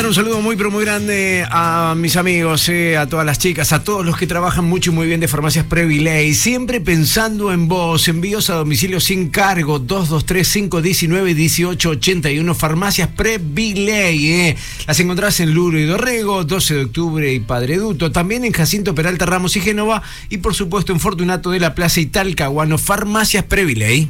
[0.07, 3.83] Un saludo muy pero muy grande a mis amigos, eh, a todas las chicas, a
[3.83, 6.33] todos los que trabajan mucho y muy bien de Farmacias Previley.
[6.33, 14.31] Siempre pensando en vos, envíos a domicilio sin cargo, 223-519-1881, Farmacias Previley.
[14.31, 14.55] Eh.
[14.87, 18.09] Las encontrás en Luro y Dorrego, 12 de octubre y Padre Duto.
[18.09, 20.03] También en Jacinto Peralta Ramos y Génova.
[20.29, 24.07] Y por supuesto en Fortunato de la Plaza y Talcahuano, Farmacias Previley.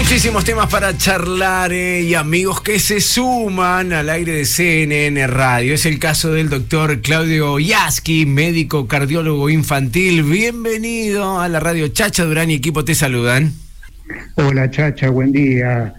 [0.09, 5.75] Muchísimos temas para charlar eh, y amigos que se suman al aire de CNN Radio.
[5.75, 10.23] Es el caso del doctor Claudio Yaski, médico cardiólogo infantil.
[10.23, 13.53] Bienvenido a la radio Chacha Durán y equipo te saludan.
[14.33, 15.93] Hola Chacha, buen día.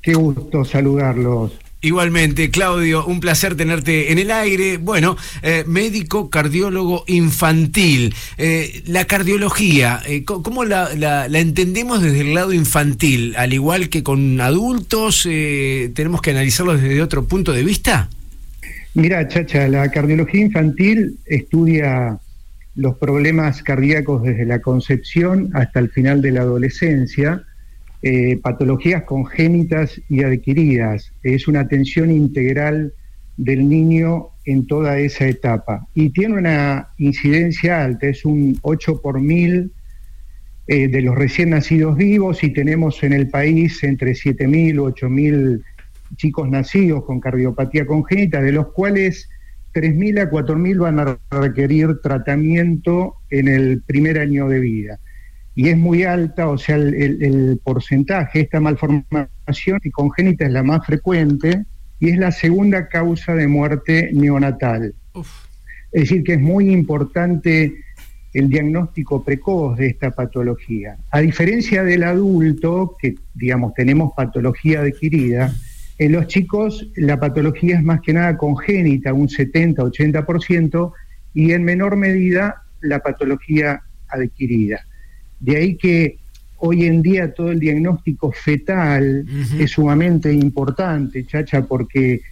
[0.00, 1.63] Qué gusto saludarlos.
[1.84, 4.78] Igualmente, Claudio, un placer tenerte en el aire.
[4.78, 8.14] Bueno, eh, médico cardiólogo infantil.
[8.38, 13.34] Eh, la cardiología, eh, ¿cómo la, la- la entendemos desde el lado infantil?
[13.36, 18.08] Al igual que con adultos, eh, ¿tenemos que analizarlo desde otro punto de vista?
[18.94, 22.16] Mira, Chacha, la cardiología infantil estudia
[22.76, 27.42] los problemas cardíacos desde la concepción hasta el final de la adolescencia,
[28.06, 31.10] eh, patologías congénitas y adquiridas.
[31.22, 32.92] Es una atención integral
[33.38, 35.88] del niño en toda esa etapa.
[35.94, 39.72] Y tiene una incidencia alta, es un 8 por mil
[40.66, 45.62] eh, de los recién nacidos vivos y tenemos en el país entre 7.000 o 8.000
[46.16, 49.30] chicos nacidos con cardiopatía congénita, de los cuales
[49.72, 55.00] 3.000 a 4.000 van a requerir tratamiento en el primer año de vida.
[55.54, 60.62] Y es muy alta, o sea, el, el- el porcentaje, esta malformación congénita es la
[60.62, 61.64] más frecuente
[62.00, 64.94] y es la segunda causa de muerte neonatal.
[65.92, 67.74] Es decir, que es muy importante
[68.32, 70.96] el diagnóstico precoz de esta patología.
[71.12, 75.52] A diferencia del adulto, que digamos tenemos patología adquirida,
[75.98, 80.92] en los chicos la patología es más que nada congénita, un 70-80%,
[81.32, 84.84] y en menor medida la patología adquirida.
[85.40, 86.18] De ahí que
[86.58, 89.26] hoy en día todo el diagnóstico fetal
[89.58, 92.22] es sumamente importante, chacha, porque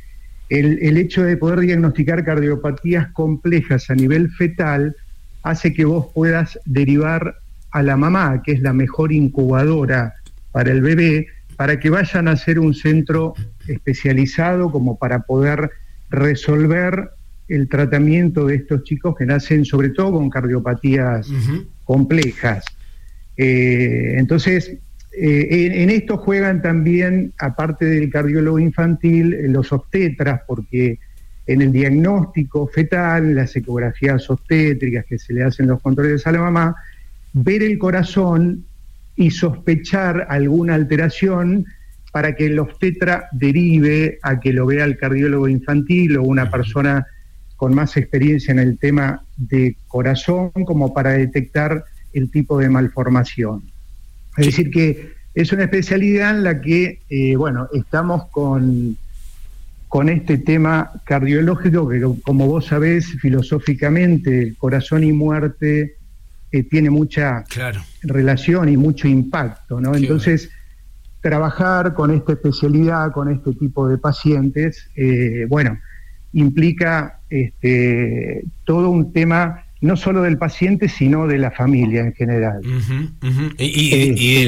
[0.48, 4.96] el, el hecho de poder diagnosticar cardiopatías complejas a nivel fetal
[5.42, 7.36] hace que vos puedas derivar
[7.72, 10.14] a la mamá, que es la mejor incubadora
[10.52, 11.26] para el bebé,
[11.56, 13.34] para que vayan a hacer un centro
[13.68, 15.70] especializado como para poder
[16.10, 17.10] resolver
[17.48, 21.28] el tratamiento de estos chicos que nacen sobre todo con cardiopatías
[21.84, 22.64] complejas.
[23.36, 24.76] Eh, entonces,
[25.12, 30.98] eh, en, en, esto juegan también, aparte del cardiólogo infantil, eh, los obstetras, porque
[31.46, 36.40] en el diagnóstico fetal, las ecografías obstétricas que se le hacen los controles a la
[36.40, 36.76] mamá,
[37.32, 38.64] ver el corazón
[39.16, 41.66] y sospechar alguna alteración
[42.12, 47.06] para que el obstetra derive a que lo vea el cardiólogo infantil o una persona
[47.56, 53.62] con más experiencia en el tema de corazón como para detectar el tipo de malformación.
[54.36, 58.96] Es decir, que es una especialidad en la que, eh, bueno, estamos con,
[59.88, 65.96] con este tema cardiológico que, como vos sabés, filosóficamente, corazón y muerte
[66.50, 67.44] eh, tiene mucha
[68.02, 69.94] relación y mucho impacto, ¿no?
[69.94, 70.50] Entonces,
[71.22, 75.78] trabajar con esta especialidad, con este tipo de pacientes, eh, bueno,
[76.34, 82.60] implica este, todo un tema no solo del paciente, sino de la familia en general.
[83.58, 84.44] Y,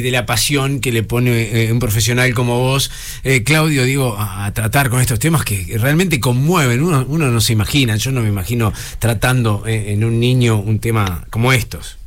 [0.00, 2.90] de la, pasión que le pone eh, un profesional como vos,
[3.24, 6.82] eh, Claudio, digo, a, tratar con estos temas que realmente conmueven.
[6.82, 10.78] Uno, uno no se imagina, yo no me imagino tratando eh, en un niño un
[10.78, 11.98] tema como estos.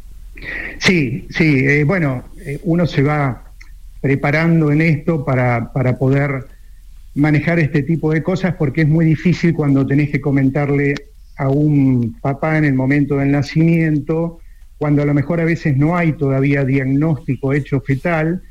[0.79, 2.23] Sí, sí, bueno,
[2.63, 3.53] uno se va
[4.01, 6.47] preparando en esto para, para poder
[7.13, 10.95] manejar este tipo de cosas porque es muy difícil cuando tenés que comentarle
[11.41, 14.37] a un papá en el momento del nacimiento,
[14.77, 18.43] cuando a lo mejor a veces no hay todavía diagnóstico hecho fetal,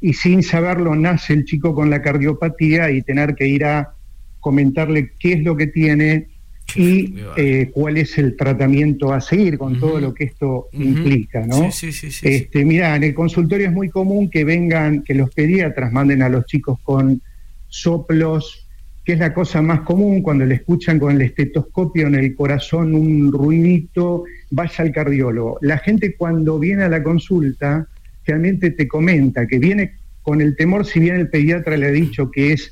[0.00, 3.92] y sin saberlo nace el chico con la cardiopatía y tener que ir a
[4.40, 6.28] comentarle qué es lo que tiene
[6.74, 11.70] y eh, cuál es el tratamiento a seguir con todo lo que esto implica, ¿no?
[11.70, 15.28] Sí, sí, sí, este, mira, en el consultorio es muy común que vengan, que los
[15.34, 17.20] pediatras manden a los chicos con
[17.68, 18.66] soplos
[19.04, 22.94] que es la cosa más común cuando le escuchan con el estetoscopio en el corazón
[22.94, 25.58] un ruidito, vaya al cardiólogo.
[25.62, 27.86] La gente cuando viene a la consulta
[28.26, 32.30] realmente te comenta que viene con el temor, si bien el pediatra le ha dicho
[32.30, 32.70] que es,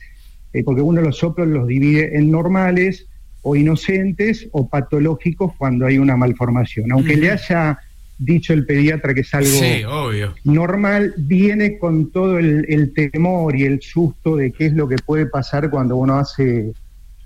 [0.52, 3.06] eh, porque uno los soplos los divide en normales
[3.42, 6.92] o inocentes o patológicos cuando hay una malformación.
[6.92, 7.78] Aunque le haya
[8.18, 10.10] dicho el pediatra que es algo
[10.44, 15.26] normal, viene con todo el, temor y el susto de qué es lo que puede
[15.26, 16.72] pasar cuando uno hace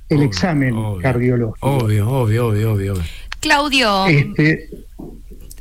[0.08, 1.66] el examen cardiológico.
[1.66, 2.94] Obvio, obvio, obvio, obvio.
[3.40, 4.06] Claudio.
[4.06, 4.68] Este,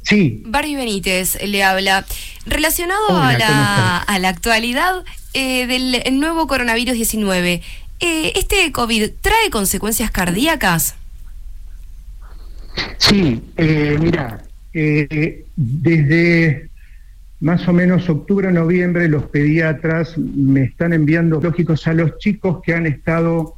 [0.04, 0.44] sí.
[0.46, 2.06] Barbie Benítez le habla.
[2.46, 5.04] Relacionado a, la, a la actualidad
[5.34, 7.62] eh, del nuevo coronavirus 19,
[8.02, 10.96] eh, ¿este COVID trae consecuencias cardíacas?
[12.98, 16.70] Sí, eh, mira, eh, desde
[17.40, 22.74] más o menos octubre, noviembre, los pediatras me están enviando lógicos a los chicos que
[22.74, 23.56] han estado,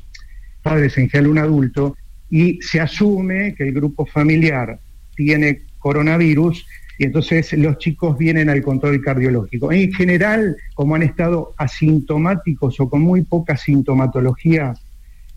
[0.61, 1.97] padres en general un adulto,
[2.29, 4.79] y se asume que el grupo familiar
[5.15, 6.65] tiene coronavirus
[6.97, 9.71] y entonces los chicos vienen al control cardiológico.
[9.71, 14.73] En general, como han estado asintomáticos o con muy poca sintomatología,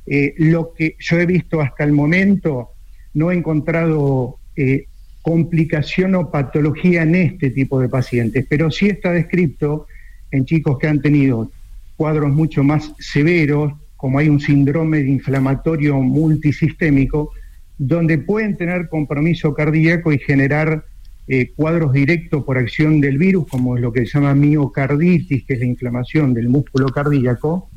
[0.06, 2.70] eh, lo que yo he visto hasta el momento,
[3.14, 4.86] no he encontrado eh,
[5.26, 9.88] complicación o patología en este tipo de pacientes, pero sí está descrito
[10.30, 11.50] en chicos que han tenido
[11.96, 17.32] cuadros mucho más severos, como hay un síndrome de inflamatorio multisistémico,
[17.76, 20.84] donde pueden tener compromiso cardíaco y generar
[21.26, 25.54] eh, cuadros directos por acción del virus, como es lo que se llama miocarditis, que
[25.54, 27.68] es la inflamación del músculo cardíaco,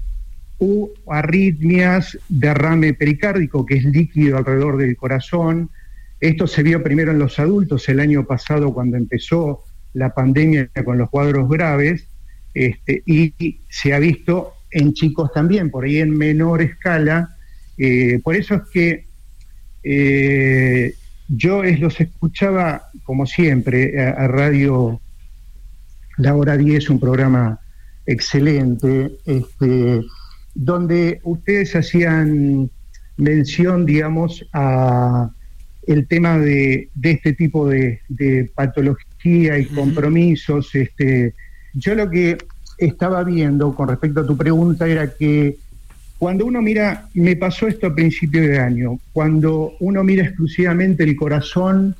[0.59, 5.71] u arritmias, derrame pericárdico, que es líquido alrededor del corazón,
[6.19, 9.63] esto se vio primero en los adultos el año pasado cuando empezó
[9.93, 12.07] la pandemia con los cuadros graves
[12.53, 17.35] este, y se ha visto en chicos también, por ahí en menor escala.
[17.77, 19.05] Eh, por eso es que
[19.83, 20.93] eh,
[21.27, 24.99] yo los escuchaba, como siempre, a, Radio
[26.17, 27.59] La Hora 10, un programa
[28.05, 30.01] excelente, este,
[30.53, 32.69] donde ustedes hacían
[33.17, 35.31] mención, digamos, a
[35.87, 40.73] el tema de, de este tipo de, de patología y compromisos.
[40.75, 41.33] Este,
[41.73, 42.37] yo lo que
[42.77, 45.57] estaba viendo con respecto a tu pregunta era que
[46.19, 51.15] cuando uno mira, me pasó esto a principio de año, cuando uno mira exclusivamente el
[51.15, 51.95] corazón,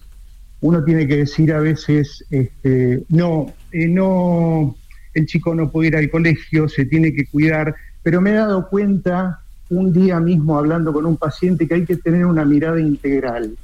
[0.60, 4.76] uno tiene que decir a veces, este, no, eh, no,
[5.14, 7.74] el chico no puede ir al colegio, se tiene que cuidar,
[8.04, 9.40] pero me he dado cuenta
[9.70, 13.56] un día mismo hablando con un paciente que hay que tener una mirada integral,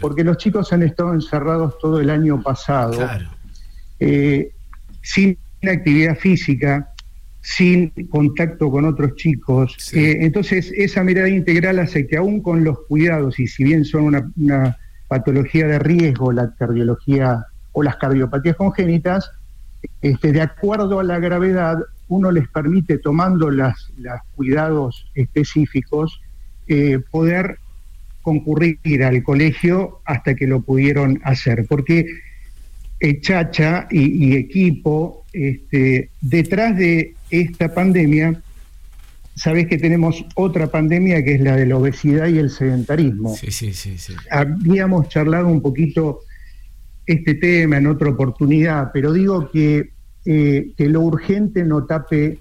[0.00, 2.98] porque los chicos han estado encerrados todo el año pasado,
[3.98, 4.52] eh,
[5.02, 6.92] sin actividad física,
[7.40, 9.76] sin contacto con otros chicos.
[9.94, 14.04] Eh, entonces, esa mirada integral hace que aún con los cuidados, y si bien son
[14.04, 14.78] una, una
[15.08, 19.30] patología de riesgo, la cardiología o las cardiopatías congénitas,
[20.02, 21.78] este, de acuerdo a la gravedad,
[22.08, 23.74] uno les permite, tomando los
[24.34, 26.20] cuidados específicos,
[26.66, 27.58] eh, poder
[28.22, 31.66] concurrir al colegio hasta que lo pudieron hacer.
[31.68, 32.06] Porque
[33.00, 38.40] eh, Chacha y, y equipo, este, detrás de esta pandemia,
[39.34, 43.34] sabés que tenemos otra pandemia que es la de la obesidad y el sedentarismo.
[43.36, 43.96] Sí, sí, sí.
[43.96, 44.14] sí.
[44.30, 46.20] Habíamos charlado un poquito
[47.06, 49.92] este tema en otra oportunidad, pero digo que,
[50.24, 52.38] eh, que lo urgente no tape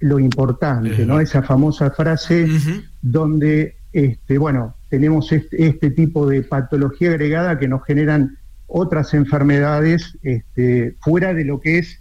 [0.00, 1.18] lo importante, ¿no?
[1.18, 2.46] Esa famosa frase
[3.00, 10.18] donde, este, bueno, tenemos este, este, tipo de patología agregada que nos generan otras enfermedades
[10.22, 12.00] este, fuera de lo que es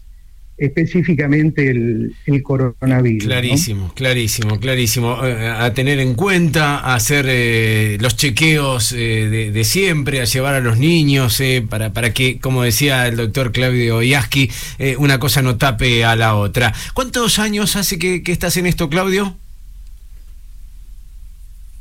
[0.57, 3.25] específicamente el, coronavirus.
[3.25, 5.23] Clarísimo, clarísimo, clarísimo.
[5.23, 10.55] Eh, a tener en cuenta, a hacer eh, los chequeos eh, de, siempre, a llevar
[10.55, 14.49] a los niños, para, para que, como decía el doctor Claudio Iaski,
[14.97, 16.73] una cosa no tape a la otra.
[16.93, 19.37] ¿Cuántos años hace que estás en esto, Claudio?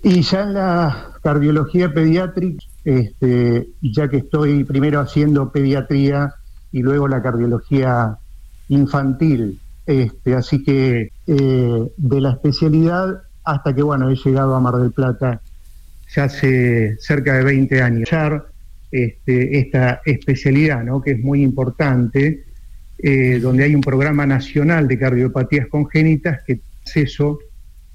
[0.03, 6.35] Y ya en la cardiología pediátrica, este, ya que estoy primero haciendo pediatría
[6.73, 8.19] y luego la cardiología
[8.69, 9.61] infantil.
[9.87, 14.93] Este, así que eh, de la especialidad hasta que bueno he llegado a Mar del
[14.93, 15.41] Plata
[16.15, 18.09] ya hace cerca de 20 años.
[18.91, 21.01] Este, esta especialidad, ¿no?
[21.01, 22.45] que es muy importante,
[22.99, 27.39] eh, donde hay un programa nacional de cardiopatías congénitas que acceso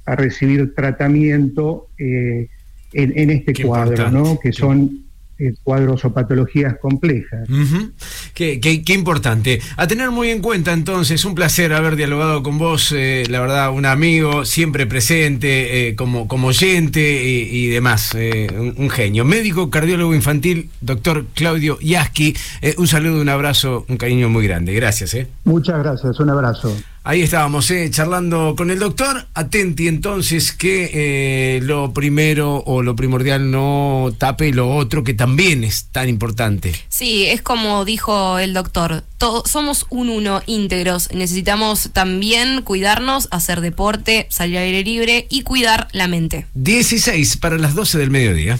[0.08, 2.48] a recibir tratamiento eh,
[2.94, 4.40] en, en, este Qué cuadro, ¿no?
[4.40, 5.04] que son
[5.40, 7.48] eh, cuadros o patologías complejas.
[7.50, 7.92] Uh -huh.
[8.34, 9.60] qué, qué, qué, importante.
[9.76, 13.72] A tener muy en cuenta entonces, un placer haber dialogado con vos, eh, la verdad,
[13.72, 19.26] un amigo, siempre presente, eh, como, como oyente y, y demás, eh, un, un, genio.
[19.26, 24.74] Médico, cardiólogo infantil, doctor Claudio Yaski, eh, un saludo, un abrazo, un cariño muy grande.
[24.74, 25.16] Gracias.
[25.44, 26.76] Muchas gracias, un abrazo.
[27.10, 29.28] Ahí estábamos, eh, charlando con el doctor.
[29.34, 35.64] Atenti entonces que eh, lo primero o lo primordial no tape lo otro que también
[35.64, 36.74] es tan importante.
[36.90, 41.10] Sí, es como dijo el doctor, todo, somos un uno íntegros.
[41.14, 46.46] Necesitamos también cuidarnos, hacer deporte, salir al aire libre y cuidar la mente.
[46.56, 48.60] 16 para las 12 del mediodía.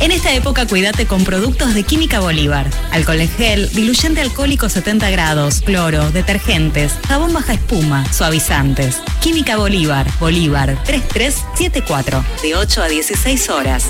[0.00, 2.68] En esta época cuídate con productos de Química Bolívar.
[2.90, 9.00] Alcohol en gel, diluyente alcohólico 70 grados, cloro, detergentes, jabón baja espuma, suavizantes.
[9.20, 13.86] Química Bolívar, Bolívar 3374, de 8 a 16 horas.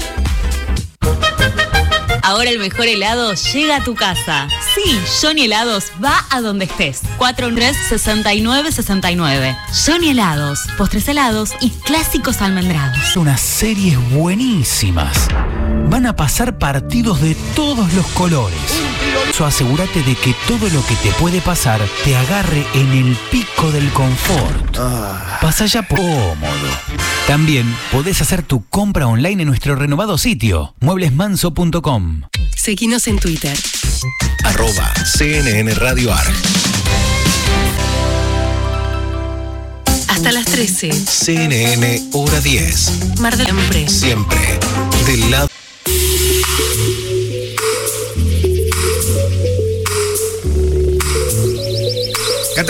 [2.24, 4.48] Ahora el mejor helado llega a tu casa.
[4.74, 7.02] Sí, Johnny Helados va a donde estés.
[7.18, 9.54] 413-6969.
[9.84, 13.14] Johnny Helados, postres helados y clásicos almendrados.
[13.16, 15.28] Unas series buenísimas.
[15.90, 18.56] Van a pasar partidos de todos los colores.
[19.28, 23.70] Eso asegúrate de que todo lo que te puede pasar te agarre en el pico
[23.72, 24.76] del confort.
[25.40, 26.68] Pasa ya por cómodo.
[27.26, 32.22] También podés hacer tu compra online en nuestro renovado sitio, mueblesmanso.com.
[32.56, 33.56] Seguinos en Twitter.
[34.44, 36.32] Arroba CNN Radio Arg.
[40.08, 40.92] Hasta las 13.
[40.92, 43.18] CNN Hora 10.
[43.20, 43.88] Mar del Hambre.
[43.88, 44.38] Siempre.
[45.06, 45.48] Del lado.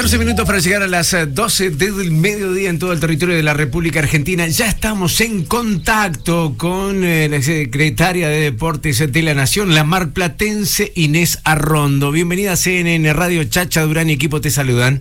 [0.05, 3.43] 14 minutos para llegar a las eh, 12 del mediodía en todo el territorio de
[3.43, 4.47] la República Argentina.
[4.49, 10.93] Ya estamos en contacto con eh, la secretaria de Deportes de la Nación, la marplatense
[10.95, 12.11] Inés Arrondo.
[12.11, 15.01] Bienvenida a CNN Radio Chacha Durán y equipo te saludan.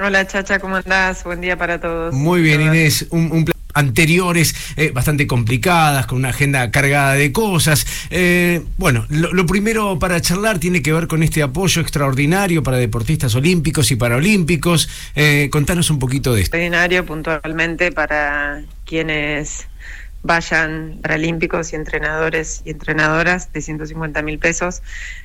[0.00, 1.24] Hola Chacha, ¿cómo andás?
[1.24, 2.14] Buen día para todos.
[2.14, 3.06] Muy bien, Inés.
[3.10, 7.86] Un, un pla- anteriores, eh, bastante complicadas, con una agenda cargada de cosas.
[8.10, 12.78] Eh, bueno, lo, lo primero para charlar tiene que ver con este apoyo extraordinario para
[12.78, 14.88] deportistas olímpicos y paralímpicos.
[15.14, 16.56] Eh, contanos un poquito de esto.
[16.56, 19.66] Extraordinario puntualmente para quienes
[20.22, 24.82] vayan paralímpicos y entrenadores y entrenadoras de 150 mil pesos.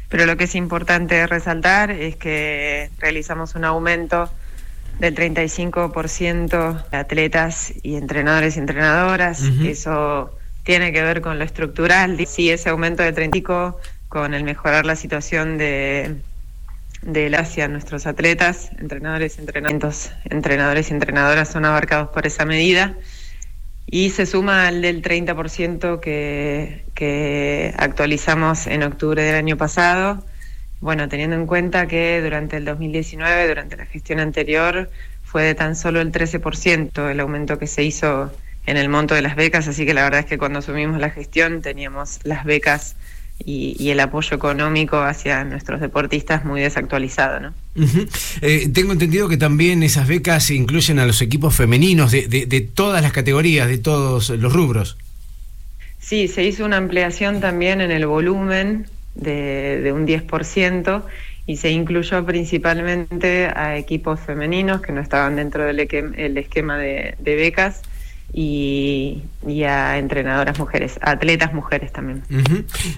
[0.10, 4.30] Pero lo que es importante resaltar es que realizamos un aumento
[5.00, 9.42] del 35% de atletas y entrenadores y entrenadoras.
[9.64, 12.18] Eso tiene que ver con lo estructural.
[12.28, 16.16] Sí, ese aumento de 35 con el mejorar la situación de
[17.02, 22.46] de la hacia nuestros atletas, entrenadores y entrenamientos, entrenadores y entrenadoras son abarcados por esa
[22.46, 22.96] medida
[23.86, 30.24] y se suma al del 30% que, que actualizamos en octubre del año pasado.
[30.82, 34.90] Bueno, teniendo en cuenta que durante el 2019, durante la gestión anterior,
[35.24, 38.32] fue de tan solo el 13% el aumento que se hizo
[38.66, 41.10] en el monto de las becas, así que la verdad es que cuando asumimos la
[41.10, 42.96] gestión teníamos las becas
[43.44, 47.54] y, y el apoyo económico hacia nuestros deportistas muy desactualizado, ¿no?
[48.42, 52.62] Eh, tengo entendido que también esas becas incluyen a los equipos femeninos de, de- de
[52.62, 54.98] todas las categorías, de todos los rubros.
[56.00, 58.88] Sí, se hizo una ampliación también en el volumen
[59.20, 61.04] de, de un 10%
[61.46, 67.16] y se incluyó principalmente a equipos femeninos que no estaban dentro del el esquema de,
[67.20, 67.82] de becas
[68.32, 72.22] y, y a entrenadoras mujeres, a atletas mujeres también.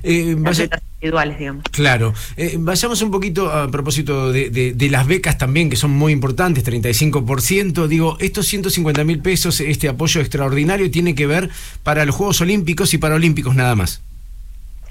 [0.03, 1.63] Eh, vaya- Atletas individuales, digamos.
[1.71, 2.13] Claro.
[2.35, 6.11] Eh, vayamos un poquito a propósito de, de- de las becas también, que son muy
[6.11, 7.87] importantes, 35%.
[7.87, 11.49] Digo, estos 150 mil pesos, este apoyo extraordinario, tiene que ver
[11.83, 14.01] para los Juegos Olímpicos y Paralímpicos nada más.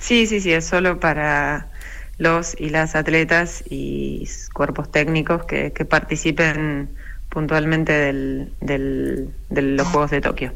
[0.01, 1.71] Sí, sí, sí, es solo para
[2.19, 6.97] los y las atletas y cuerpos técnicos que, que participen
[7.29, 10.55] puntualmente del, del- de los Juegos de Tokio.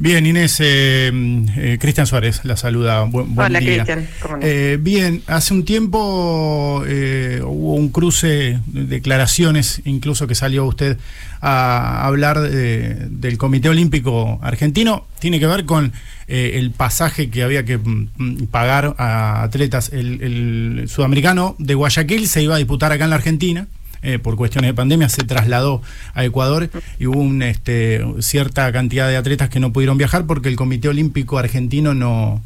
[0.00, 1.10] Bien, Inés, eh,
[1.56, 3.02] eh, Cristian Suárez la saluda.
[3.02, 3.84] Buen, buen Hola, día.
[3.84, 4.06] Cristian.
[4.42, 10.98] Eh, bien, hace un tiempo eh, hubo un cruce de declaraciones, incluso que salió usted
[11.40, 15.04] a hablar de- del Comité Olímpico Argentino.
[15.18, 15.92] Tiene que ver con
[16.28, 19.90] eh, el pasaje que había que mm, pagar a atletas.
[19.92, 23.66] El, el sudamericano de Guayaquil se iba a disputar acá en la Argentina.
[24.02, 25.82] Eh, por cuestiones de pandemia se trasladó
[26.14, 30.48] a Ecuador y hubo un, este, cierta cantidad de atletas que no pudieron viajar porque
[30.48, 32.42] el Comité Olímpico Argentino no,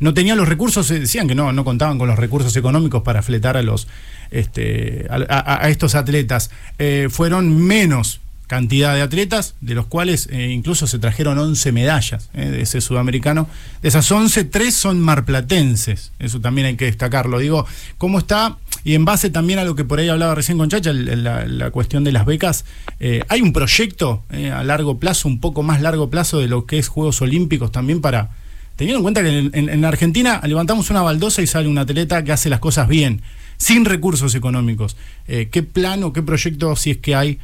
[0.00, 3.22] no tenía los recursos, eh, decían que no, no contaban con los recursos económicos para
[3.22, 3.86] fletar a los
[4.30, 6.50] este, a, estos atletas.
[6.78, 12.60] Eh, fueron menos cantidad de atletas, de los cuales incluso se trajeron 11 medallas de
[12.60, 13.48] ese sudamericano.
[13.80, 17.38] De esas 11, 3 son marplatenses, eso también hay que destacarlo.
[17.38, 17.66] Digo,
[17.96, 18.58] ¿cómo está?
[18.84, 22.04] Y en base también a lo que por ahí hablaba recién con Chacha, la, cuestión
[22.04, 22.66] de las becas,
[23.00, 26.66] eh, hay un proyecto eh, a largo plazo, un poco más largo plazo de lo
[26.66, 28.28] que es Juegos Olímpicos también para,
[28.76, 32.22] teniendo en cuenta que en, en- en Argentina levantamos una baldosa y sale un atleta
[32.24, 33.22] que hace las cosas bien,
[33.56, 34.98] sin recursos económicos.
[35.28, 37.38] Eh, ¿Qué plan o qué proyecto, si es que hay,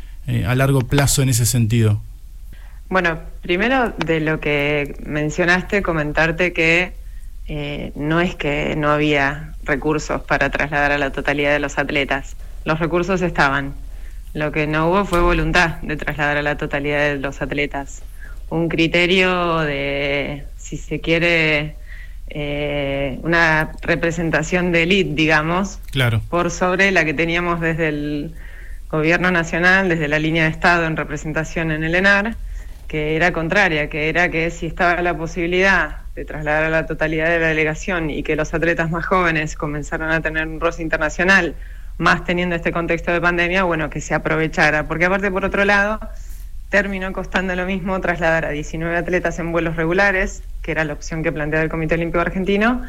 [0.47, 2.03] a largo plazo en ese sentido?
[2.91, 6.93] Bueno, primero de lo que mencionaste, comentarte que
[7.97, 12.37] no es que no había recursos para trasladar a la totalidad de los atletas.
[12.65, 13.75] Los recursos estaban.
[14.33, 18.03] Lo que no hubo fue voluntad de trasladar a la totalidad de los atletas.
[18.49, 21.77] Un criterio de, si se quiere,
[22.29, 26.21] eh, una representación de élite, digamos, Claro.
[26.31, 28.35] por sobre la que teníamos desde el
[28.91, 32.37] gobierno nacional, desde la línea de Estado en representación en el ENAR,
[32.91, 37.29] que era contraria, que era que si estaba la posibilidad de trasladar a la totalidad
[37.29, 41.55] de la delegación y que los atletas más jóvenes comenzaron a tener un roce internacional,
[41.99, 44.89] más teniendo este contexto de pandemia, bueno, que se aprovechara.
[44.89, 46.01] Porque aparte, por otro lado,
[46.69, 51.23] terminó costando lo mismo trasladar a 19 atletas en vuelos regulares, que era la opción
[51.23, 52.83] que planteaba el Comité Olímpico Argentino,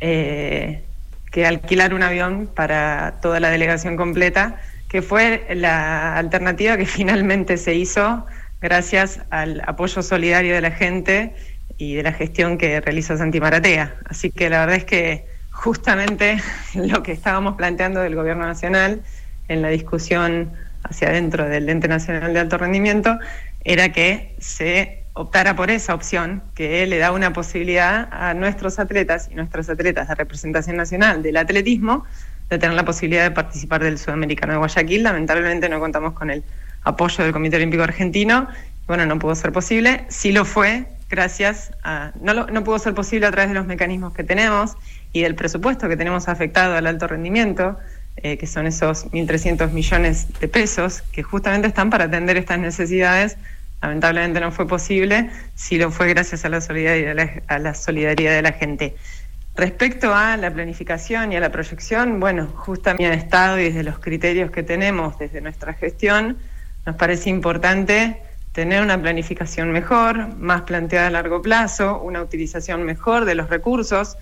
[0.00, 0.82] eh,
[1.30, 4.56] que alquilar un avión para toda la delegación completa,
[4.88, 8.26] que fue la alternativa que finalmente se hizo
[8.62, 11.34] gracias al apoyo solidario de la gente
[11.76, 13.96] y de la gestión que realizó Santi Maratea.
[14.04, 16.38] Así que la verdad es que justamente
[16.74, 19.02] lo que estábamos planteando del Gobierno Nacional
[19.48, 20.52] en la discusión
[20.84, 23.18] hacia adentro del Ente Nacional de Alto Rendimiento
[23.64, 29.28] era que se optara por esa opción que le da una posibilidad a nuestros atletas
[29.30, 32.04] y nuestras atletas de representación nacional del atletismo
[32.48, 35.02] de tener la posibilidad de participar del Sudamericano de Guayaquil.
[35.02, 36.42] Lamentablemente no contamos con el
[36.84, 38.48] apoyo del Comité Olímpico Argentino.
[38.86, 40.04] Bueno, no pudo ser posible.
[40.08, 42.12] Sí lo fue gracias a...
[42.20, 44.76] No, lo- no pudo ser posible a través de los mecanismos que tenemos
[45.12, 47.78] y del presupuesto que tenemos afectado al alto rendimiento,
[48.16, 53.36] eh, que son esos 1.300 millones de pesos que justamente están para atender estas necesidades.
[53.82, 57.74] Lamentablemente no fue posible, sí lo fue gracias a la solidaridad de la, a la,
[57.74, 58.94] solidaridad de la gente.
[59.54, 63.82] Respecto a la planificación y a la proyección, bueno, justamente en el Estado y desde
[63.82, 66.38] los criterios que tenemos desde nuestra gestión,
[66.86, 68.22] nos parece importante
[68.52, 74.16] tener una planificación mejor, más planteada a largo plazo, una utilización mejor de los recursos.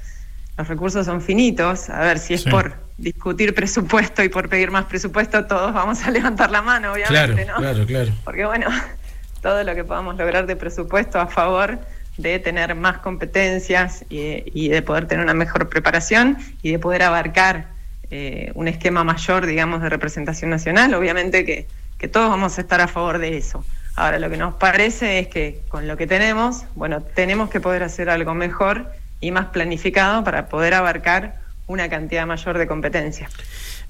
[0.56, 2.50] Los recursos son finitos, a ver si es Sí.
[2.50, 7.32] por discutir presupuesto y por pedir más presupuesto, todos vamos a levantar la mano, Claro,
[7.32, 7.56] obviamente, ¿no?
[7.58, 8.10] claro, claro.
[8.24, 8.66] Porque bueno,
[9.42, 11.78] todo lo que podamos lograr de presupuesto a favor
[12.18, 17.02] de tener más competencias y, y de poder tener una mejor preparación y de poder
[17.02, 17.68] abarcar
[18.10, 21.66] eh, un esquema mayor, digamos, de representación nacional, obviamente que,
[22.00, 23.62] que todos vamos a estar a favor de eso.
[23.94, 27.82] Ahora, lo que nos parece es que con lo que tenemos, bueno, tenemos que poder
[27.82, 28.90] hacer algo mejor
[29.20, 33.30] y más planificado para poder abarcar una cantidad mayor de competencias.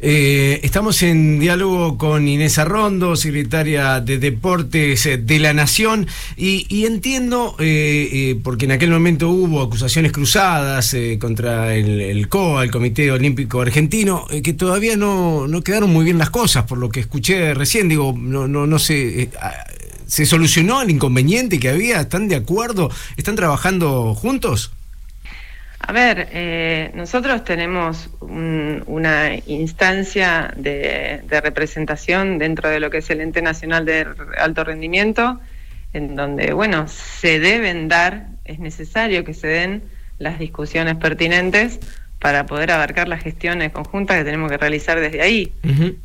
[0.02, 6.06] Eh, estamos en diálogo con Inés Arrondo, secretaria de Deportes eh, de la Nación,
[6.39, 12.01] y, y entiendo, eh, eh, porque en aquel momento hubo acusaciones cruzadas eh, contra el,
[12.01, 16.64] el COA, el Comité Olímpico Argentino, que todavía no, no quedaron muy bien las cosas,
[16.64, 19.52] por lo que escuché recién, digo, no, no, no sé, ah,
[20.06, 22.01] ¿se solucionó el inconveniente que había?
[22.01, 22.90] ¿Están de acuerdo?
[23.18, 24.72] ¿Están trabajando juntos?
[25.90, 32.98] A ver, eh, nosotros tenemos un- una instancia de, de representación dentro de lo que
[32.98, 34.06] es el ente nacional de
[34.38, 35.40] alto rendimiento,
[35.92, 39.82] en donde, bueno, se deben dar, es necesario que se den
[40.20, 41.80] las discusiones pertinentes
[42.20, 45.52] para poder abarcar las gestiones conjuntas que tenemos que realizar desde ahí.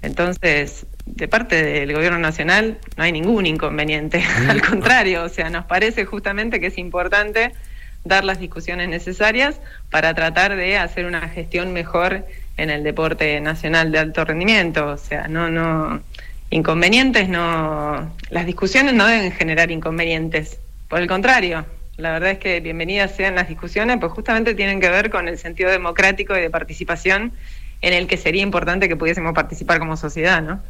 [0.01, 5.65] Entonces, de parte del gobierno nacional no hay ningún inconveniente, al contrario, o sea, nos
[5.65, 7.51] parece justamente que es importante
[8.05, 9.59] dar las discusiones necesarias
[9.89, 12.25] para tratar de hacer una gestión mejor
[12.55, 16.01] en el deporte nacional de alto rendimiento, o sea, no no
[16.51, 21.65] inconvenientes no las discusiones no deben generar inconvenientes, por el contrario,
[21.97, 25.37] la verdad es que bienvenidas sean las discusiones, pues justamente tienen que ver con el
[25.37, 27.33] sentido democrático y de participación
[27.81, 30.61] en el que sería importante que pudiésemos participar como sociedad, ¿no?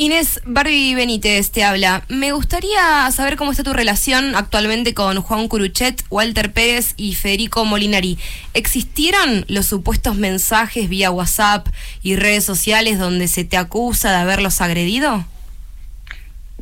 [0.00, 2.04] Inés Barbie Benítez te habla.
[2.08, 7.66] Me gustaría saber cómo está tu relación actualmente con Juan Curuchet, Walter Pérez y Federico
[7.66, 8.18] Molinari.
[8.54, 11.68] ¿Existieron los supuestos mensajes vía WhatsApp
[12.02, 15.26] y redes sociales donde se te acusa de haberlos agredido?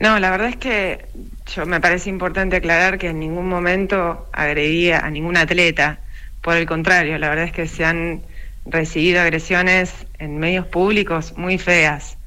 [0.00, 1.06] No, la verdad es que
[1.54, 6.00] yo me parece importante aclarar que en ningún momento agredí a ningún atleta.
[6.42, 8.22] Por el contrario, la verdad es que se han
[8.66, 12.17] recibido agresiones en medios públicos muy feas.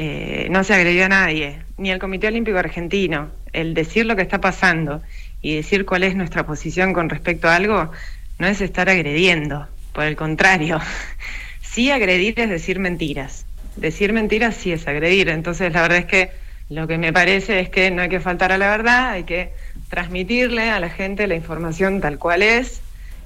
[0.00, 3.32] Eh, no se agredió a nadie, ni al Comité Olímpico Argentino.
[3.52, 5.02] El decir lo que está pasando
[5.42, 7.90] y decir cuál es nuestra posición con respecto a algo
[8.38, 9.66] no es estar agrediendo.
[9.92, 10.78] Por el contrario,
[11.62, 13.44] sí agredir es decir mentiras.
[13.74, 15.30] Decir mentiras sí es agredir.
[15.30, 16.30] Entonces, la verdad es que
[16.70, 19.50] lo que me parece es que no hay que faltar a la verdad, hay que
[19.90, 22.82] transmitirle a la gente la información tal cual es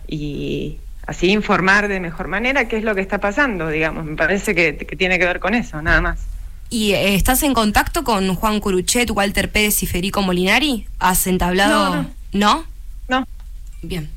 [0.08, 4.06] y así informar de mejor manera qué es lo que está pasando, digamos.
[4.06, 6.32] Me parece que, que tiene que ver con eso, nada más.
[6.72, 10.86] ¿Y eh, estás en contacto con Juan Curuchet, Walter Pérez y Federico Molinari?
[10.98, 11.96] ¿Has entablado...?
[11.96, 12.64] No, no.
[13.10, 13.20] ¿No?
[13.20, 13.28] No.
[13.82, 14.08] Bien.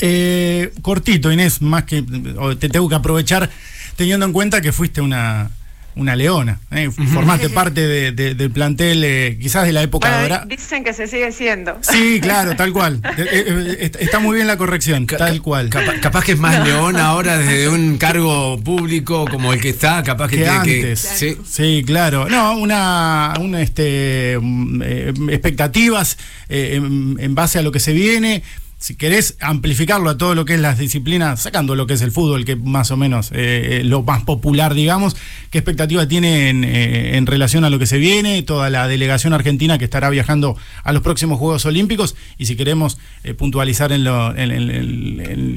[0.00, 2.02] Eh, cortito, Inés, más que
[2.38, 3.50] o te tengo que aprovechar
[3.96, 5.50] teniendo en cuenta que fuiste una,
[5.96, 6.60] una leona.
[6.70, 10.44] eh, Formaste parte de- de- del plantel, eh, quizás de la época Bueno, dorada.
[10.46, 11.78] dicen que se sigue siendo.
[11.82, 13.00] Sí, claro, tal cual.
[13.16, 15.68] Eh, eh, está muy bien la corrección, tal cual.
[15.70, 20.02] Capa- capaz que es más león ahora desde un cargo público como el que está,
[20.02, 21.00] capaz que, que tiene que- antes.
[21.00, 21.36] sí.
[21.48, 21.82] Sí.
[21.86, 22.28] claro.
[22.28, 26.18] No, una, una este, mm, eh, expectativas
[26.48, 28.42] eh, en, en base a lo que se viene.
[28.84, 32.12] Si querés amplificarlo a todo lo que es las disciplinas, sacando lo que es el
[32.12, 35.16] fútbol, que más o menos eh, lo más popular, digamos,
[35.50, 38.42] ¿qué expectativa tiene en, eh, en relación a lo que se viene?
[38.42, 42.98] Toda la delegación argentina que estará viajando a los próximos Juegos Olímpicos y si queremos
[43.22, 44.52] eh, puntualizar en, lo- en-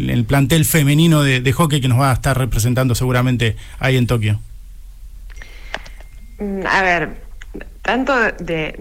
[0.09, 4.39] el plantel femenino de, hockey que nos va a estar representando seguramente ahí en Tokio.
[6.39, 7.09] Mm, A ver,
[7.81, 8.73] tanto de-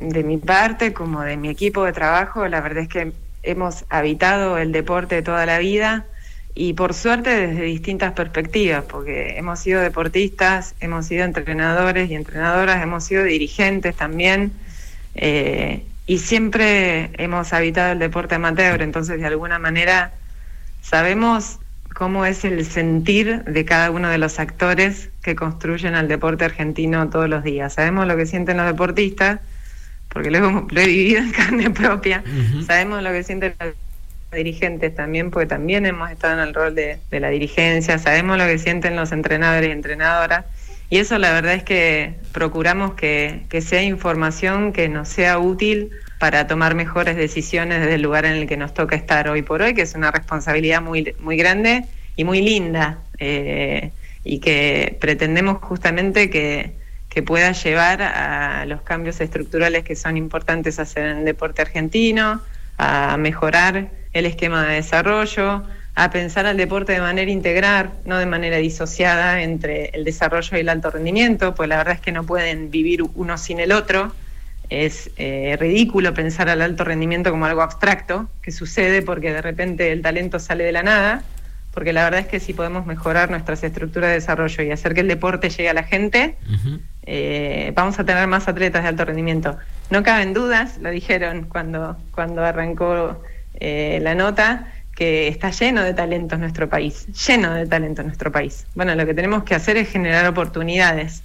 [0.00, 3.12] de mi parte como de mi equipo de trabajo, la verdad es que
[3.42, 6.06] hemos habitado el deporte toda la vida
[6.54, 12.82] y por suerte desde distintas perspectivas, porque hemos sido deportistas, hemos sido entrenadores y entrenadoras,
[12.82, 14.52] hemos sido dirigentes también
[15.14, 20.12] eh, y siempre hemos habitado el deporte amateur, entonces de alguna manera
[20.82, 21.60] sabemos
[21.94, 27.08] cómo es el sentir de cada uno de los actores que construyen al deporte argentino
[27.10, 27.74] todos los días.
[27.74, 29.40] Sabemos lo que sienten los deportistas,
[30.12, 32.22] porque lo, hemos- lo he vivido en carne propia.
[32.66, 33.74] Sabemos lo que sienten los
[34.32, 37.98] dirigentes también, porque también hemos estado en el rol de, de la dirigencia.
[37.98, 40.44] Sabemos lo que sienten los entrenadores y entrenadoras.
[40.88, 45.90] Y eso la verdad es que procuramos que, que sea información que nos sea útil
[46.18, 49.62] para tomar mejores decisiones desde el lugar en el que nos toca estar hoy por
[49.62, 51.84] hoy, que es una responsabilidad muy, muy grande
[52.16, 53.90] y muy linda, eh,
[54.24, 56.72] y que pretendemos justamente que,
[57.10, 62.40] que pueda llevar a los cambios estructurales que son importantes hacer en el deporte argentino,
[62.78, 65.64] a mejorar el esquema de desarrollo,
[65.96, 70.60] a pensar al deporte de manera integral, no de manera disociada entre el desarrollo y
[70.60, 74.14] el alto rendimiento, pues la verdad es que no pueden vivir uno sin el otro.
[74.70, 79.90] Es eh, ridículo pensar al alto rendimiento como algo abstracto, que sucede porque de repente
[79.90, 81.24] el talento sale de la nada,
[81.72, 85.00] porque la verdad es que si podemos mejorar nuestras estructuras de desarrollo y hacer que
[85.00, 86.36] el deporte llegue a la gente,
[87.06, 89.56] eh, vamos a tener más atletas de alto rendimiento.
[89.90, 93.22] No caben dudas, lo dijeron cuando, cuando arrancó
[93.54, 94.66] eh, la nota,
[94.96, 98.66] que está lleno de talentos nuestro país, lleno de talentos nuestro país.
[98.74, 101.22] Bueno, lo que tenemos que hacer es generar oportunidades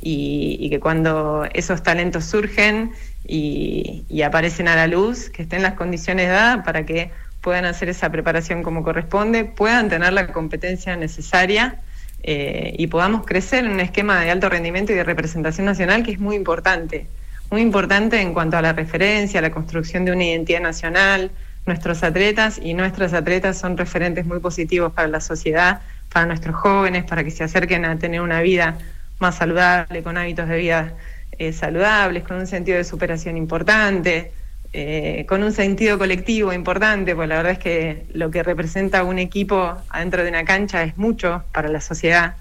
[0.00, 2.92] y, y que cuando esos talentos surgen
[3.26, 7.10] y, y aparecen a la luz, que estén las condiciones dadas para que
[7.40, 11.80] puedan hacer esa preparación como corresponde, puedan tener la competencia necesaria
[12.22, 16.12] eh, y podamos crecer en un esquema de alto rendimiento y de representación nacional que
[16.12, 17.06] es muy importante.
[17.50, 21.30] Muy importante en cuanto a la referencia, a la construcción de una identidad nacional.
[21.66, 25.80] Nuestros atletas y nuestras atletas son referentes muy positivos para la sociedad,
[26.12, 28.78] para nuestros jóvenes, para que se acerquen a tener una vida
[29.18, 30.94] más saludable, con hábitos de vida
[31.38, 34.32] eh, saludables, con un sentido de superación importante,
[34.72, 39.18] eh, con un sentido colectivo importante, pues la verdad es que lo que representa un
[39.18, 42.36] equipo adentro de una cancha es mucho para la sociedad.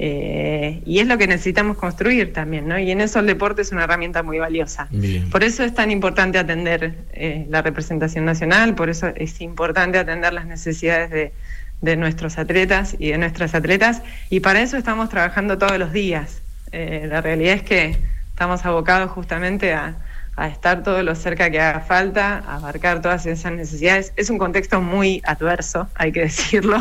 [0.00, 2.78] eh, y es lo que necesitamos construir también, ¿no?
[2.78, 4.86] Y en eso el deporte es una herramienta muy valiosa.
[4.90, 5.28] Bien.
[5.28, 10.32] Por eso es tan importante atender eh, la representación nacional, por eso es importante atender
[10.32, 11.32] las necesidades de,
[11.82, 16.42] de nuestros atletas y de nuestras atletas, y para eso estamos trabajando todos los días.
[16.70, 17.96] La realidad es que
[18.30, 19.96] estamos abocados justamente a,
[20.38, 24.12] a estar todo lo cerca que haga falta, a abarcar todas esas necesidades.
[24.14, 26.78] Es un contexto muy adverso, hay que decirlo,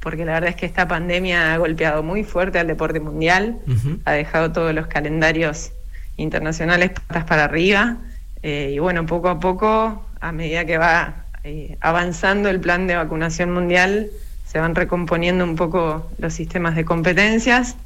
[0.00, 3.58] porque la verdad es que esta pandemia ha golpeado muy fuerte al deporte mundial,
[4.04, 5.72] ha dejado todos los calendarios
[6.16, 7.96] internacionales patas para arriba,
[8.44, 12.94] eh, y bueno, poco a poco, a medida que va eh, avanzando el plan de
[12.94, 14.08] vacunación mundial,
[14.46, 17.76] se van recomponiendo un poco los sistemas de competencias.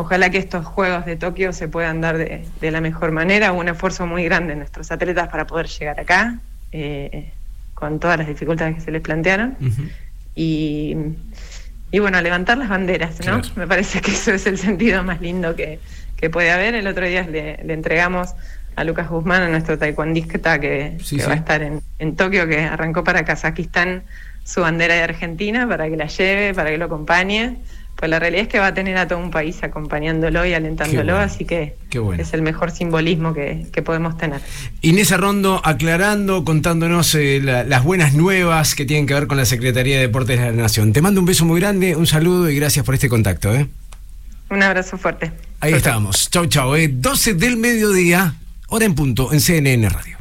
[0.00, 3.50] Ojalá que estos Juegos de Tokio se puedan dar de, de la mejor manera.
[3.52, 6.38] Hubo un esfuerzo muy grande de nuestros atletas para poder llegar acá,
[6.70, 7.32] eh,
[7.74, 9.56] con todas las dificultades que se les plantearon.
[10.36, 10.96] Y,
[11.90, 13.40] y bueno, levantar las banderas, ¿no?
[13.40, 13.42] Claro.
[13.56, 15.80] Me parece que eso es el sentido más lindo que,
[16.16, 16.76] que puede haber.
[16.76, 18.34] El otro día le, le entregamos
[18.76, 21.26] a Lucas Guzmán, a nuestro taekwondista que, Sí, que sí.
[21.28, 24.04] va a estar en, en Tokio, que arrancó para Kazajistán
[24.44, 27.56] su bandera de Argentina, para que la lleve, para que lo acompañe.
[27.98, 31.14] Pues la realidad es que va a tener a todo un país acompañándolo y alentándolo,
[31.14, 31.18] bueno.
[31.18, 32.22] así que bueno.
[32.22, 34.40] es el mejor simbolismo que, que podemos tener.
[34.82, 39.44] Inés Arrondo aclarando, contándonos eh, la- las buenas nuevas que tienen que ver con la
[39.46, 40.92] Secretaría de Deportes de la Nación.
[40.92, 43.52] Te mando un beso muy grande, un saludo y gracias por este contacto.
[43.52, 43.66] ¿eh?
[44.50, 45.32] Un abrazo fuerte.
[45.58, 46.30] Ahí estamos.
[46.30, 46.76] Chau, chau.
[46.76, 46.86] eh.
[46.86, 48.34] 12 del mediodía,
[48.68, 50.16] hora en punto, en CNN Radio.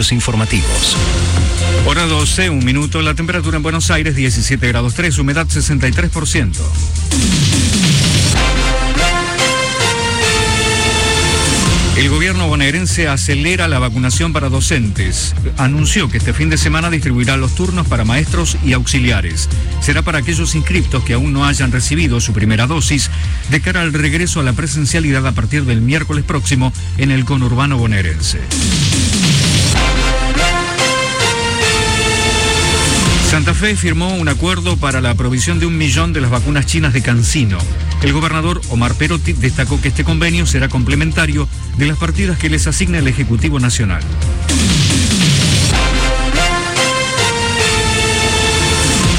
[0.00, 0.96] Servicios informativos.
[1.86, 3.02] Hora 12, un minuto.
[3.02, 6.54] La temperatura en Buenos Aires 17 grados 3, humedad 63%.
[11.96, 15.34] El gobierno bonaerense acelera la vacunación para docentes.
[15.58, 19.50] Anunció que este fin de semana distribuirá los turnos para maestros y auxiliares.
[19.82, 23.10] Será para aquellos inscriptos que aún no hayan recibido su primera dosis
[23.50, 27.76] de cara al regreso a la presencialidad a partir del miércoles próximo en el conurbano
[27.76, 28.38] bonaerense.
[33.30, 36.92] Santa Fe firmó un acuerdo para la provisión de un millón de las vacunas chinas
[36.92, 37.58] de Cancino.
[38.02, 41.46] El gobernador Omar Perotti destacó que este convenio será complementario
[41.78, 44.02] de las partidas que les asigna el Ejecutivo Nacional.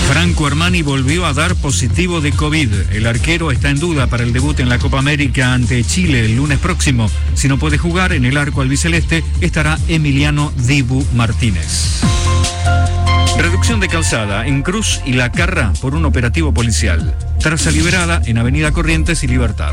[0.10, 2.92] Franco Armani volvió a dar positivo de COVID.
[2.92, 6.36] El arquero está en duda para el debut en la Copa América ante Chile el
[6.36, 7.10] lunes próximo.
[7.34, 12.02] Si no puede jugar en el arco albiceleste, estará Emiliano Dibu Martínez.
[13.42, 17.16] Reducción de calzada en Cruz y La Carra por un operativo policial.
[17.40, 19.72] Traza liberada en Avenida Corrientes y Libertad.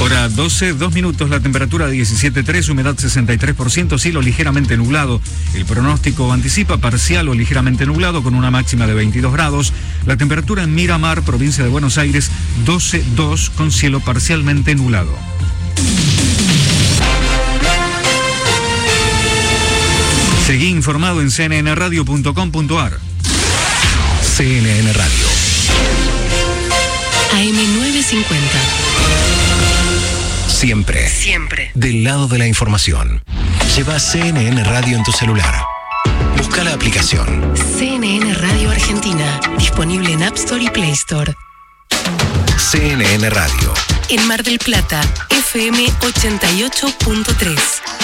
[0.00, 5.20] Hora 12, 2 minutos, la temperatura 17.3, humedad 63%, cielo ligeramente nublado.
[5.54, 9.74] El pronóstico anticipa parcial o ligeramente nublado con una máxima de 22 grados.
[10.06, 12.30] La temperatura en Miramar, provincia de Buenos Aires,
[12.64, 15.33] 12.2 con cielo parcialmente nublado.
[20.46, 22.98] Seguí informado en cnnradio.com.ar.
[24.20, 25.26] CNN Radio.
[27.32, 28.26] AM950.
[30.46, 31.08] Siempre.
[31.08, 31.70] Siempre.
[31.72, 33.24] Del lado de la información.
[33.74, 35.54] Lleva CNN Radio en tu celular.
[36.36, 37.42] Busca la aplicación.
[37.78, 39.40] CNN Radio Argentina.
[39.58, 41.32] Disponible en App Store y Play Store.
[42.58, 43.72] CNN Radio.
[44.10, 45.00] En Mar del Plata,
[45.30, 48.03] FM 88.3.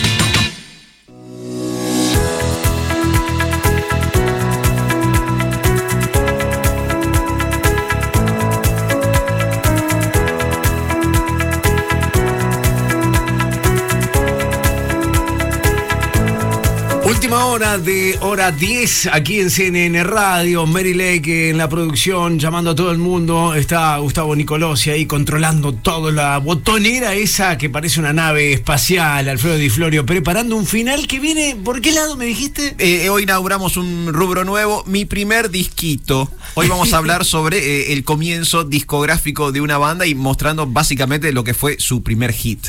[17.51, 20.65] Hora de hora 10 aquí en CNN Radio.
[20.65, 23.53] Mary Lake en la producción, llamando a todo el mundo.
[23.55, 29.27] Está Gustavo Nicolosi ahí controlando toda la botonera esa que parece una nave espacial.
[29.27, 31.57] Alfredo Di Florio preparando un final que viene.
[31.61, 32.73] ¿Por qué lado me dijiste?
[32.77, 36.31] Eh, hoy inauguramos un rubro nuevo, mi primer disquito.
[36.53, 41.33] Hoy vamos a hablar sobre eh, el comienzo discográfico de una banda y mostrando básicamente
[41.33, 42.67] lo que fue su primer hit.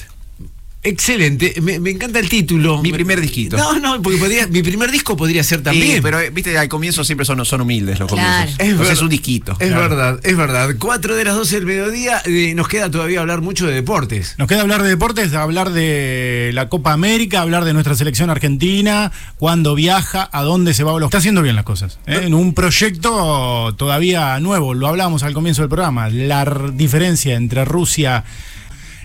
[0.84, 2.82] Excelente, me, me encanta el título.
[2.82, 3.56] Mi primer disquito.
[3.56, 5.96] No, no, porque podría- mi primer disco podría ser también.
[5.96, 8.28] Sí, pero eh, viste, al comienzo siempre son, son humildes los Claro.
[8.28, 8.54] comienzos.
[8.58, 8.92] Es Entonces verdad.
[8.94, 9.56] es un disquito.
[9.60, 10.70] Es verdad, es verdad.
[10.80, 14.34] Cuatro de las 12 del mediodía, eh, nos queda todavía hablar mucho de deportes.
[14.38, 19.12] Nos queda hablar de deportes, hablar de la Copa América, hablar de nuestra selección argentina,
[19.36, 20.98] cuándo viaja, a dónde se va.
[20.98, 22.00] Lo está haciendo bien las cosas.
[22.08, 22.22] ¿eh?
[22.24, 26.08] En un proyecto todavía nuevo, lo hablábamos al comienzo del programa.
[26.08, 26.44] La
[26.74, 28.24] diferencia entre Rusia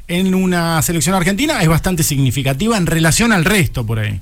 [0.07, 4.19] en una selección argentina es bastante significativa en relación al resto por ahí.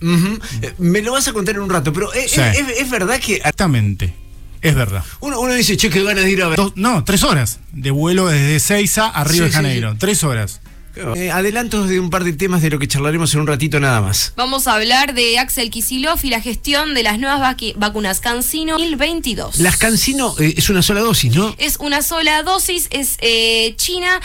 [0.61, 2.41] Eh, Me lo vas a contar en un rato, pero eh, Sí.
[2.41, 4.13] es, es- es verdad que Exactamente.
[4.61, 5.03] Es verdad.
[5.19, 6.57] uno, uno dice, che, qué ganas de ir a ver.
[6.57, 9.91] Dos- no, tres horas de vuelo desde Seiza a Río Sí, de Janeiro.
[9.91, 9.97] sí.
[9.99, 10.59] Tres horas.
[11.15, 14.01] Eh, adelantos de un par de temas de lo que charlaremos en un ratito nada
[14.01, 14.33] más.
[14.35, 19.59] Vamos a hablar de Axel Kisilov y la gestión de las nuevas vacunas CanSino 2022.
[19.59, 21.53] Las Cancino eh, es una sola dosis, ¿no?
[21.57, 24.19] Es una sola dosis, es eh, China.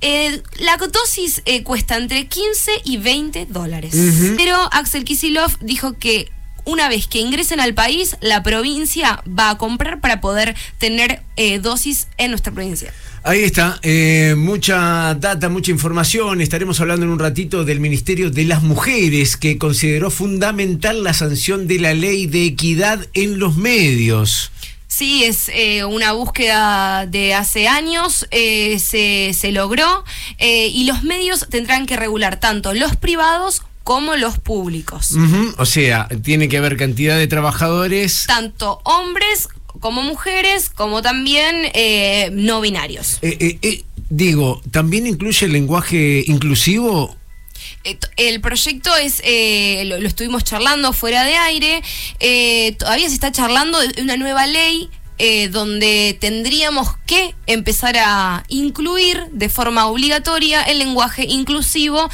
[0.00, 3.94] Eh, la dosis cuesta entre 15 y 20 dólares.
[4.36, 6.30] Pero Axel Kisilov dijo que
[6.66, 11.58] una vez que ingresen al país, la provincia va a comprar para poder tener eh,
[11.60, 12.92] dosis en nuestra provincia.
[13.22, 16.40] Ahí está, eh, mucha data, mucha información.
[16.40, 21.66] Estaremos hablando en un ratito del Ministerio de las Mujeres, que consideró fundamental la sanción
[21.66, 24.52] de la ley de equidad en los medios.
[24.96, 30.04] Sí, es eh, una búsqueda de hace años, eh, se, se logró
[30.38, 35.12] eh, y los medios tendrán que regular tanto los privados como los públicos.
[35.58, 38.24] O sea, tiene que haber cantidad de trabajadores.
[38.26, 39.48] Tanto hombres
[39.80, 43.18] como mujeres, como también eh, no binarios.
[43.20, 47.14] Eh, eh, eh, digo, ¿también incluye el lenguaje inclusivo?
[47.86, 51.82] Eh, El proyecto es, eh, lo, lo estuvimos charlando fuera de aire,
[52.18, 58.44] eh, todavía se está charlando de una nueva ley eh, donde tendríamos que empezar a
[58.48, 62.10] incluir de forma obligatoria el lenguaje inclusivo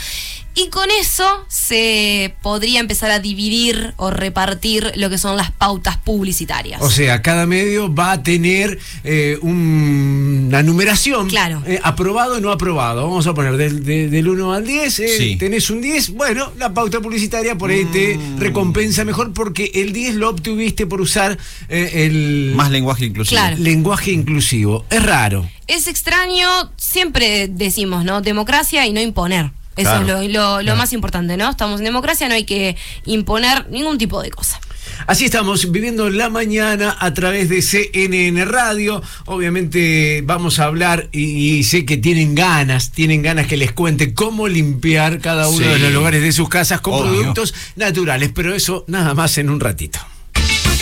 [0.54, 5.96] Y con eso se podría empezar a dividir o repartir lo que son las pautas
[5.96, 6.82] publicitarias.
[6.82, 11.28] O sea, cada medio va a tener eh, un- una numeración.
[11.28, 11.62] Claro.
[11.66, 13.02] eh, aprobado o no aprobado.
[13.02, 14.98] Vamos a poner del, de- del 1 al 10.
[15.00, 15.36] eh, Sí.
[15.36, 16.10] Tenés un 10.
[16.10, 18.38] Bueno, la pauta publicitaria por ahí te Mm.
[18.38, 21.38] recompensa mejor porque el 10 lo obtuviste por usar
[21.70, 22.52] eh, el.
[22.54, 23.40] Más lenguaje inclusivo.
[23.40, 23.56] Claro.
[23.58, 24.84] Lenguaje inclusivo.
[24.90, 25.48] Es raro.
[25.66, 26.46] Es extraño,
[26.76, 28.20] siempre decimos, ¿no?
[28.20, 29.50] Democracia y no imponer.
[29.76, 30.20] Eso Claro.
[30.20, 31.48] es lo, lo- lo más importante, ¿no?
[31.50, 32.76] Estamos en democracia, no hay que
[33.06, 34.60] imponer ningún tipo de cosa.
[35.06, 39.02] Así estamos viviendo la mañana a través de CNN Radio.
[39.24, 44.14] Obviamente vamos a hablar y, y sé que tienen ganas, tienen ganas que les cuente
[44.14, 45.72] cómo limpiar cada uno Sí.
[45.72, 47.20] de los lugares de sus casas con Obvio.
[47.20, 49.98] productos naturales, pero eso nada más en un ratito.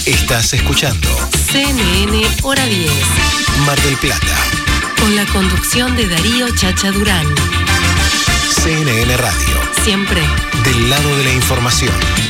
[0.07, 1.09] Estás escuchando
[1.53, 2.91] CNN Hora 10.
[3.67, 4.37] Mar del Plata.
[4.99, 7.27] Con la conducción de Darío Chacha Durán.
[8.63, 9.57] CNN Radio.
[9.85, 10.21] Siempre.
[10.65, 12.30] Del lado de la información.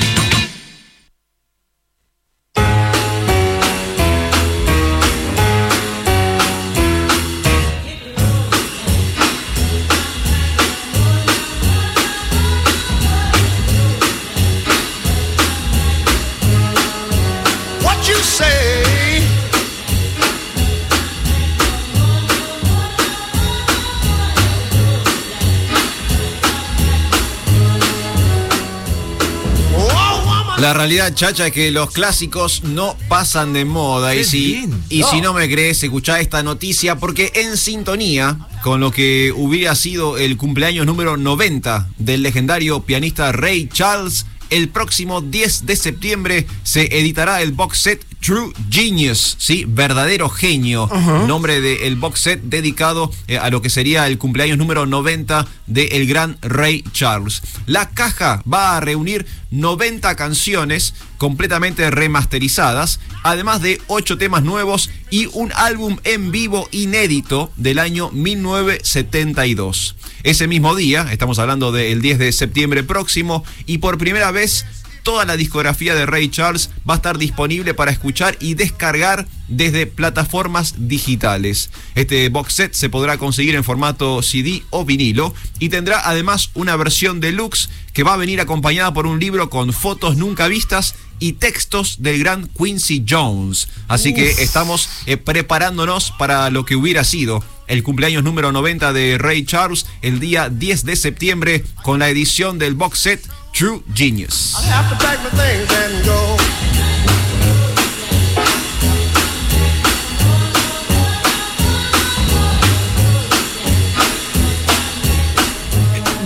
[30.70, 34.14] La realidad, chacha, es que los clásicos no pasan de moda.
[34.14, 34.84] Y si, bien.
[34.88, 35.10] y No.
[35.10, 40.16] si no me crees, escuchá esta noticia porque en sintonía con lo que hubiera sido
[40.16, 46.98] el cumpleaños número 90 del legendario pianista Ray Charles, el próximo 10 de septiembre se
[46.98, 49.64] editará el box set True Genius, ¿sí?
[49.66, 50.88] Verdadero genio.
[51.26, 56.06] Nombre del box set dedicado eh, a lo que sería el cumpleaños número 90 del
[56.06, 57.42] gran Ray Charles.
[57.66, 65.26] La caja va a reunir 90 canciones completamente remasterizadas, además de 8 temas nuevos y
[65.34, 69.96] un álbum en vivo inédito del año 1972.
[70.22, 74.64] Ese mismo día, estamos hablando del 10 de septiembre próximo, y por primera vez
[75.02, 79.86] toda la discografía de Ray Charles va a estar disponible para escuchar y descargar desde
[79.86, 81.70] plataformas digitales.
[81.94, 86.76] Este box set se podrá conseguir en formato CD o vinilo y tendrá además una
[86.76, 91.34] versión deluxe que va a venir acompañada por un libro con fotos nunca vistas y
[91.34, 93.68] textos del gran Quincy Jones.
[93.88, 99.16] Así que estamos eh, preparándonos para lo que hubiera sido el cumpleaños número 90 de
[99.16, 104.54] Ray Charles el día 10 de septiembre con la edición del box set True Genius.
[104.70, 106.36] have to pack my things and go.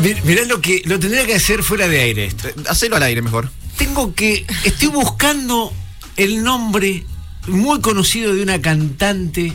[0.02, 2.48] Mi- Mirá lo que lo tendría que hacer fuera de aire esto.
[2.68, 3.51] Hacelo al aire mejor.
[3.78, 4.44] Tengo que.
[4.64, 5.72] Estoy buscando
[6.16, 7.05] el nombre
[7.48, 9.52] muy conocido de una cantante.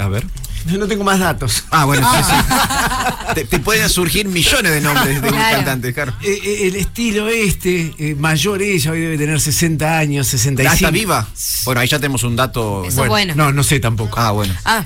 [0.00, 0.24] A ver.
[0.66, 1.64] No tengo más datos.
[1.70, 3.34] Ah, bueno, sí, sí.
[3.34, 6.12] Te, te pueden surgir millones de nombres de un Claro.
[6.22, 10.70] Eh, eh, el estilo este, eh, mayor ella, hoy debe tener 60 años, 65.
[10.70, 11.28] ¿Ah, está viva?
[11.64, 12.84] Bueno, ahí ya tenemos un dato.
[12.84, 13.34] Eso bueno.
[13.36, 14.18] No, no sé tampoco.
[14.18, 14.52] Ah, bueno.
[14.64, 14.84] Ah,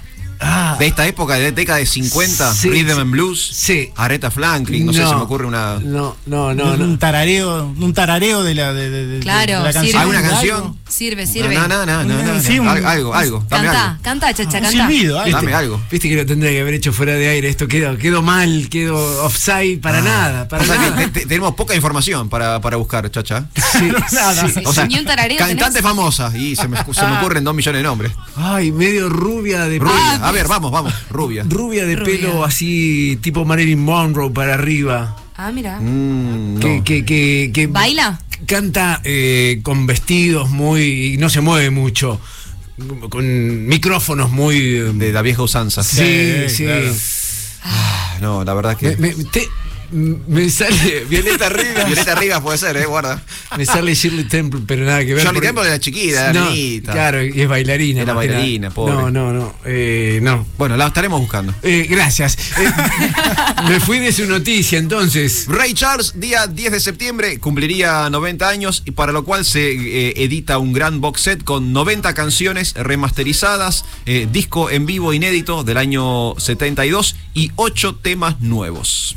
[0.79, 3.91] De esta época, de década de 50, Sí, Rhythm and Blues, Sí.
[3.97, 5.79] Aretha Franklin, no, sé, se me ocurre una...
[5.83, 9.73] No, no, no, un, tarareo, un tarareo de la, de, de- de- claro, de la
[9.73, 9.85] canción.
[9.87, 9.99] sirve.
[10.01, 10.31] ¿Alguna ¿Algo?
[10.31, 10.79] canción?
[10.89, 11.55] sirve, sirve.
[11.55, 12.41] No, no, no, no, no, no.
[12.41, 14.03] Sí, un- Al- algo, algo, dame Canta, algo.
[14.03, 14.71] canta, chacha, Un canta.
[14.71, 15.37] silbido, algo.
[15.37, 15.81] Dame algo.
[15.91, 17.49] Viste que lo tendría que haber hecho fuera de aire.
[17.49, 20.47] Esto quedó, quedó mal, quedó offside para nada.
[20.49, 20.97] Para O sea que nada.
[20.97, 23.47] te- te- tenemos poca información para, para buscar, chacha.
[23.75, 24.49] Sí, Nada.
[24.49, 24.63] sí.
[24.65, 25.83] O sea, Ni un tarareo cantante tenés.
[25.83, 26.33] famosa.
[26.37, 28.13] Y se me, se me ocurren dos millones de nombres.
[28.37, 30.21] Ay, medio rubia de Rubia.
[30.35, 30.93] Ver, vamos, vamos.
[31.11, 31.45] Rubia.
[31.49, 32.17] Rubia de Rubia.
[32.21, 35.17] pelo así, tipo Marilyn Monroe para arriba.
[35.37, 35.81] Ah, mira.
[35.81, 36.85] Mm, Que, no.
[36.85, 38.21] que, que, que ¿Baila?
[38.47, 41.15] canta eh, con vestidos muy.
[41.15, 42.21] y no se mueve mucho.
[43.09, 44.57] Con micrófonos muy.
[44.57, 45.83] eh, De la vieja usanza.
[45.83, 45.97] sí,
[46.49, 46.65] Sí, sí.
[46.65, 46.93] claro.
[47.65, 48.97] Ah, No, la verdad que...
[48.97, 49.49] Me, me- te-
[49.95, 51.87] me sale Violeta Rivas.
[51.87, 53.23] Violeta Rivas puede ser, eh, guarda.
[53.57, 55.19] Me sale Shirley Temple, pero nada que ver.
[55.25, 56.51] Shirley porque- Temple era chiquita, No.
[56.93, 58.03] Claro, y es bailarina.
[58.03, 58.95] Era bailarina, pobre.
[58.95, 59.55] No, no, no.
[59.65, 60.45] eh, no.
[60.59, 61.55] Bueno, la estaremos buscando.
[61.63, 62.37] Eh, gracias.
[62.59, 62.71] Eh,
[63.69, 65.47] me fui de su noticia entonces.
[65.49, 69.71] Ray Charles, día 10 de septiembre, cumpliría 90 años y para lo cual se
[70.23, 73.85] edita un gran box set con 90 canciones remasterizadas,
[74.33, 79.17] disco en vivo inédito del año 72 y 8 temas nuevos.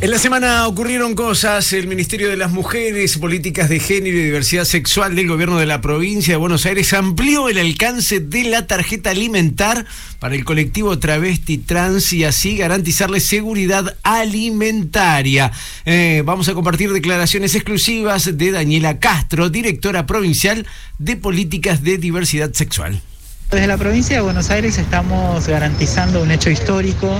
[0.00, 1.72] En la semana ocurrieron cosas.
[1.72, 5.80] El Ministerio de las Mujeres, Políticas de Género y Diversidad Sexual del Gobierno de la
[5.80, 9.86] Provincia de Buenos Aires amplió el alcance de la tarjeta alimentar
[10.20, 15.50] para el colectivo travesti trans y así garantizarle seguridad alimentaria.
[15.84, 20.64] Eh, vamos a compartir declaraciones exclusivas de Daniela Castro, directora provincial
[20.98, 23.02] de Políticas de Diversidad Sexual.
[23.50, 27.18] Desde la provincia de Buenos Aires estamos garantizando un hecho histórico,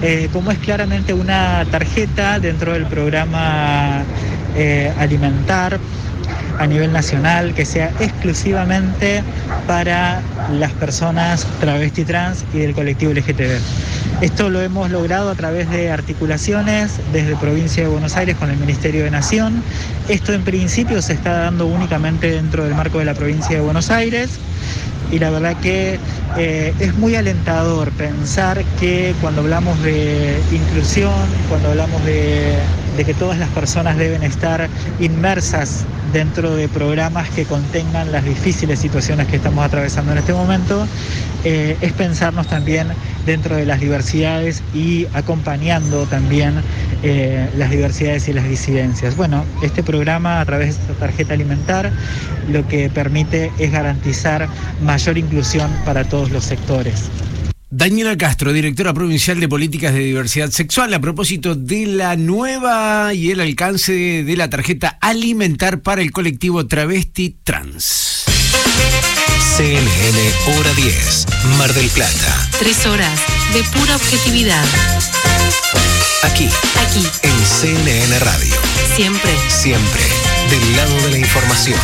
[0.00, 4.04] eh, como es claramente una tarjeta dentro del programa
[4.54, 5.80] eh, alimentar
[6.60, 9.24] a nivel nacional que sea exclusivamente
[9.66, 10.22] para
[10.52, 13.58] las personas travesti trans y del colectivo LGTB.
[14.20, 18.56] Esto lo hemos logrado a través de articulaciones desde provincia de Buenos Aires con el
[18.58, 19.64] Ministerio de Nación.
[20.08, 23.90] Esto en principio se está dando únicamente dentro del marco de la provincia de Buenos
[23.90, 24.38] Aires
[25.08, 26.00] y la verdad que
[26.34, 33.14] eh, es muy alentador pensar que cuando hablamos de inclusión, cuando hablamos de, de que
[33.14, 34.68] todas las personas deben estar
[35.00, 40.86] inmersas dentro de programas que contengan las difíciles situaciones que estamos atravesando en este momento,
[41.44, 42.88] eh, es pensarnos también
[43.26, 46.54] dentro de las diversidades y acompañando también
[47.02, 49.16] eh, las diversidades y las disidencias.
[49.16, 51.90] Bueno, este programa a través de esta tarjeta alimentar
[52.50, 54.48] lo que permite es garantizar
[54.82, 57.10] mayor inclusión para todos los sectores.
[57.68, 63.30] Daniela Castro, directora provincial de Políticas de Diversidad Sexual, a propósito de la nueva y
[63.32, 68.24] el alcance de la tarjeta alimentar para el colectivo travesti trans.
[69.56, 71.26] CNN Hora 10,
[71.58, 72.48] Mar del Plata.
[72.58, 73.20] Tres horas
[73.52, 74.64] de pura objetividad.
[76.22, 76.48] Aquí,
[76.86, 78.54] Aquí, en CNN Radio.
[78.94, 79.30] siempre.
[79.48, 80.02] Siempre
[80.50, 81.78] del lado de la información.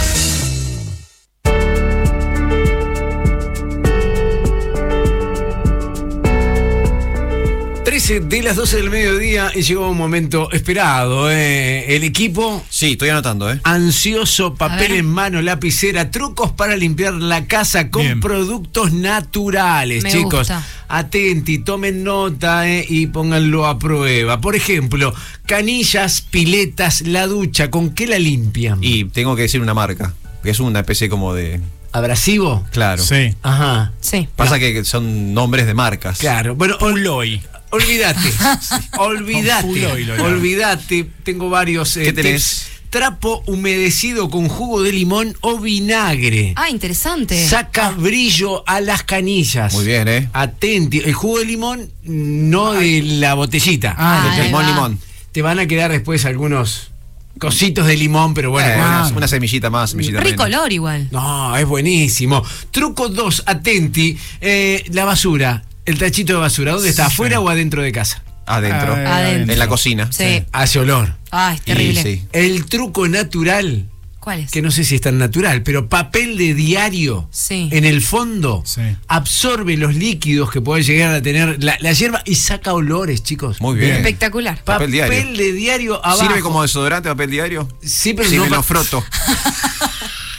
[8.02, 11.30] 13 de las 12 del mediodía y llegó un momento esperado.
[11.30, 11.94] eh.
[11.94, 12.60] El equipo.
[12.68, 13.60] Sí, estoy anotando, ¿eh?
[13.62, 20.40] Ansioso, papel en mano, lapicera, trucos para limpiar la casa con productos naturales, Me chicos.
[20.40, 20.66] gusta.
[20.88, 24.40] Atenti, tomen nota eh, y pónganlo a prueba.
[24.40, 25.14] Por ejemplo,
[25.46, 28.78] canillas, piletas, la ducha, ¿con qué la limpian?
[28.82, 30.12] Y tengo que decir una marca,
[30.42, 31.60] que es una especie como de...
[31.92, 32.64] ¿Abrasivo?
[32.72, 33.02] Claro.
[33.02, 33.34] Sí.
[33.42, 33.92] Ajá.
[34.00, 34.26] Sí.
[34.34, 36.18] Pasa que son nombres de marcas.
[36.18, 36.56] Claro.
[36.56, 37.42] Bueno, Puloy.
[37.72, 38.32] Olvídate,
[38.98, 39.86] olvídate,
[40.20, 41.06] olvídate.
[41.24, 41.96] Tengo varios.
[41.96, 42.32] eh, ¿Qué tenés?
[42.66, 42.72] tips.
[42.90, 46.52] Trapo humedecido con jugo de limón o vinagre.
[46.56, 47.48] Ah, interesante.
[47.48, 49.72] Saca brillo a las canillas.
[49.72, 50.28] Muy bien, ¿eh?
[50.34, 50.98] Atenti.
[50.98, 53.94] El jugo de limón, no de la botellita.
[53.96, 54.98] Ah, Del ahí limón, limón.
[55.32, 56.90] Te van a quedar después algunos
[57.38, 58.68] cositos de limón, pero bueno.
[58.68, 60.58] Eh, bueno, una, una semillita más, semillita Rico menos.
[60.58, 61.08] olor igual.
[61.10, 62.44] no, es buenísimo.
[62.70, 64.18] Truco 2, atenti.
[64.42, 67.06] eh, la basura, el tachito de basura, ¿dónde está?
[67.06, 67.12] Sí.
[67.12, 68.22] ¿Afuera o adentro de casa?
[68.46, 68.94] Adentro.
[68.94, 69.52] Adentro.
[69.52, 70.08] En la cocina.
[70.12, 70.44] Sí.
[70.52, 71.14] Hace olor.
[71.30, 72.02] Ah, es Y terrible.
[72.02, 72.24] sí.
[72.32, 73.88] El truco natural,
[74.20, 74.50] ¿Cuál es?
[74.50, 77.68] que no sé si es tan natural, pero papel de diario Sí.
[77.72, 78.80] en el fondo Sí.
[79.08, 83.60] absorbe los líquidos que puede llegar a tener la, la hierba y saca olores, chicos.
[83.60, 83.96] Muy bien.
[83.96, 84.56] Espectacular.
[84.64, 85.36] Papel, Papel diario.
[85.36, 86.22] de diario abajo.
[86.28, 87.68] ¿Sirve como desodorante papel diario?
[87.84, 89.04] Sí, pero Si no me lo froto.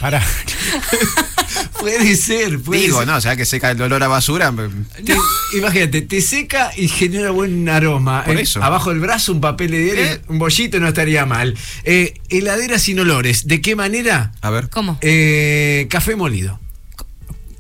[0.04, 0.22] Para.
[1.80, 3.08] Puede ser, puede Digo, ser.
[3.08, 4.52] no, o sea que seca el olor a basura.
[4.52, 4.68] me-
[5.04, 5.16] Te-
[5.58, 8.24] imagínate, te seca y genera buen aroma.
[8.24, 8.64] Por Eh, eso.
[8.64, 10.22] Abajo del brazo un papel de diario, Eh.
[10.30, 11.58] un bollito no estaría mal.
[11.84, 13.48] Eh, heladera sin olores.
[13.48, 14.32] ¿De qué manera?
[14.42, 14.98] A ver, ¿Cómo?
[15.02, 16.60] Eh, café molido.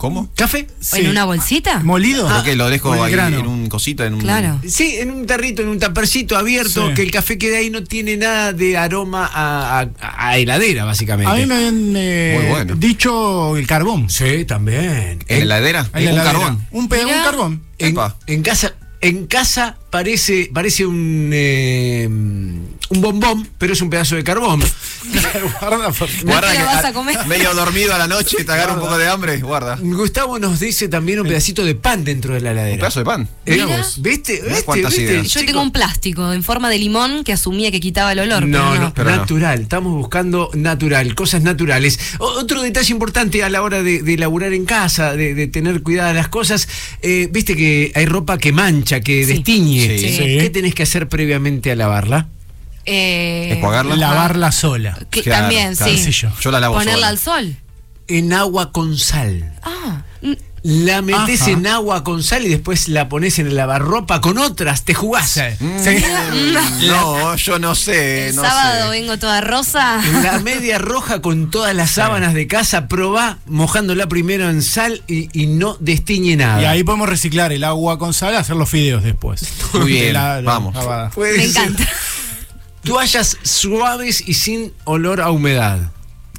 [0.03, 0.27] ¿Cómo?
[0.35, 0.67] ¿Café?
[0.91, 1.79] ¿O ¿En una bolsita?
[1.79, 2.27] ¿Molido?
[2.27, 3.39] Creo que lo dejo ahí grano.
[3.39, 4.19] en un cosito, en un...
[4.19, 4.59] Claro.
[4.67, 6.93] Sí, en un tarrito, en un tapercito abierto, Sí.
[6.93, 11.31] que el café quede ahí, no tiene nada de aroma a, a- a heladera, básicamente.
[11.31, 12.75] A mí me habían eh, Muy bueno.
[12.75, 14.09] dicho el carbón.
[14.09, 15.23] Sí, también.
[15.29, 15.87] ¿En la heladera?
[15.93, 16.23] En un heladera.
[16.33, 16.67] carbón.
[16.71, 17.61] Un, un carbón.
[17.77, 18.17] En, Epa.
[18.27, 24.23] en casa, en casa parece, parece un, eh, un bombón, pero es un pedazo de
[24.23, 24.59] carbón.
[25.61, 27.25] Guarda, porque- Guarda que vas a- a comer.
[27.27, 29.77] medio dormido a la noche, te agarra un poco de hambre, guarda.
[29.81, 32.77] Un Gustavo nos dice también un pedacito de pan dentro de la heladera.
[32.77, 33.27] pedazo de pan.
[33.45, 33.63] Eh.
[33.97, 34.41] ¿Viste?
[34.41, 34.63] ¿Viste?
[34.65, 35.03] cuántas ¿Viste?
[35.13, 35.27] ideas.
[35.27, 38.47] Yo tengo un plástico en forma de limón que asumía que quitaba el olor.
[38.47, 39.15] No, pero no, pero no.
[39.17, 39.61] natural.
[39.61, 41.99] Estamos buscando natural, cosas naturales.
[42.17, 45.83] O- otro detalle importante a la hora de, de laburar en casa, de, de tener
[45.83, 46.67] cuidadas las cosas.
[47.03, 49.33] eh, Viste que hay ropa que mancha, que Sí.
[49.33, 49.82] destiñe.
[49.87, 50.09] Sí.
[50.17, 50.37] Sí.
[50.39, 52.27] ¿Qué tenés que hacer previamente a lavarla?
[52.85, 53.95] Eh, Enjuagarla.
[53.95, 54.97] Lavarla sola.
[55.09, 55.93] que- Claro, también, claro.
[55.97, 56.11] sí.
[56.11, 56.29] Yo.
[56.41, 57.07] Yo la lavo Ponerla sola.
[57.07, 57.55] al sol.
[58.07, 59.53] En agua con sal.
[59.63, 60.03] Ah,
[60.63, 61.51] La metés Ajá.
[61.51, 65.37] en agua con sal y después la pones en el lavarropa con otras, te jugás.
[65.59, 68.29] Mm, No, yo no sé.
[68.29, 68.89] el no sábado sé.
[68.91, 70.01] vengo toda rosa.
[70.23, 75.29] La media roja con todas las sábanas de casa, probá mojándola primero en sal y,
[75.39, 76.61] y no destiñe nada.
[76.61, 79.45] Y ahí podemos reciclar el agua con sal, hacer los fideos después.
[79.73, 80.75] Muy bien, La- la vamos.
[81.17, 81.87] Me encanta.
[82.83, 85.79] Toallas suaves y sin olor a humedad.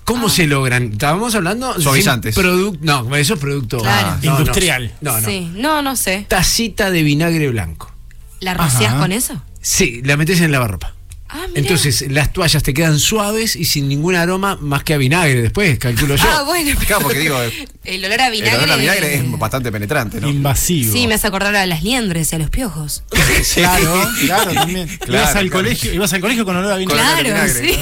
[0.05, 0.93] ¿Cómo se logran?
[0.93, 2.35] Estábamos hablando Suavizantes.
[2.35, 4.09] Producto, no, eso es producto Claro.
[4.11, 4.39] ah, no, no.
[4.41, 4.93] Industrial.
[5.01, 5.27] No, no.
[5.27, 6.27] Sí, no, no sé.
[6.29, 7.93] Tacita de vinagre blanco.
[8.41, 8.99] ¿La rocias Ajá.
[9.01, 9.43] con eso?
[9.61, 10.94] Sí, la metes en el lavarropa.
[11.37, 11.47] Ah.
[11.57, 15.79] Entonces las toallas te quedan suaves y sin ningún aroma más que a vinagre después,
[15.81, 16.23] calculo yo.
[16.29, 16.79] Ah, bueno.
[16.87, 17.37] Claro, porque digo,
[17.85, 18.57] El olor a el vinagre.
[18.59, 20.29] olor a vinagre es bastante penetrante, ¿no?
[20.31, 20.93] Invasivo.
[20.93, 23.03] Sí, me hace acordar a las liendres y a los piojos.
[23.55, 24.87] Claro, claro, también.
[24.89, 25.65] Claro, ibas al claro.
[25.65, 27.31] colegio, ibas al colegio con olor a vinagre.
[27.31, 27.77] Claro, sí.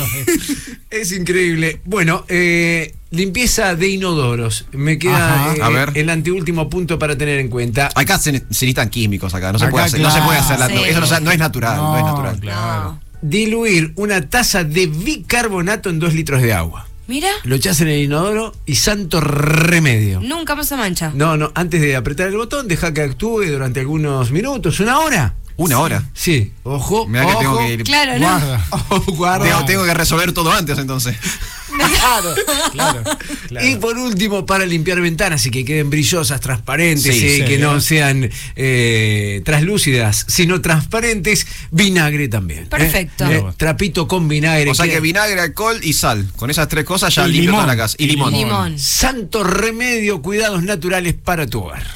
[0.90, 1.80] Es increíble.
[1.84, 4.66] Bueno, eh, limpieza de inodoros.
[4.72, 5.92] Me queda eh, A ver.
[5.94, 7.90] el anteúltimo punto para tener en cuenta.
[7.94, 10.26] Acá se, ne- se necesitan químicos acá, no se, Acá, puede hacer, no se claro.
[10.26, 10.74] puede hacer la- Sí.
[10.86, 12.40] eso no, no es natural, no, es natural.
[12.40, 13.00] Claro.
[13.22, 16.86] Diluir una taza de bicarbonato en dos litros de agua.
[17.06, 20.20] Mira, Lo echás en el inodoro y santo remedio.
[20.20, 21.12] nunca más se mancha.
[21.14, 25.34] No, no, antes de apretar el botón, deja que actúe durante algunos minutos, una hora.
[25.56, 26.08] Una hora.
[26.14, 27.06] Sí, ojo.
[27.06, 27.40] Mirá que ojo.
[27.40, 27.82] tengo que ir.
[27.84, 28.58] Claro, ¿no?
[28.90, 29.44] Ojo, guarda.
[29.46, 31.16] Tengo, tengo que resolver todo antes entonces.
[31.72, 32.34] Claro,
[32.72, 33.02] claro,
[33.48, 33.66] claro.
[33.66, 37.80] Y por último, para limpiar ventanas y que queden brillosas, transparentes, Sí, eh, que no
[37.80, 42.64] sean eh, translúcidas, sino transparentes, vinagre también.
[42.64, 42.66] ¿eh?
[42.68, 43.24] Perfecto.
[43.30, 44.70] Eh, trapito con vinagre.
[44.70, 46.28] O sea que vinagre, alcohol y sal.
[46.36, 47.64] Con esas tres cosas ya Y limpio limón.
[47.64, 47.96] toda la casa.
[47.98, 48.32] Y limón.
[48.34, 48.78] Limón.
[48.78, 51.86] Santo remedio, cuidados naturales para tu hogar.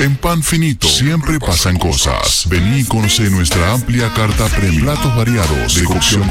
[0.00, 2.46] En Pan Finito siempre pasan cosas.
[2.48, 4.84] Vení y conoce nuestra amplia carta premium.
[4.84, 6.22] Platos variados, de cocción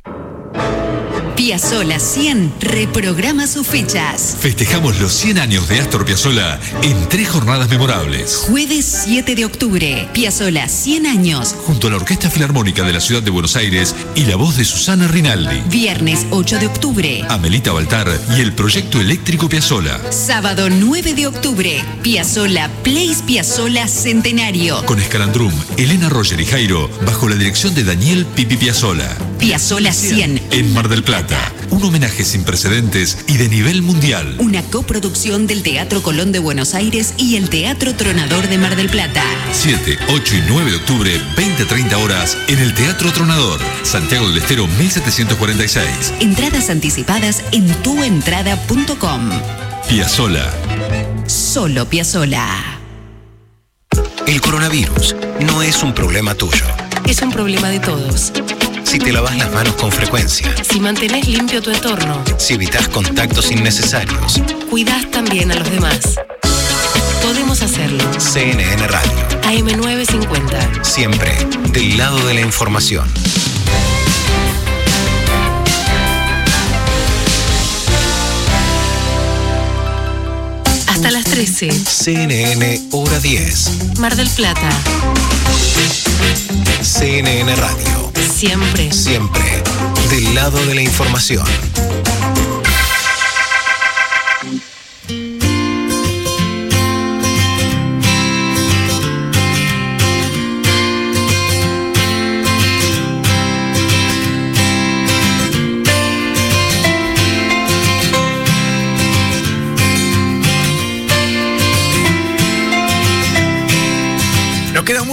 [1.37, 4.37] Piazzola 100 reprograma sus fechas.
[4.41, 8.37] Festejamos los 100 años de Astor Piazzolla en tres jornadas memorables.
[8.37, 11.55] Jueves 7 de octubre, Piazzola 100 años.
[11.67, 14.65] Junto a la Orquesta Filarmónica de la Ciudad de Buenos Aires y la voz de
[14.65, 17.25] Susana Rinaldi, Viernes 8 de octubre.
[17.29, 20.01] Amelita Baltar y el Proyecto Eléctrico Piazzolla.
[20.13, 24.85] Sábado 9 de octubre, Piazzola Place Piazzola Centenario.
[24.85, 29.09] Con Escalandrum, Elena Roger y Jairo, bajo la dirección de Daniel Pipi Piazzolla.
[29.39, 31.22] Piazzola 100, En Mar del Plata,
[31.71, 34.37] un homenaje sin precedentes y de nivel mundial.
[34.39, 38.89] una coproducción del Teatro Colón de Buenos Aires y el Teatro Tronador de Mar del
[38.89, 39.23] Plata.
[39.53, 44.67] 7, 8 y 9 de octubre, 20-30 horas, en el Teatro Tronador, Santiago del Estero
[44.67, 46.15] 1746.
[46.21, 49.31] Entradas anticipadas en tuentrada.com.
[49.89, 50.51] Piazzola.
[51.27, 52.79] Solo Piazzola.
[54.27, 56.65] El coronavirus no es un problema tuyo.
[57.07, 58.33] Es un problema de todos.
[58.85, 63.51] Si te lavas las manos con frecuencia, Si mantenés limpio tu entorno, si evitas contactos
[63.51, 66.01] innecesarios, cuidás también a los demás.
[67.23, 68.05] Podemos hacerlo.
[68.19, 70.85] CNN Radio, AM950.
[70.85, 71.33] siempre
[71.73, 73.09] del lado de la información.
[80.89, 81.71] Hasta las 13.
[81.73, 84.69] CNN Hora 10, Mar del Plata.
[86.83, 88.93] CNN Radio, Siempre.
[88.93, 89.63] siempre
[90.11, 91.45] del lado de la información.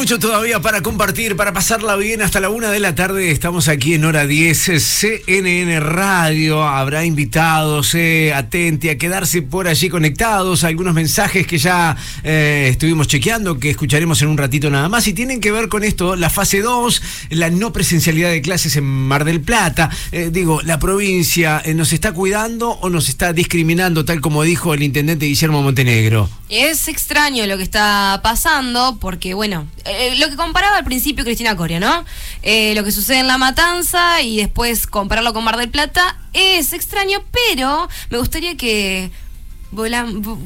[0.10, 3.30] Mucho todavía para compartir, para pasarla bien hasta la una de la tarde.
[3.30, 6.64] Estamos aquí en hora 10, CNN Radio.
[6.64, 10.64] Habrá invitados, eh, atente a quedarse por allí conectados.
[10.64, 15.06] Algunos mensajes que ya eh, estuvimos chequeando, que escucharemos en un ratito nada más.
[15.06, 18.86] Y tienen que ver con esto, la fase 2, la no presencialidad de clases en
[18.86, 19.92] Mar del Plata.
[20.12, 24.74] Eh, digo, la provincia eh, nos está cuidando o nos está discriminando, tal como dijo
[24.74, 26.32] el intendente Guillermo Montenegro.
[26.50, 29.68] Es extraño lo que está pasando porque, bueno,
[30.00, 32.06] eh, lo que comparaba al principio Cristina Coria, ¿no?
[32.42, 36.72] Eh, lo que sucede en La Matanza y después compararlo con Mar del Plata es
[36.72, 39.12] extraño, pero me gustaría que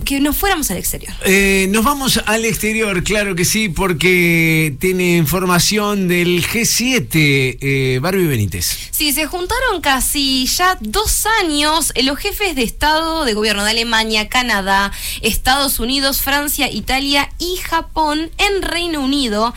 [0.05, 1.13] que nos fuéramos al exterior.
[1.25, 8.27] Eh, nos vamos al exterior, claro que sí, porque tiene información del G7, eh, Barbie
[8.27, 8.77] Benítez.
[8.91, 14.27] Sí, se juntaron casi ya dos años los jefes de Estado de gobierno de Alemania,
[14.27, 14.91] Canadá,
[15.21, 19.53] Estados Unidos, Francia, Italia y Japón en Reino Unido.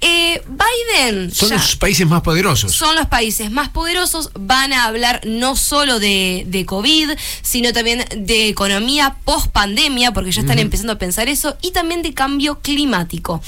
[0.00, 2.72] Eh, Biden Son ya- los países más poderosos.
[2.72, 7.10] son los países más poderosos, van a hablar no solo de, de COVID,
[7.42, 12.02] sino también de economía post pandemia, porque ya están empezando a pensar eso, y también
[12.02, 13.42] de cambio climático.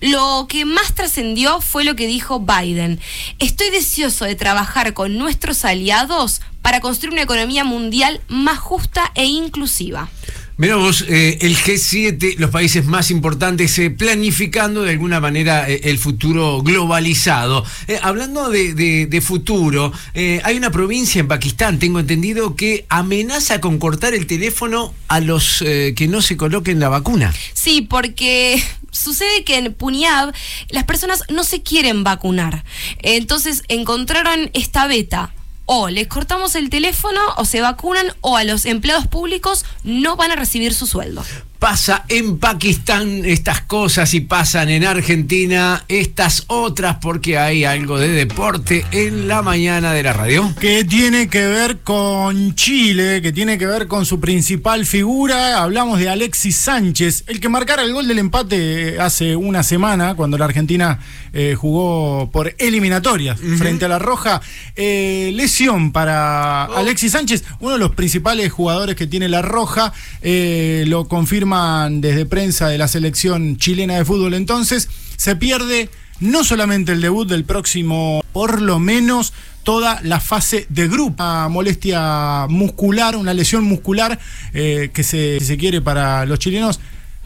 [0.00, 3.00] Lo que más trascendió fue lo que dijo Biden.
[3.38, 9.26] Estoy deseoso de trabajar con nuestros aliados para construir una economía mundial más justa e
[9.26, 10.08] inclusiva.
[10.56, 15.80] Mira vos, eh, el G7, los países más importantes, eh, planificando de alguna manera eh,
[15.84, 17.64] el futuro globalizado.
[17.88, 23.60] Eh, hablando de, de- de futuro, hay una provincia en Pakistán, tengo entendido, que amenaza
[23.60, 27.34] con cortar el teléfono a los que no se coloquen la vacuna.
[27.52, 30.32] Sí, porque sucede que en Punjab
[30.68, 32.64] las personas no se quieren vacunar.
[33.02, 35.32] Entonces encontraron esta beta.
[35.66, 40.30] O les cortamos el teléfono o se vacunan o a los empleados públicos no van
[40.30, 41.24] a recibir su sueldo.
[41.64, 48.08] Pasa en Pakistán estas cosas y pasan en Argentina estas otras porque hay algo de
[48.08, 50.54] deporte en la mañana de la radio.
[50.60, 55.62] que tiene que ver con Chile, que tiene que ver con su principal figura.
[55.62, 60.36] Hablamos de Alexis Sánchez, el que marcara el gol del empate hace una semana, cuando
[60.36, 60.98] la Argentina
[61.32, 64.42] eh, jugó por eliminatorias frente a la Roja.
[64.76, 69.94] Eh, lesión para Alexis Sánchez, uno de los principales jugadores que tiene la Roja.
[70.20, 71.08] eh, lo
[71.90, 74.34] desde prensa de la selección chilena de fútbol.
[74.34, 75.88] Entonces, se pierde
[76.20, 79.32] no solamente el debut del próximo, por lo menos
[79.62, 81.22] toda la fase de grupo.
[81.22, 84.18] Una molestia muscular, una lesión muscular
[84.52, 86.80] eh, que se, si se quiere para los chilenos.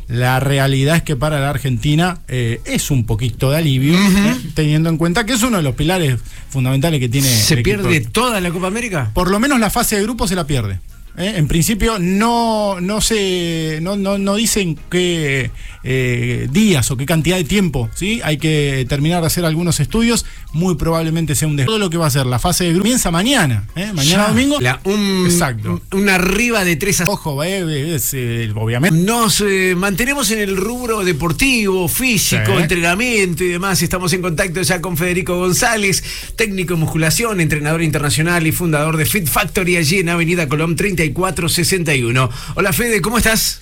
[0.08, 4.88] La realidad es que para la Argentina eh, es un poquito de alivio, eh, teniendo
[4.88, 6.18] en cuenta que es uno de los pilares
[6.48, 7.28] fundamentales que tiene.
[7.28, 7.82] ¿Se el equipo.
[7.82, 9.10] pierde toda la Copa América?
[9.12, 10.80] Por lo menos la fase de grupo se la pierde.
[11.18, 11.34] ¿Eh?
[11.36, 15.50] En principio no, no se no, no, no dicen qué
[15.90, 18.20] eh, días o qué cantidad de tiempo, ¿sí?
[18.22, 21.96] Hay que terminar de hacer algunos estudios, muy probablemente sea un des- Todo lo que
[21.96, 23.90] va a ser la fase de grupo comienza mañana, ¿eh?
[23.94, 24.28] Mañana Ya.
[24.28, 24.60] domingo.
[24.60, 25.80] La- un- Exacto.
[25.92, 28.14] Una arriba de 3 a Ojo, eh, es,
[28.54, 28.98] obviamente.
[28.98, 29.42] Nos
[29.76, 32.62] mantenemos en el rubro deportivo, físico, Sí.
[32.62, 33.80] entrenamiento y demás.
[33.82, 36.04] Estamos en contacto ya con Federico González,
[36.36, 42.30] técnico en musculación, entrenador internacional y fundador de Fit Factory allí en Avenida Colón 3461.
[42.56, 43.60] Hola Fede, ¿cómo estás?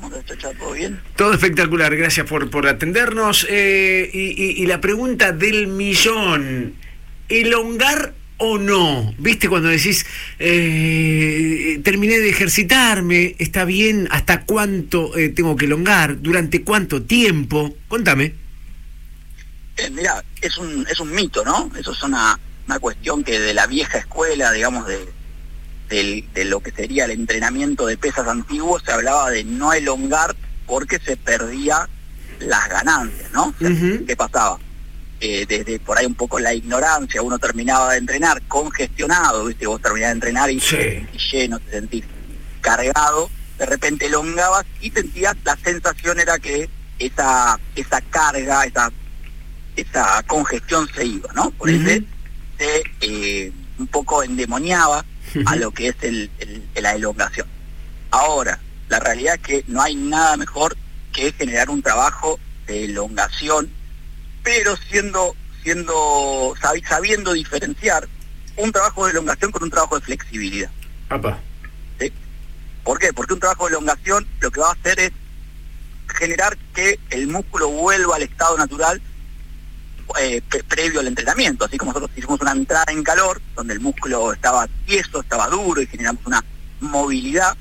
[0.00, 1.00] ¿Cómo bien?
[1.16, 3.46] Todo espectacular, gracias por, por atendernos.
[3.48, 6.74] Eh, y, y- y la pregunta del millón,
[7.28, 9.14] ¿elongar o no?
[9.18, 10.06] ¿Viste cuando decís,
[10.38, 17.76] eh, terminé de ejercitarme, está bien, hasta cuánto eh, tengo que elongar, durante cuánto tiempo?
[17.88, 18.34] Contame.
[19.92, 21.70] Mira, es un, es un mito, ¿no?
[21.78, 24.98] Eso es una, una cuestión que de la vieja escuela, digamos, de,
[25.90, 30.34] del- de lo que sería el entrenamiento de pesas antiguo, se hablaba de no elongar
[30.66, 31.88] porque se perdía
[32.38, 33.46] las ganancias, ¿no?
[33.48, 33.68] O sea,
[34.06, 34.58] ¿Qué pasaba?
[35.20, 39.66] Eh, desde por ahí un poco la ignorancia, uno terminaba de entrenar congestionado, ¿viste?
[39.66, 40.58] Vos terminabas de entrenar y,
[41.12, 42.04] y lleno, te sentís
[42.62, 48.90] cargado, de repente elongabas y sentías, la sensación era que esa, esa carga, esa
[49.76, 51.50] esa congestión se iba, ¿no?
[51.52, 52.04] Por ende
[52.58, 55.04] se eh, un poco endemoniaba
[55.46, 57.46] a lo que es el, el- la elongación.
[58.10, 58.58] Ahora,
[58.88, 60.76] la realidad es que no hay nada mejor
[61.12, 63.70] que generar un trabajo de elongación,
[64.42, 68.08] pero siendo, siendo sabi- sabiendo diferenciar
[68.56, 70.70] un trabajo de elongación con un trabajo de flexibilidad.
[71.98, 72.12] ¿sí?
[72.84, 73.12] ¿Por qué?
[73.12, 75.12] Porque un trabajo de elongación lo que va a hacer es
[76.08, 79.00] generar que el músculo vuelva al estado natural
[80.18, 83.80] eh, pre- previo al entrenamiento, así como nosotros hicimos una entrada en calor, donde el
[83.80, 86.44] músculo estaba tieso, estaba duro y generamos una
[86.80, 87.56] movilidad.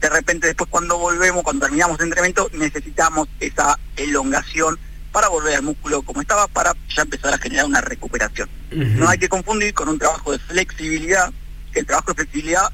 [0.00, 4.78] De repente después cuando volvemos, cuando terminamos el entrenamiento, necesitamos esa elongación
[5.12, 8.48] para volver al músculo como estaba, para ya empezar a generar una recuperación.
[8.70, 11.32] No hay que confundir con un trabajo de flexibilidad,
[11.72, 12.70] que el trabajo de flexibilidad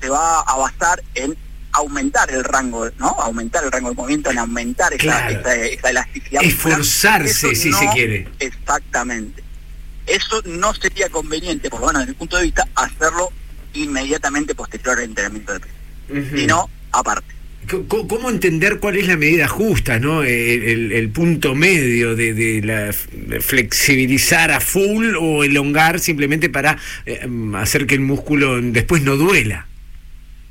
[0.00, 1.36] se va a basar en
[1.76, 3.08] aumentar el rango, ¿no?
[3.20, 5.40] Aumentar el rango de movimiento, en aumentar esa, Claro.
[5.40, 6.42] esa- esa elasticidad.
[6.42, 8.28] Esforzarse, si se quiere.
[8.40, 9.42] Exactamente.
[10.06, 13.30] Eso no sería conveniente, por lo menos desde mi punto de vista, hacerlo
[13.74, 17.34] inmediatamente posterior al entrenamiento de peso, sino aparte.
[17.88, 20.22] ¿Cómo entender cuál es la medida justa, no?
[20.22, 22.92] El, el- el punto medio de, la
[23.40, 29.66] flexibilizar a full o elongar simplemente para eh, hacer que el músculo después no duela.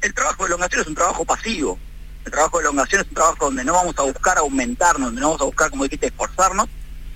[0.06, 1.80] El trabajo de elongación es un trabajo pasivo.
[2.25, 5.27] El trabajo de elongación es un trabajo donde no vamos a buscar aumentarnos, donde no
[5.27, 6.67] vamos a buscar, como dijiste, esforzarnos,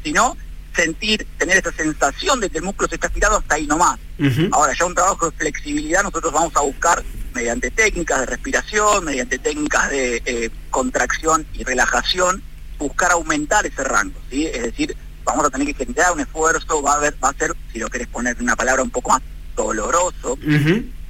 [0.03, 0.37] sino
[0.75, 3.99] sentir, tener esa sensación de que el músculo se está estirado hasta ahí nomás.
[4.53, 7.03] Ahora, ya un trabajo de flexibilidad nosotros vamos a buscar
[7.33, 12.41] mediante técnicas de respiración, mediante técnicas de eh, contracción y relajación,
[12.77, 14.45] buscar aumentar ese rango, ¿sí?
[14.47, 17.55] Es decir, vamos a tener que generar un esfuerzo, va a, haber, va a ser,
[17.73, 19.21] si lo querés poner en una palabra un poco más
[19.55, 20.37] doloroso.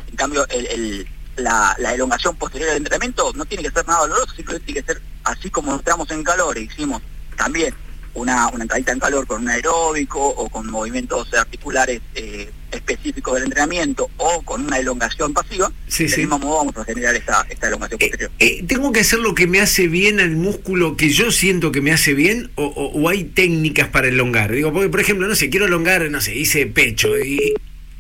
[0.10, 1.08] En cambio, el, el-
[1.40, 4.94] la, la elongación posterior al entrenamiento no tiene que ser nada doloroso, simplemente tiene que
[4.94, 7.02] ser así como entramos en calor e hicimos
[7.38, 7.74] también
[8.16, 13.44] una, una entradita en calor con un aeróbico o con movimientos articulares eh, específicos del
[13.46, 16.20] entrenamiento o con una elongación pasiva, Sí, del sí.
[16.22, 18.32] mismo modo vamos a generar esta, esta elongación posterior.
[18.40, 21.82] Eh, ¿Tengo que hacer lo que me hace bien al músculo que yo siento que
[21.82, 24.52] me hace bien o, o- o hay técnicas para elongar?
[24.52, 27.54] Digo, porque, por ejemplo, no sé, quiero elongar, no sé, hice pecho y,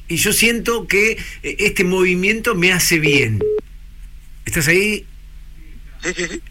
[0.09, 1.11] y yo siento que
[1.43, 3.39] eh, este movimiento me hace bien.
[4.45, 5.05] ¿Estás ahí?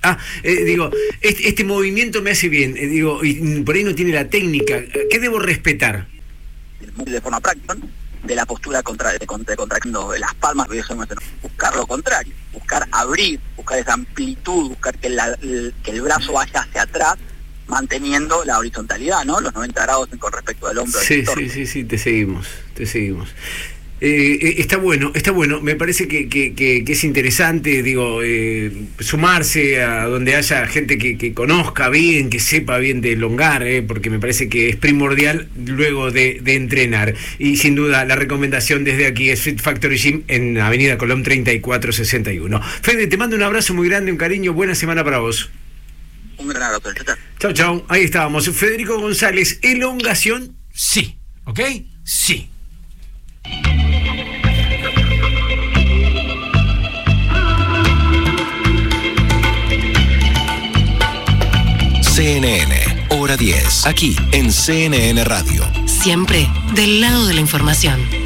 [0.03, 3.95] Ah, eh, digo, este, este movimiento me hace bien, eh, digo, y por ahí no
[3.95, 4.83] tiene la técnica.
[5.11, 6.07] ¿Qué debo respetar?
[6.81, 7.89] de forma práctica, ¿no?
[8.25, 11.09] de la postura contra, de, contra, contractando las palmas, pero eso no es
[11.41, 16.33] buscar lo contrario, buscar abrir, buscar esa amplitud, buscar que, la- el, que el brazo
[16.33, 17.15] vaya hacia atrás,
[17.69, 19.41] manteniendo la horizontalidad, ¿no?
[19.41, 21.01] Los 90 grados con respecto al hombro.
[21.01, 22.47] Sí, del sí, sí, sí, te seguimos,
[22.79, 23.29] te seguimos.
[24.01, 25.61] Eh, eh, está bueno, está bueno.
[25.61, 30.99] Me parece que, que- que- que es interesante, digo, eh, sumarse a donde haya gente
[30.99, 35.49] que, conozca bien, que sepa bien de elongar, eh, porque me parece que es primordial
[35.67, 37.17] luego de, de entrenar.
[37.41, 42.61] Y sin duda, la recomendación desde aquí es Fit Factory Gym en Avenida Colón 3461.
[42.83, 45.51] Fede, te mando un abrazo muy grande, un cariño, buena semana para vos.
[46.37, 46.93] Un gran abrazo.
[46.95, 47.17] chao, chao.
[47.41, 47.85] Chau, chau.
[47.89, 48.49] Ahí estábamos.
[48.51, 51.17] Federico González, elongación, sí.
[51.47, 51.59] ¿Ok?
[52.05, 52.49] Sí.
[62.29, 65.65] CNN, hora 10, aquí en CNN Radio.
[65.87, 68.18] Siempre del lado de la información.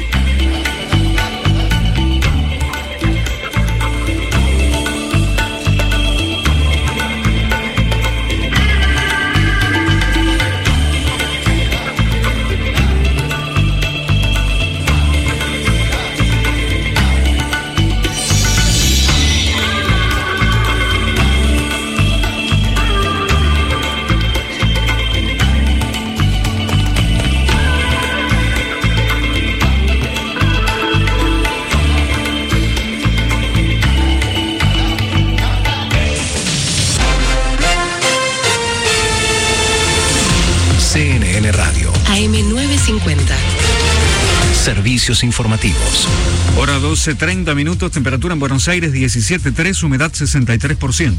[43.03, 43.35] AM950.
[44.53, 46.07] servicios informativos.
[46.57, 51.13] Hora 12, 30 minutos, temperatura en Buenos Aires 17.3, humedad 63%.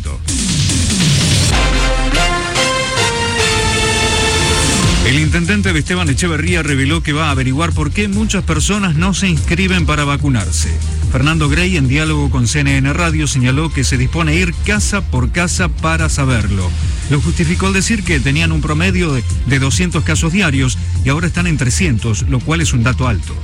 [5.06, 9.12] El intendente de Esteban Echeverría reveló que va a averiguar por qué muchas personas no
[9.12, 10.70] se inscriben para vacunarse.
[11.12, 15.30] Fernando Grey, en diálogo con CNN Radio, señaló que se dispone a ir casa por
[15.30, 16.70] casa para saberlo.
[17.10, 21.26] Lo justificó al decir que tenían un promedio de, de 200 casos diarios y ahora
[21.26, 23.34] están en 300, lo cual es un dato alto.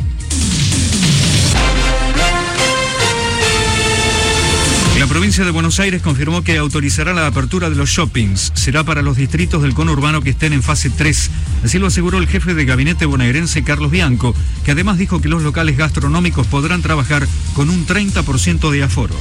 [5.01, 8.53] La provincia de Buenos Aires confirmó que autorizará la apertura de los shoppings.
[8.55, 11.31] Será para los distritos del conurbano que estén en fase 3.
[11.65, 15.43] Así lo aseguró el jefe de gabinete bonaerense Carlos Bianco, que además dijo que los
[15.43, 19.17] locales gastronómicos podrán trabajar con un 30% de aforo.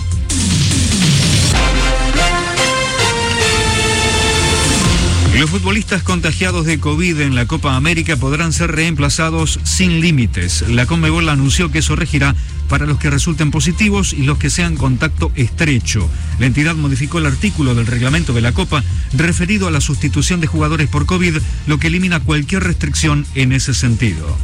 [5.40, 10.66] Los futbolistas contagiados de COVID en la Copa América podrán ser reemplazados sin límites.
[10.68, 12.36] La Conmebol anunció que eso regirá
[12.68, 16.10] para los que resulten positivos y los que sean contacto estrecho.
[16.40, 20.48] La entidad modificó el artículo del reglamento de la Copa referido a la sustitución de
[20.48, 21.38] jugadores por COVID,
[21.68, 24.38] lo que elimina cualquier restricción en ese sentido.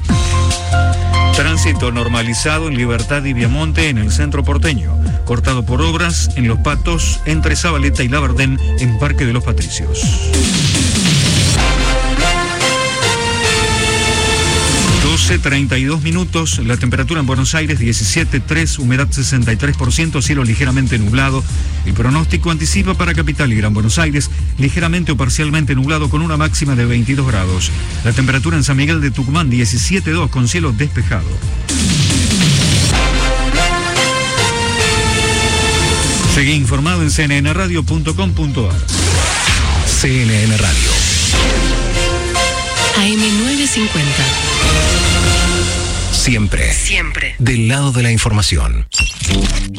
[1.35, 4.97] Tránsito normalizado en Libertad y Viamonte en el centro porteño.
[5.25, 9.99] Cortado por obras en Los Patos, entre Zabaleta y Labardén en Parque de los Patricios.
[15.15, 21.41] Doce, 32 minutos, la temperatura en Buenos Aires 17.3, humedad 63%, cielo ligeramente nublado.
[21.85, 26.35] El pronóstico anticipa para Capital y Gran Buenos Aires ligeramente o parcialmente nublado con una
[26.35, 27.71] máxima de 22 grados.
[28.03, 31.29] La temperatura en San Miguel de Tucumán 17.2 con cielo despejado.
[36.33, 38.85] Seguí informado en cnnradio.com.ar.
[39.87, 40.91] CNN Radio.
[43.65, 43.99] AM950.
[46.11, 46.71] Siempre.
[46.73, 47.35] Siempre.
[47.39, 48.87] Del lado de la información.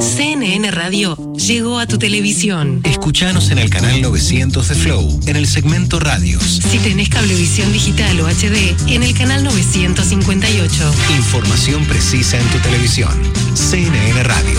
[0.00, 2.80] CNN Radio llegó a tu televisión.
[2.84, 6.42] Escuchanos en el canal 900 de Flow, en el segmento Radios.
[6.68, 10.94] Si tenés cablevisión digital o HD, en el canal 958.
[11.16, 13.12] Información precisa en tu televisión.
[13.54, 14.58] CNN Radio.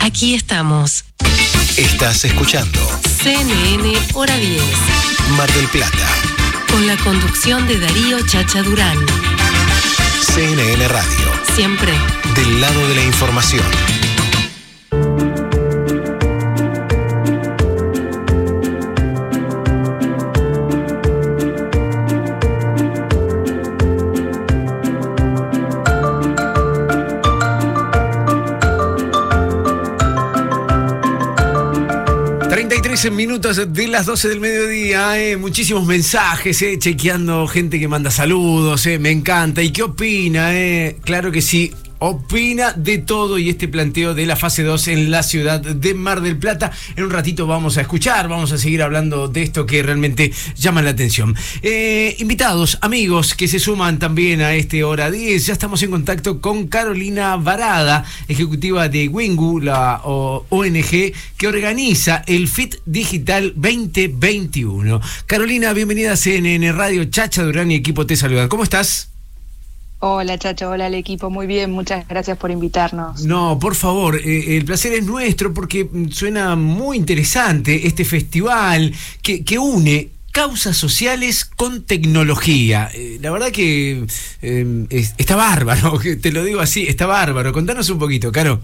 [0.00, 1.04] Aquí estamos.
[1.76, 2.80] Estás escuchando
[3.22, 4.62] CNN Hora 10.
[5.36, 6.33] Mar del Plata.
[6.74, 8.98] Con la conducción de Darío Chacha Durán.
[10.34, 11.32] CNN Radio.
[11.54, 11.92] Siempre.
[12.34, 13.62] Del lado de la información.
[33.10, 38.86] Minutos de las 12 del mediodía, eh, muchísimos mensajes, eh, chequeando gente que manda saludos,
[38.86, 39.62] eh, me encanta.
[39.62, 40.50] ¿Y qué opina?
[41.02, 41.72] Claro que sí,
[42.06, 46.20] opina de todo y este planteo de la fase 2 en la ciudad de Mar
[46.20, 46.70] del Plata.
[46.96, 50.82] En un ratito vamos a escuchar, vamos a seguir hablando de esto que realmente llama
[50.82, 51.34] la atención.
[51.62, 56.42] Eh, invitados, amigos que se suman también a este hora 10, ya estamos en contacto
[56.42, 65.00] con Carolina Varada, ejecutiva de Wingu, la ONG que organiza el FIT Digital 2021.
[65.24, 68.48] Carolina, bienvenida a CNN Radio, Chacha Durán y equipo te saludan.
[68.48, 69.13] ¿Cómo estás?
[70.06, 73.22] Hola Chacho, hola al equipo, muy bien, muchas gracias por invitarnos.
[73.24, 78.92] No, por favor, eh, el placer es nuestro porque suena muy interesante este festival
[79.22, 82.90] que, que une causas sociales con tecnología.
[82.92, 84.04] Eh, la verdad que
[84.42, 87.54] eh, es- está bárbaro, te lo digo así, está bárbaro.
[87.54, 88.60] Contanos un poquito, Caro.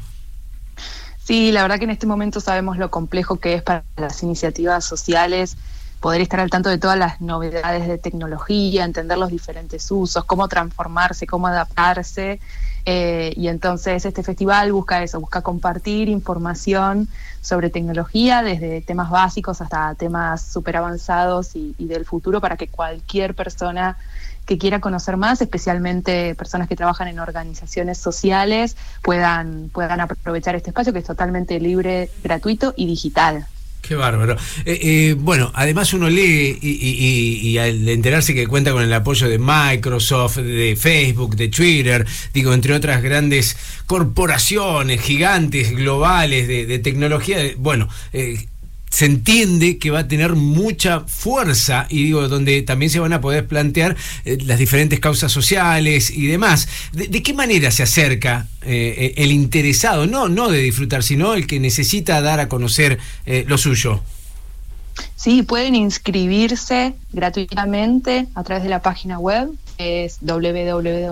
[1.24, 4.84] Sí, la verdad que en este momento sabemos lo complejo que es para las iniciativas
[4.84, 5.56] sociales
[6.00, 10.48] poder estar al tanto de todas las novedades de tecnología, entender los diferentes usos, cómo
[10.48, 12.40] transformarse, cómo adaptarse.
[12.86, 17.08] eh, y entonces este festival busca eso, busca compartir información
[17.42, 22.68] sobre tecnología, desde temas básicos hasta temas súper avanzados y, y del futuro, para que
[22.68, 23.98] cualquier persona
[24.46, 30.70] que quiera conocer más, especialmente personas que trabajan en organizaciones sociales, puedan, puedan aprovechar este
[30.70, 33.46] espacio que es totalmente libre, gratuito y digital.
[33.82, 34.36] Qué bárbaro.
[34.66, 38.92] Eh, eh, bueno, además uno lee y, y- y- al enterarse que cuenta con el
[38.92, 46.66] apoyo de Microsoft, de Facebook, de Twitter, digo, entre otras grandes corporaciones gigantes, globales de,
[46.66, 48.46] de tecnología, bueno, eh,
[48.90, 53.20] se entiende que va a tener mucha fuerza y digo, donde también se van a
[53.20, 56.68] poder plantear eh, las diferentes causas sociales y demás.
[56.92, 60.06] ¿De, qué manera se acerca eh, el interesado?
[60.06, 64.02] No, no de disfrutar, sino el que necesita dar a conocer eh, lo suyo.
[65.14, 71.10] Sí, pueden inscribirse gratuitamente a través de la página web, es www.fits.ong.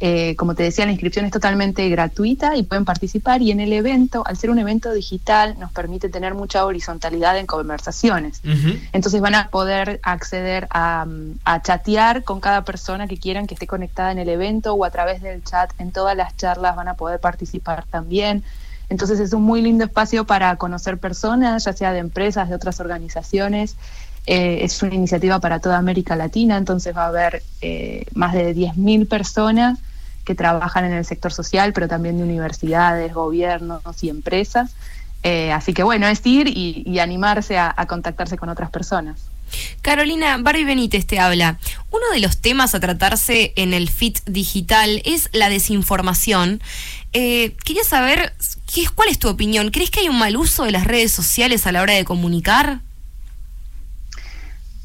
[0.00, 3.72] Eh, como te decía, la inscripción es totalmente gratuita y pueden participar y en el
[3.72, 8.40] evento, al ser un evento digital, nos permite tener mucha horizontalidad en conversaciones.
[8.92, 11.04] Entonces van a poder acceder a,
[11.44, 14.90] a chatear con cada persona que quieran que esté conectada en el evento o a
[14.90, 18.44] través del chat en todas las charlas van a poder participar también.
[18.90, 22.78] Entonces es un muy lindo espacio para conocer personas, ya sea de empresas, de otras
[22.78, 23.74] organizaciones.
[24.26, 28.54] Eh, es una iniciativa para toda América Latina, entonces va a haber eh, más de
[28.54, 29.78] 10.000 personas
[30.28, 34.72] que trabajan en el sector social, pero también de universidades, gobiernos y empresas.
[35.22, 39.16] Eh, así que bueno, es ir y, y animarse a- a contactarse con otras personas.
[39.80, 41.58] Carolina, Barbie Benítez te habla.
[41.90, 46.60] Uno de los temas a tratarse en el FIT digital es la desinformación.
[47.14, 48.34] Eh, quería saber,
[48.72, 49.70] ¿qué ¿cuál es tu opinión?
[49.70, 52.80] ¿Crees que hay un mal uso de las redes sociales a la hora de comunicar?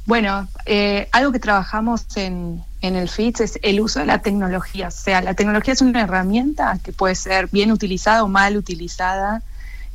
[0.05, 4.89] Bueno, eh, algo que trabajamos en, en el FITS es el uso de la tecnología.
[4.89, 9.41] O sea, la tecnología es una herramienta que puede ser bien utilizada o mal utilizada.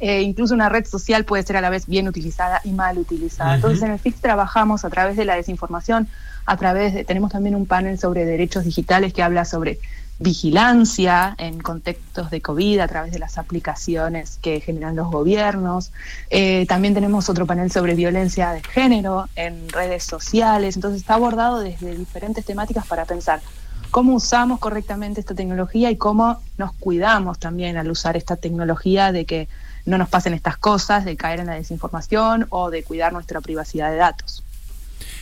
[0.01, 3.57] Eh, incluso una red social puede ser a la vez bien utilizada y mal utilizada.
[3.57, 6.09] Entonces, en el FITS trabajamos a través de la desinformación,
[6.47, 9.81] a través de, tenemos también un panel sobre derechos digitales que habla sobre
[10.19, 15.93] vigilancia en contextos de COVID a través de las aplicaciones que generan los gobiernos.
[16.31, 20.77] Eh, también tenemos otro panel sobre violencia de género en redes sociales.
[20.77, 23.41] Entonces está abordado desde diferentes temáticas para pensar
[23.91, 29.25] cómo usamos correctamente esta tecnología y cómo nos cuidamos también al usar esta tecnología de
[29.25, 29.49] que
[29.87, 33.91] no nos pasen estas cosas, de caer en la desinformación o de cuidar nuestra privacidad
[33.91, 34.45] de datos.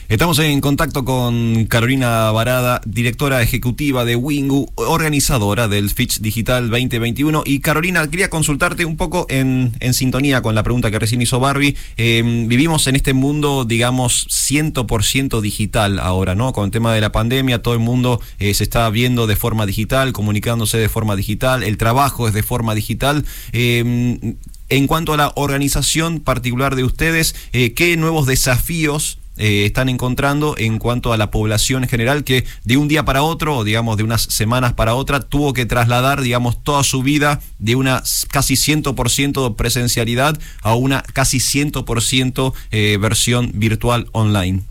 [0.09, 7.43] Estamos en contacto con Carolina Varada, directora ejecutiva de Wingu, organizadora del Fitch Digital 2021.
[7.44, 11.41] Y Carolina, quería consultarte un poco en, en sintonía con la pregunta que recién hizo
[11.41, 11.76] Barbie.
[11.97, 16.52] Eh, vivimos en este mundo, digamos, 100% digital ahora, ¿no?
[16.52, 19.67] Con el tema de la pandemia, todo el mundo eh, se está viendo de forma
[19.67, 23.25] digital, comunicándose de forma digital, el trabajo es de forma digital.
[23.52, 24.36] Eh,
[24.68, 30.55] en cuanto a la organización particular de ustedes, eh, ¿qué nuevos desafíos eh, están encontrando
[30.59, 33.97] en cuanto a la población en general que de un día para otro, o digamos
[33.97, 38.55] de unas semanas para otra, tuvo que trasladar, digamos, toda su vida de una casi
[38.55, 44.63] 100% presencialidad a una casi 100% eh, versión virtual online?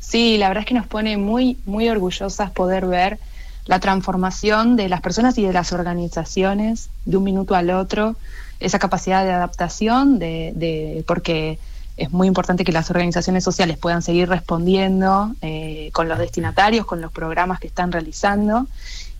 [0.00, 3.18] Sí, la verdad es que nos pone muy, muy orgullosas poder ver
[3.66, 8.16] la transformación de las personas y de las organizaciones de un minuto al otro,
[8.58, 11.58] esa capacidad de adaptación, de, de- porque
[12.00, 17.02] es muy importante que las organizaciones sociales puedan seguir respondiendo eh, con los destinatarios, con
[17.02, 18.66] los programas que están realizando.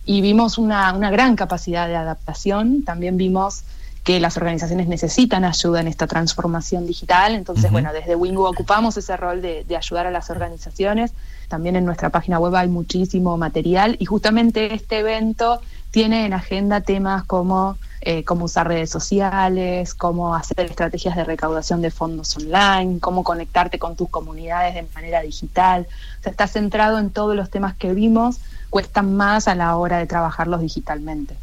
[0.03, 2.83] Y vimos una, una gran capacidad de adaptación.
[2.83, 3.63] También vimos
[4.03, 7.35] que las organizaciones necesitan ayuda en esta transformación digital.
[7.35, 11.11] Entonces, bueno, desde Wingu ocupamos ese rol de, de ayudar a las organizaciones.
[11.51, 15.59] También en nuestra página web hay muchísimo material y justamente este evento
[15.91, 21.81] tiene en agenda temas como eh, cómo usar redes sociales, cómo hacer estrategias de recaudación
[21.81, 25.87] de fondos online, cómo conectarte con tus comunidades de manera digital.
[26.19, 28.39] O sea, está centrado en todos los temas que vimos,
[28.69, 31.35] cuestan más a la hora de trabajarlos digitalmente.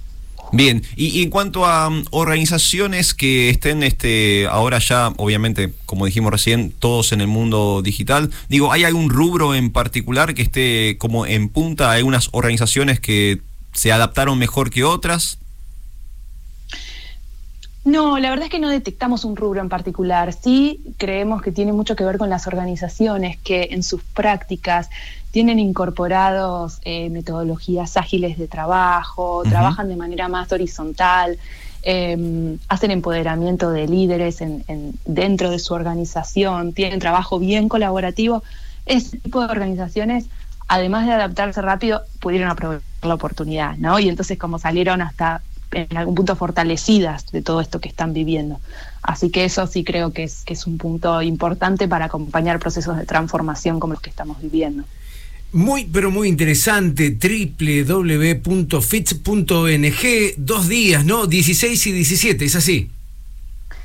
[0.52, 6.07] Bien, y, y en cuanto a mm, organizaciones que estén este ahora ya, obviamente, como
[6.07, 10.97] dijimos recién, todos en el mundo digital, digo, ¿hay algún rubro en particular que esté
[10.99, 11.91] como en punta?
[11.91, 13.41] ¿Hay unas organizaciones que
[13.73, 15.39] se adaptaron mejor que otras?
[17.85, 20.35] No, la verdad es que no detectamos un rubro en particular.
[20.35, 24.91] Sí creemos que tiene mucho que ver con las organizaciones que en sus prácticas
[25.31, 31.39] tienen incorporados eh, metodologías ágiles de trabajo, trabajan de manera más horizontal,
[31.82, 38.42] eh, hacen empoderamiento de líderes en- en- dentro de su organización, tienen trabajo bien colaborativo.
[38.86, 40.26] Ese tipo de organizaciones,
[40.66, 43.98] además de adaptarse rápido, pudieron aprovechar la oportunidad, ¿no?
[43.98, 48.58] Y entonces como salieron hasta en algún punto fortalecidas de todo esto que están viviendo.
[49.02, 52.97] Así que eso sí creo que es, que es un punto importante para acompañar procesos
[52.97, 54.84] de transformación como los que estamos viviendo.
[55.52, 58.75] Muy, pero muy interesante, www.fits.ong,
[60.36, 61.27] dos días, ¿no?
[61.27, 62.91] 16 y 17, es así.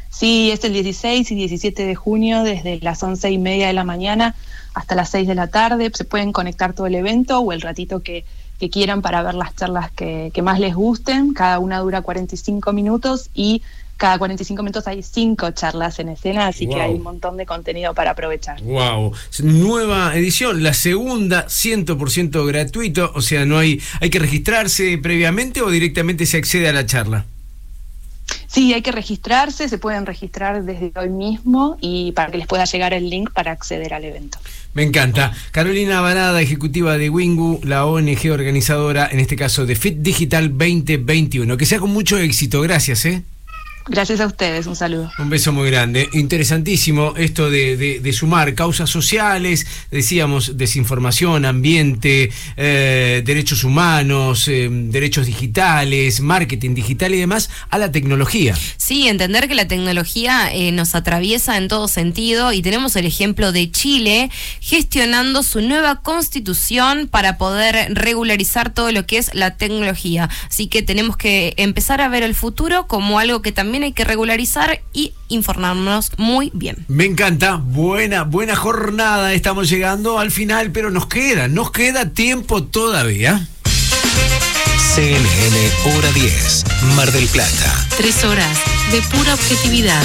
[0.09, 3.83] Sí, es el 16 y 17 de junio desde las 11 y media de la
[3.83, 4.35] mañana
[4.73, 5.89] hasta las 6 de la tarde.
[5.93, 8.25] Se pueden conectar todo el evento o el ratito que,
[8.71, 11.33] quieran para ver las charlas que, que más les gusten.
[11.33, 13.61] Cada una dura 45 minutos y
[13.97, 17.93] cada 45 minutos hay cinco charlas en escena, así que hay un montón de contenido
[17.93, 18.61] para aprovechar.
[18.61, 19.13] Wow,
[19.43, 25.69] nueva edición, la segunda 100% gratuito, o sea, no hay hay que registrarse previamente o
[25.69, 27.25] directamente se accede a la charla.
[28.47, 32.65] Sí, hay que registrarse, se pueden registrar desde hoy mismo y para que les pueda
[32.65, 34.37] llegar el link para acceder al evento.
[34.73, 35.33] Me encanta.
[35.51, 41.57] Carolina Varada, ejecutiva de Wingu, la ONG organizadora, en este caso de Fit Digital 2021.
[41.57, 42.61] Que sea con mucho éxito.
[42.61, 43.23] Gracias, ¿eh?
[43.85, 45.11] Gracias a ustedes, un saludo.
[45.19, 46.07] Un beso muy grande.
[46.13, 54.69] Interesantísimo esto de, de- de sumar causas sociales, decíamos, desinformación, ambiente, eh, derechos humanos, eh,
[54.71, 58.55] derechos digitales, marketing digital y demás, a la tecnología.
[58.77, 63.51] Sí, entender que la tecnología eh, nos atraviesa en todo sentido y tenemos el ejemplo
[63.51, 64.29] de Chile
[64.61, 70.29] gestionando su nueva constitución para poder regularizar todo lo que es la tecnología.
[70.49, 74.03] Así que tenemos que empezar a ver el futuro como algo que también hay que
[74.03, 76.85] regularizar y informarnos muy bien.
[76.87, 79.33] Me encanta, buena, buena jornada.
[79.33, 83.47] Estamos llegando al final, pero nos queda, nos queda tiempo todavía.
[84.93, 86.63] CNN Hora 10,
[86.95, 87.87] Mar del Plata.
[87.97, 88.59] Tres horas
[88.91, 90.03] de pura objetividad.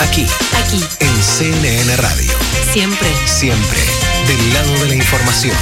[0.00, 0.26] Aquí,
[0.66, 2.32] Aquí, en CNN Radio.
[2.72, 3.08] siempre.
[3.26, 3.78] Siempre
[4.26, 5.56] del lado de la información.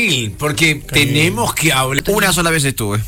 [0.00, 2.02] Brasil, porque tenemos que hablar.
[2.08, 3.00] Una sola vez estuve.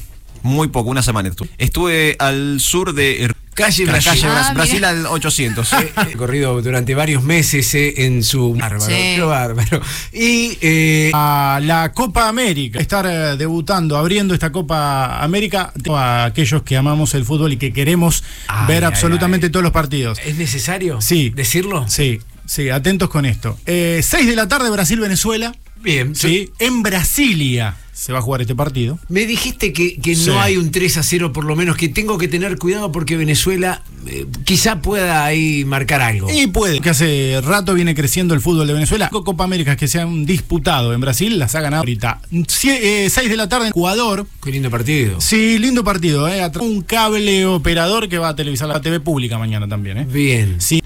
[0.42, 1.48] Muy poco, una semana estuve.
[1.56, 4.10] Estuve al sur de Calle la Brasil.
[4.20, 4.88] calle Ah, Brasil mira.
[4.90, 5.70] al 800.
[6.18, 8.92] Corrido durante varios meses eh, en su bárbaro, Sí.
[9.16, 9.80] qué bárbaro.
[10.12, 16.62] Y eh, a la Copa América, estar eh, debutando, abriendo esta Copa América a aquellos
[16.64, 20.18] que amamos el fútbol y que queremos Ay, ver ay, absolutamente todos los partidos.
[20.24, 21.30] ¿Es necesario sí.
[21.30, 21.86] decirlo?
[21.88, 23.56] Sí, sí, atentos con esto.
[23.64, 25.54] Eh, 6 de la tarde Brasil-Venezuela.
[25.84, 26.14] Bien.
[26.16, 27.76] Sí, en Brasilia.
[27.92, 28.98] se va a jugar este partido.
[29.08, 30.26] Me dijiste que, que Sí.
[30.26, 33.16] no hay un 3 a 0 por lo menos, que tengo que tener cuidado porque
[33.16, 36.28] Venezuela eh, quizá pueda ahí marcar algo.
[36.28, 39.08] Y puede, que hace rato viene creciendo el fútbol de Venezuela.
[39.10, 42.20] Copa América que se han disputado en Brasil, las ha ganado ahorita.
[42.48, 44.26] 6 de la tarde en Ecuador.
[44.42, 45.20] Qué lindo partido.
[45.20, 46.42] Sí, lindo partido, ¿eh?
[46.60, 50.06] Un cable operador que va a televisar la TV pública mañana también, ¿eh?
[50.10, 50.60] Bien.
[50.60, 50.82] Sí.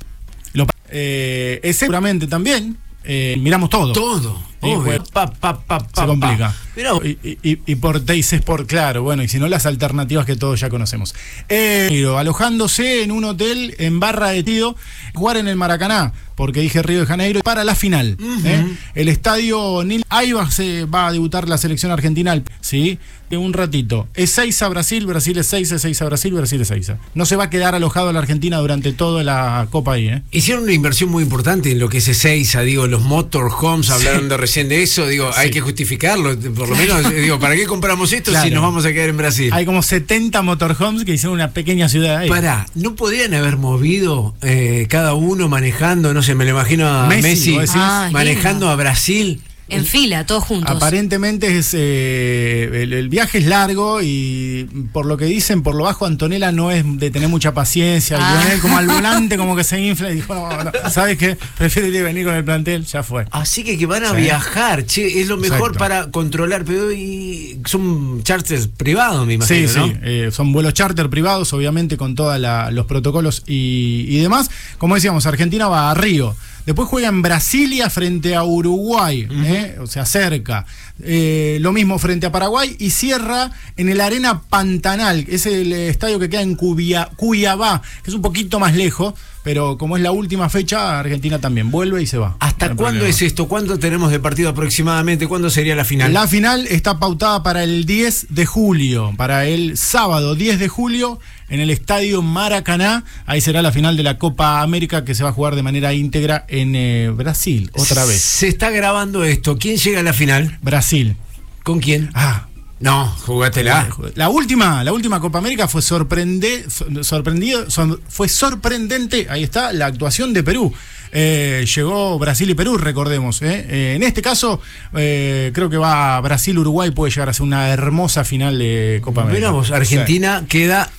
[0.53, 2.77] Lo, eh, seguramente también.
[3.05, 3.93] eh, miramos todo.
[3.95, 4.48] Todo.
[4.61, 4.83] Sí, obvio.
[4.83, 6.55] bueno, Pa, pa, pa, pa, se complica.
[6.79, 10.37] Pero- y, y- y por Teis Sport, claro, bueno, y si no, las alternativas que
[10.37, 11.13] todos ya conocemos.
[11.49, 14.77] Eh, alojándose en un hotel en Barra de Tido,
[15.13, 18.17] jugar en el Maracaná, porque dije Río de Janeiro, para la final.
[18.45, 18.65] ¿eh?
[18.95, 20.05] El estadio Nil.
[20.09, 22.99] Ahí va, se va a debutar la selección argentina, ¿sí?
[23.29, 24.07] De un ratito.
[24.15, 26.93] Es 6 a Brasil, Brasil es 6, es 6 a Brasil, Brasil es 6.
[27.15, 30.23] No se va a quedar alojado la Argentina durante toda la Copa ahí, ¿eh?
[30.31, 34.37] Hicieron una inversión muy importante en lo que es Ezeiza, digo, los motorhomes, hablaron de
[34.37, 38.31] recién de eso, digo, hay que justificarlo, por lo menos, digo, ¿para qué compramos esto
[38.31, 38.49] Claro.
[38.49, 39.51] si nos vamos a quedar en Brasil?
[39.53, 42.29] Hay como 70 motorhomes que hicieron una pequeña ciudad ahí.
[42.29, 47.07] Pará, ¿no podrían haber movido eh, cada uno manejando, no sé, me lo imagino a
[47.07, 47.57] Messi.
[47.75, 48.71] Ah, manejando lindo.
[48.71, 49.41] a Brasil?
[49.71, 50.77] En fila, todos juntos.
[50.77, 55.85] Aparentemente es eh, el, el viaje es largo y por lo que dicen, por lo
[55.85, 58.17] bajo Antonella no es de tener mucha paciencia.
[58.19, 58.41] y Ah.
[58.43, 61.37] Lionel como al volante como que se infla y dijo, no, no, ¿sabes qué?
[61.57, 63.27] Prefiero ir a venir con el plantel, ya fue.
[63.31, 64.17] Así que que van a Sí.
[64.17, 65.79] viajar, che, es lo mejor Exacto.
[65.79, 70.01] para controlar, pero y son charters privados, me Sí, imagino, sí, ¿no?
[70.03, 72.39] eh, son vuelos charter privados, obviamente con todos
[72.73, 74.51] los protocolos y, y demás.
[74.79, 76.35] Como decíamos, Argentina va a Río.
[76.69, 79.77] Después juega en Brasilia frente a Uruguay, ¿eh?
[79.81, 80.67] o sea, cerca.
[81.03, 85.73] Eh, lo mismo frente a Paraguay y cierra en el Arena Pantanal, que es el
[85.73, 89.15] estadio que queda en Cubia- Cuyabá, que es un poquito más lejos,
[89.49, 92.37] pero como es la última fecha, Argentina también vuelve y se va.
[92.39, 93.09] ¿Hasta No cuándo problema.
[93.09, 93.49] es esto?
[93.49, 95.27] ¿Cuándo tenemos de partido aproximadamente?
[95.27, 96.13] ¿Cuándo sería la final?
[96.13, 101.19] La final está pautada para el 10 de julio, para el sábado 10 de julio
[101.49, 103.05] en el Estadio Maracaná.
[103.25, 105.95] Ahí será la final de la Copa América que se va a jugar de manera
[105.95, 108.21] íntegra en eh, Brasil, otra vez.
[108.21, 109.57] Se está grabando esto.
[109.57, 110.59] ¿Quién llega a la final?
[110.61, 111.17] Brasil.
[111.63, 112.11] ¿Con quién?
[112.13, 112.49] Ah.
[112.81, 113.89] No, jugátela.
[114.15, 119.27] La última, la última Copa América fue sorprende, so- sorprendido, son- fue sorprendente.
[119.31, 120.73] Ahí está la actuación de Perú.
[121.11, 123.41] Eh, llegó Brasil y Perú, recordemos.
[123.43, 123.67] ¿eh?
[123.69, 124.61] Eh, en este caso,
[124.95, 129.51] eh, creo que va Brasil-Uruguay, puede llegar a ser una hermosa final de Copa América.
[129.51, 130.91] Vos, Argentina queda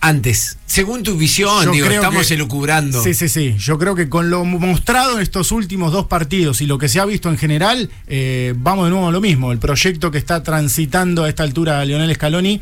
[0.00, 0.58] antes.
[0.66, 3.02] Según tu visión, digo, estamos que- elucubrando.
[3.02, 3.54] Sí, sí, sí.
[3.58, 7.00] Yo creo que con lo mostrado en estos últimos dos partidos y lo que se
[7.00, 9.52] ha visto en general, eh, vamos de nuevo a lo mismo.
[9.52, 12.60] El proyecto que está transitando a esta altura Lionel Scaloni,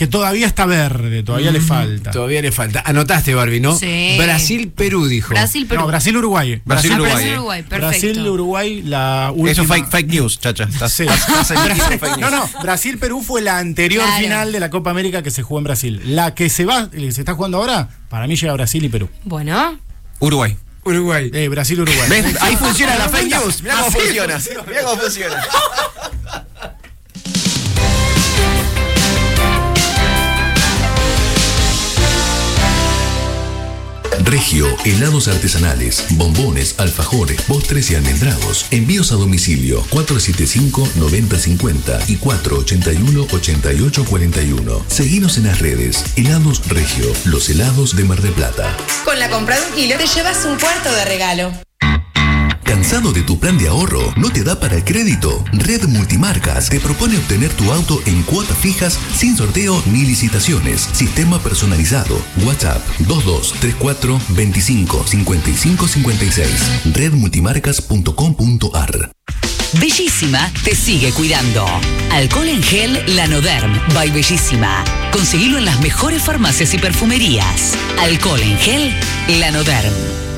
[0.00, 2.10] que todavía está verde, todavía le falta.
[2.10, 2.82] Todavía le falta.
[2.86, 3.76] Anotaste, Barbie, ¿no?
[3.76, 4.14] Sí.
[4.16, 5.28] Brasil-Perú, dijo.
[5.34, 5.82] Brasil, Perú.
[5.82, 6.62] No, Brasil-Uruguay.
[6.64, 7.86] Brasil-Uruguay, Brasil-Uruguay, perfecto.
[7.88, 9.50] Brasil-Uruguay, la última.
[9.50, 10.66] Eso es fake, fake news, chacha.
[10.88, 11.04] Sí.
[11.44, 12.50] fake No, news.
[12.54, 14.22] no, Brasil-Perú fue la anterior Claro.
[14.22, 16.00] final de la Copa América que se jugó en Brasil.
[16.06, 19.10] La que se va, que se está jugando ahora, para mí llega Brasil y Perú.
[19.24, 19.78] Bueno,
[20.20, 20.56] Uruguay.
[20.82, 21.30] Uruguay.
[21.34, 22.10] Eh, Brasil-Uruguay.
[22.40, 23.62] Ahí funciona la fake news.
[23.62, 24.38] Mirá cómo funciona.
[24.66, 25.44] Mirá cómo funciona.
[34.24, 38.66] Regio, helados artesanales, bombones, alfajores, postres y almendrados.
[38.70, 44.82] Envíos a domicilio 475-9050 y 481-8841.
[44.88, 46.04] Seguinos en las redes.
[46.16, 48.76] Helados Regio, los helados de Mar de Plata.
[49.04, 51.52] Con la compra de un kilo te llevas un cuarto de regalo.
[52.70, 54.14] ¿Cansado de tu plan de ahorro?
[54.16, 55.44] ¿No te da para el crédito?
[55.52, 60.88] Red Multimarcas te propone obtener tu auto en cuotas fijas sin sorteo ni licitaciones.
[60.92, 62.16] Sistema personalizado.
[62.44, 66.94] WhatsApp 2234 25 55 56.
[66.94, 69.10] Redmultimarcas.com.ar
[69.80, 71.66] Bellísima te sigue cuidando.
[72.12, 74.84] Alcohol en gel Lanoderm by Bellísima.
[75.10, 77.76] Conseguilo en las mejores farmacias y perfumerías.
[77.98, 78.94] Alcohol en gel
[79.40, 80.29] Lanoderm.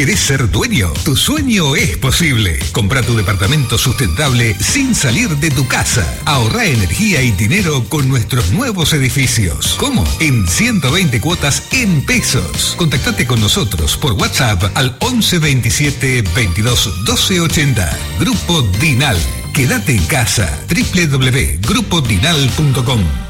[0.00, 0.90] ¿Querés ser dueño?
[1.04, 2.58] Tu sueño es posible.
[2.72, 6.18] Compra tu departamento sustentable sin salir de tu casa.
[6.24, 9.76] Ahorra energía y dinero con nuestros nuevos edificios.
[9.78, 10.06] ¿Cómo?
[10.18, 12.76] En 120 cuotas en pesos.
[12.78, 17.98] Contactate con nosotros por WhatsApp al 11 27 22 12 80.
[18.18, 19.18] Grupo Dinal.
[19.52, 20.48] Quédate en casa.
[20.70, 23.29] www.grupodinal.com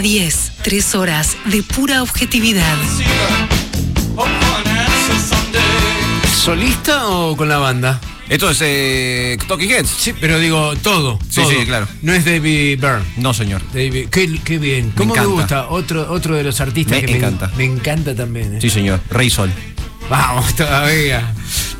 [0.00, 2.74] Hora 10, tres horas de pura objetividad.
[6.42, 8.00] ¿Solista o con la banda?
[8.30, 9.90] Esto es eh, Talking Heads.
[9.90, 11.18] Sí, pero digo todo.
[11.28, 11.50] Sí, todo.
[11.50, 11.86] sí, claro.
[12.00, 13.04] No es David Byrne.
[13.18, 13.60] No, señor.
[13.74, 14.90] David, qué, qué bien.
[14.96, 15.42] ¿Cómo me, encanta.
[15.42, 15.68] gusta?
[15.68, 17.48] Otro, otro de los artistas Me que encanta.
[17.48, 18.54] Me, me encanta también.
[18.54, 18.58] ¿eh?
[18.58, 19.02] Sí, señor.
[19.10, 19.52] Rey Sol.
[20.08, 21.30] Vamos todavía.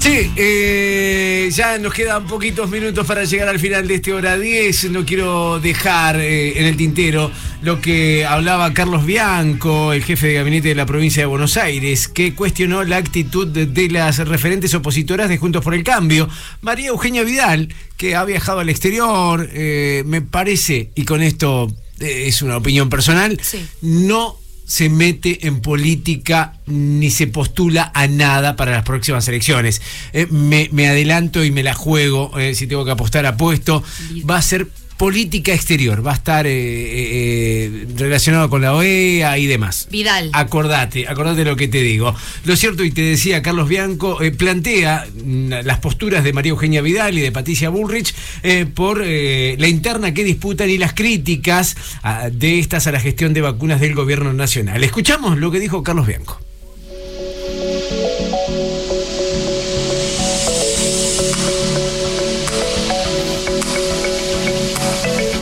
[0.00, 4.90] Sí, eh, ya nos quedan poquitos minutos para llegar al final de este hora 10.
[4.90, 7.30] No quiero dejar eh, en el tintero
[7.60, 12.08] lo que hablaba Carlos Bianco, el jefe de gabinete de la provincia de Buenos Aires,
[12.08, 16.30] que cuestionó la actitud de, de las referentes opositoras de Juntos por el Cambio.
[16.62, 21.70] María Eugenia Vidal, que ha viajado al exterior, eh, me parece, y con esto
[22.00, 23.38] eh, es una opinión personal,
[23.82, 24.39] no
[24.70, 29.82] se mete en política ni se postula a nada para las próximas elecciones.
[30.12, 33.82] Eh, me, me adelanto y me la juego, eh, si tengo que apostar apuesto,
[34.31, 34.68] va a ser
[35.00, 39.88] política exterior, va a estar eh, eh, relacionado con la OEA y demás.
[39.90, 40.28] Vidal.
[40.34, 42.14] Acordate, acordate lo que te digo.
[42.44, 46.82] Lo cierto, y te decía Carlos Bianco, eh, plantea mm, las posturas de María Eugenia
[46.82, 51.78] Vidal y de Patricia Bullrich eh, por eh, la interna que disputan y las críticas
[52.02, 54.84] ah, de estas a la gestión de vacunas del gobierno nacional.
[54.84, 56.49] Escuchamos lo que dijo Carlos Bianco.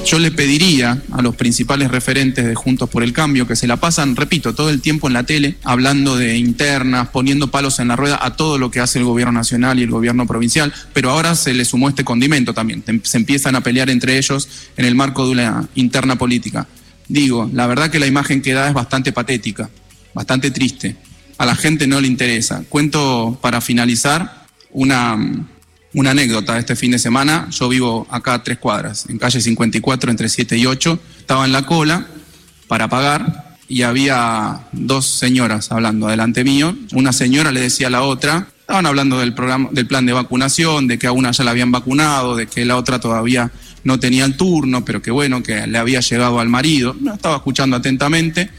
[0.08, 3.76] Yo le pediría a los principales referentes de Juntos por el Cambio que se la
[3.76, 7.96] pasan, repito, todo el tiempo en la tele, hablando de internas, poniendo palos en la
[7.96, 11.34] rueda a todo lo que hace el gobierno nacional y el gobierno provincial, pero ahora
[11.34, 12.82] se le sumó este condimento también.
[13.02, 16.66] Se empiezan a pelear entre ellos en el marco de una interna política.
[17.06, 19.68] Digo, la verdad que la imagen que da es bastante patética,
[20.14, 20.96] bastante triste.
[21.36, 22.64] A la gente no le interesa.
[22.70, 25.18] Cuento para finalizar una,
[25.94, 27.49] una anécdota este fin de semana.
[27.50, 30.99] Yo vivo acá a tres cuadras, en calle 54, entre 7 y 8.
[31.18, 32.07] Estaba en la cola
[32.67, 36.76] para pagar y había dos señoras hablando delante mío.
[36.92, 40.86] Una señora le decía a la otra, estaban hablando del programa, del plan de vacunación,
[40.86, 43.50] de que a una ya la habían vacunado, de que la otra todavía
[43.84, 46.97] no tenía el turno, pero que bueno, que le había llegado al marido.
[47.00, 48.50] No estaba escuchando atentamente.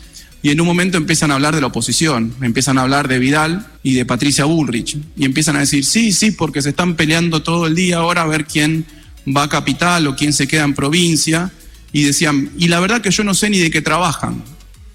[0.41, 3.67] Y en un momento empiezan a hablar de la oposición, empiezan a hablar de Vidal
[3.83, 4.97] y de Patricia Bullrich.
[5.17, 8.25] Y empiezan a decir, sí, sí, porque se están peleando todo el día ahora a
[8.27, 8.85] ver quién
[9.27, 11.51] va a capital o quién se queda en provincia.
[11.91, 14.41] Y decían, y la verdad que yo no sé ni de qué trabajan,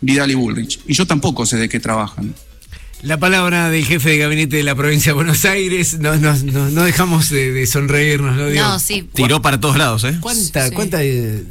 [0.00, 0.81] Vidal y Bullrich.
[0.86, 2.34] Y yo tampoco sé de qué trabajan.
[3.02, 6.70] La palabra del jefe de gabinete de la provincia de Buenos Aires, no, no, no,
[6.70, 8.47] no dejamos de, de sonreírnos, ¿no?
[8.48, 9.06] Digo, No, sí.
[9.12, 10.16] Tiró para todos lados, ¿eh?
[10.23, 10.74] ¿Cuánta, Sí.
[10.74, 11.42] cuánta eh,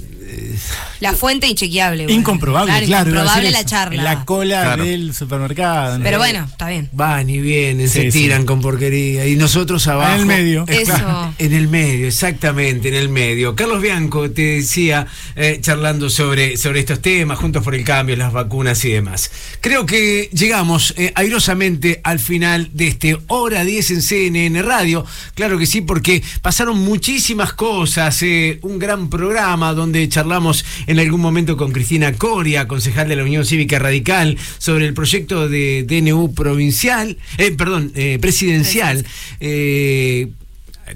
[0.99, 2.03] La fuente inchequeable.
[2.05, 2.19] bueno.
[2.19, 2.85] Incomprobable, claro.
[2.85, 3.69] iba a Incomprobable decir la eso.
[3.69, 3.97] charla.
[3.97, 4.83] En la cola Claro.
[4.85, 5.97] del supermercado.
[5.97, 6.03] ¿no?
[6.03, 6.89] Pero bueno, está bien.
[6.91, 8.45] van y vienen, se tiran sí.
[8.45, 9.25] con porquería.
[9.27, 10.13] Y nosotros abajo.
[10.13, 10.65] En el medio.
[10.67, 11.33] Eso.
[11.37, 13.55] En el medio, exactamente, en el medio.
[13.55, 18.31] Carlos Bianco te decía, eh, charlando sobre, sobre estos temas, juntos por el cambio, las
[18.31, 19.31] vacunas y demás.
[19.61, 25.05] Creo que llegamos eh, airosamente al final de este Hora 10 en CNN Radio.
[25.35, 28.21] Claro que sí, porque pasaron muchísimas cosas.
[28.23, 30.22] eh, un gran programa donde charlamos
[30.87, 35.49] en algún momento con Cristina Coria, concejal de la Unión Cívica Radical, sobre el proyecto
[35.49, 39.05] de DNU provincial, eh, perdón, eh, presidencial.
[39.39, 40.29] Eh,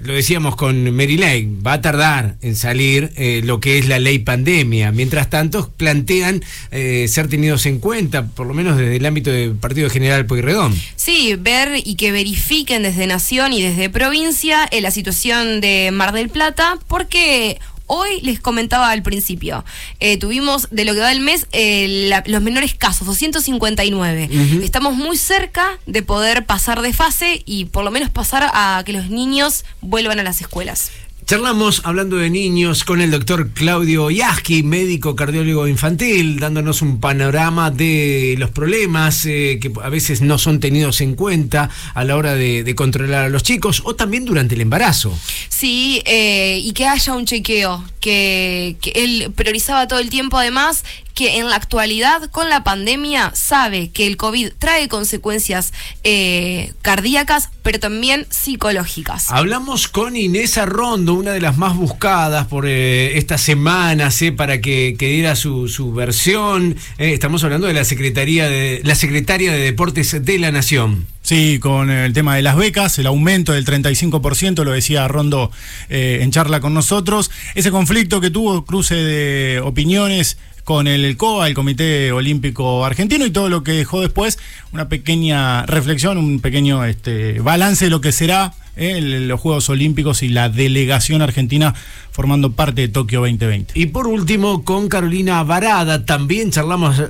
[0.02, 3.98] lo decíamos con Mary Lane, va a tardar en salir eh, lo que es la
[3.98, 4.92] ley pandemia.
[4.92, 9.54] Mientras tanto, plantean eh, ser tenidos en cuenta, por lo menos desde el ámbito del
[9.54, 10.74] Partido General Pueyrredón.
[10.96, 16.28] Sí, ver y que verifiquen desde Nación y desde provincia la situación de Mar del
[16.28, 17.58] Plata, porque
[17.88, 19.64] hoy les comentaba al principio,
[19.98, 24.28] eh, tuvimos de lo que va el mes eh, la- los menores casos, 259.
[24.30, 24.62] Ujú.
[24.62, 28.92] Estamos muy cerca de poder pasar de fase y por lo menos pasar a que
[28.92, 30.90] los niños vuelvan a las escuelas.
[31.28, 37.70] Charlamos hablando de niños con el doctor Claudio Yaski, médico cardiólogo infantil, dándonos un panorama
[37.70, 42.34] de los problemas eh, que a veces no son tenidos en cuenta a la hora
[42.34, 45.14] de, controlar a los chicos o también durante el embarazo.
[45.50, 50.82] Sí, eh, y que haya un chequeo, que, que él priorizaba todo el tiempo además
[51.18, 55.72] que en la actualidad con la pandemia sabe que el COVID trae consecuencias
[56.04, 59.28] eh, cardíacas, pero también psicológicas.
[59.32, 64.60] Hablamos con Inés Arrondo, una de las más buscadas por eh, estas semanas, eh, para
[64.60, 66.76] que, que diera su, su versión.
[66.98, 71.08] Eh, estamos hablando de la Secretaría de la Secretaria de Deportes de la Nación.
[71.28, 75.50] Sí, con el tema de las becas, el aumento del 35%, lo decía Rondo
[75.90, 77.30] eh, en charla con nosotros.
[77.54, 80.38] Ese conflicto que tuvo, cruce de opiniones
[80.68, 84.38] con el COA, el Comité Olímpico Argentino, y todo lo que dejó después,
[84.70, 90.22] una pequeña reflexión, un pequeño este, balance de lo que será eh, los Juegos Olímpicos
[90.22, 91.74] y la delegación argentina
[92.10, 93.80] formando parte de Tokio 2020.
[93.80, 97.02] Y por último, con Carolina Varada, también charlamos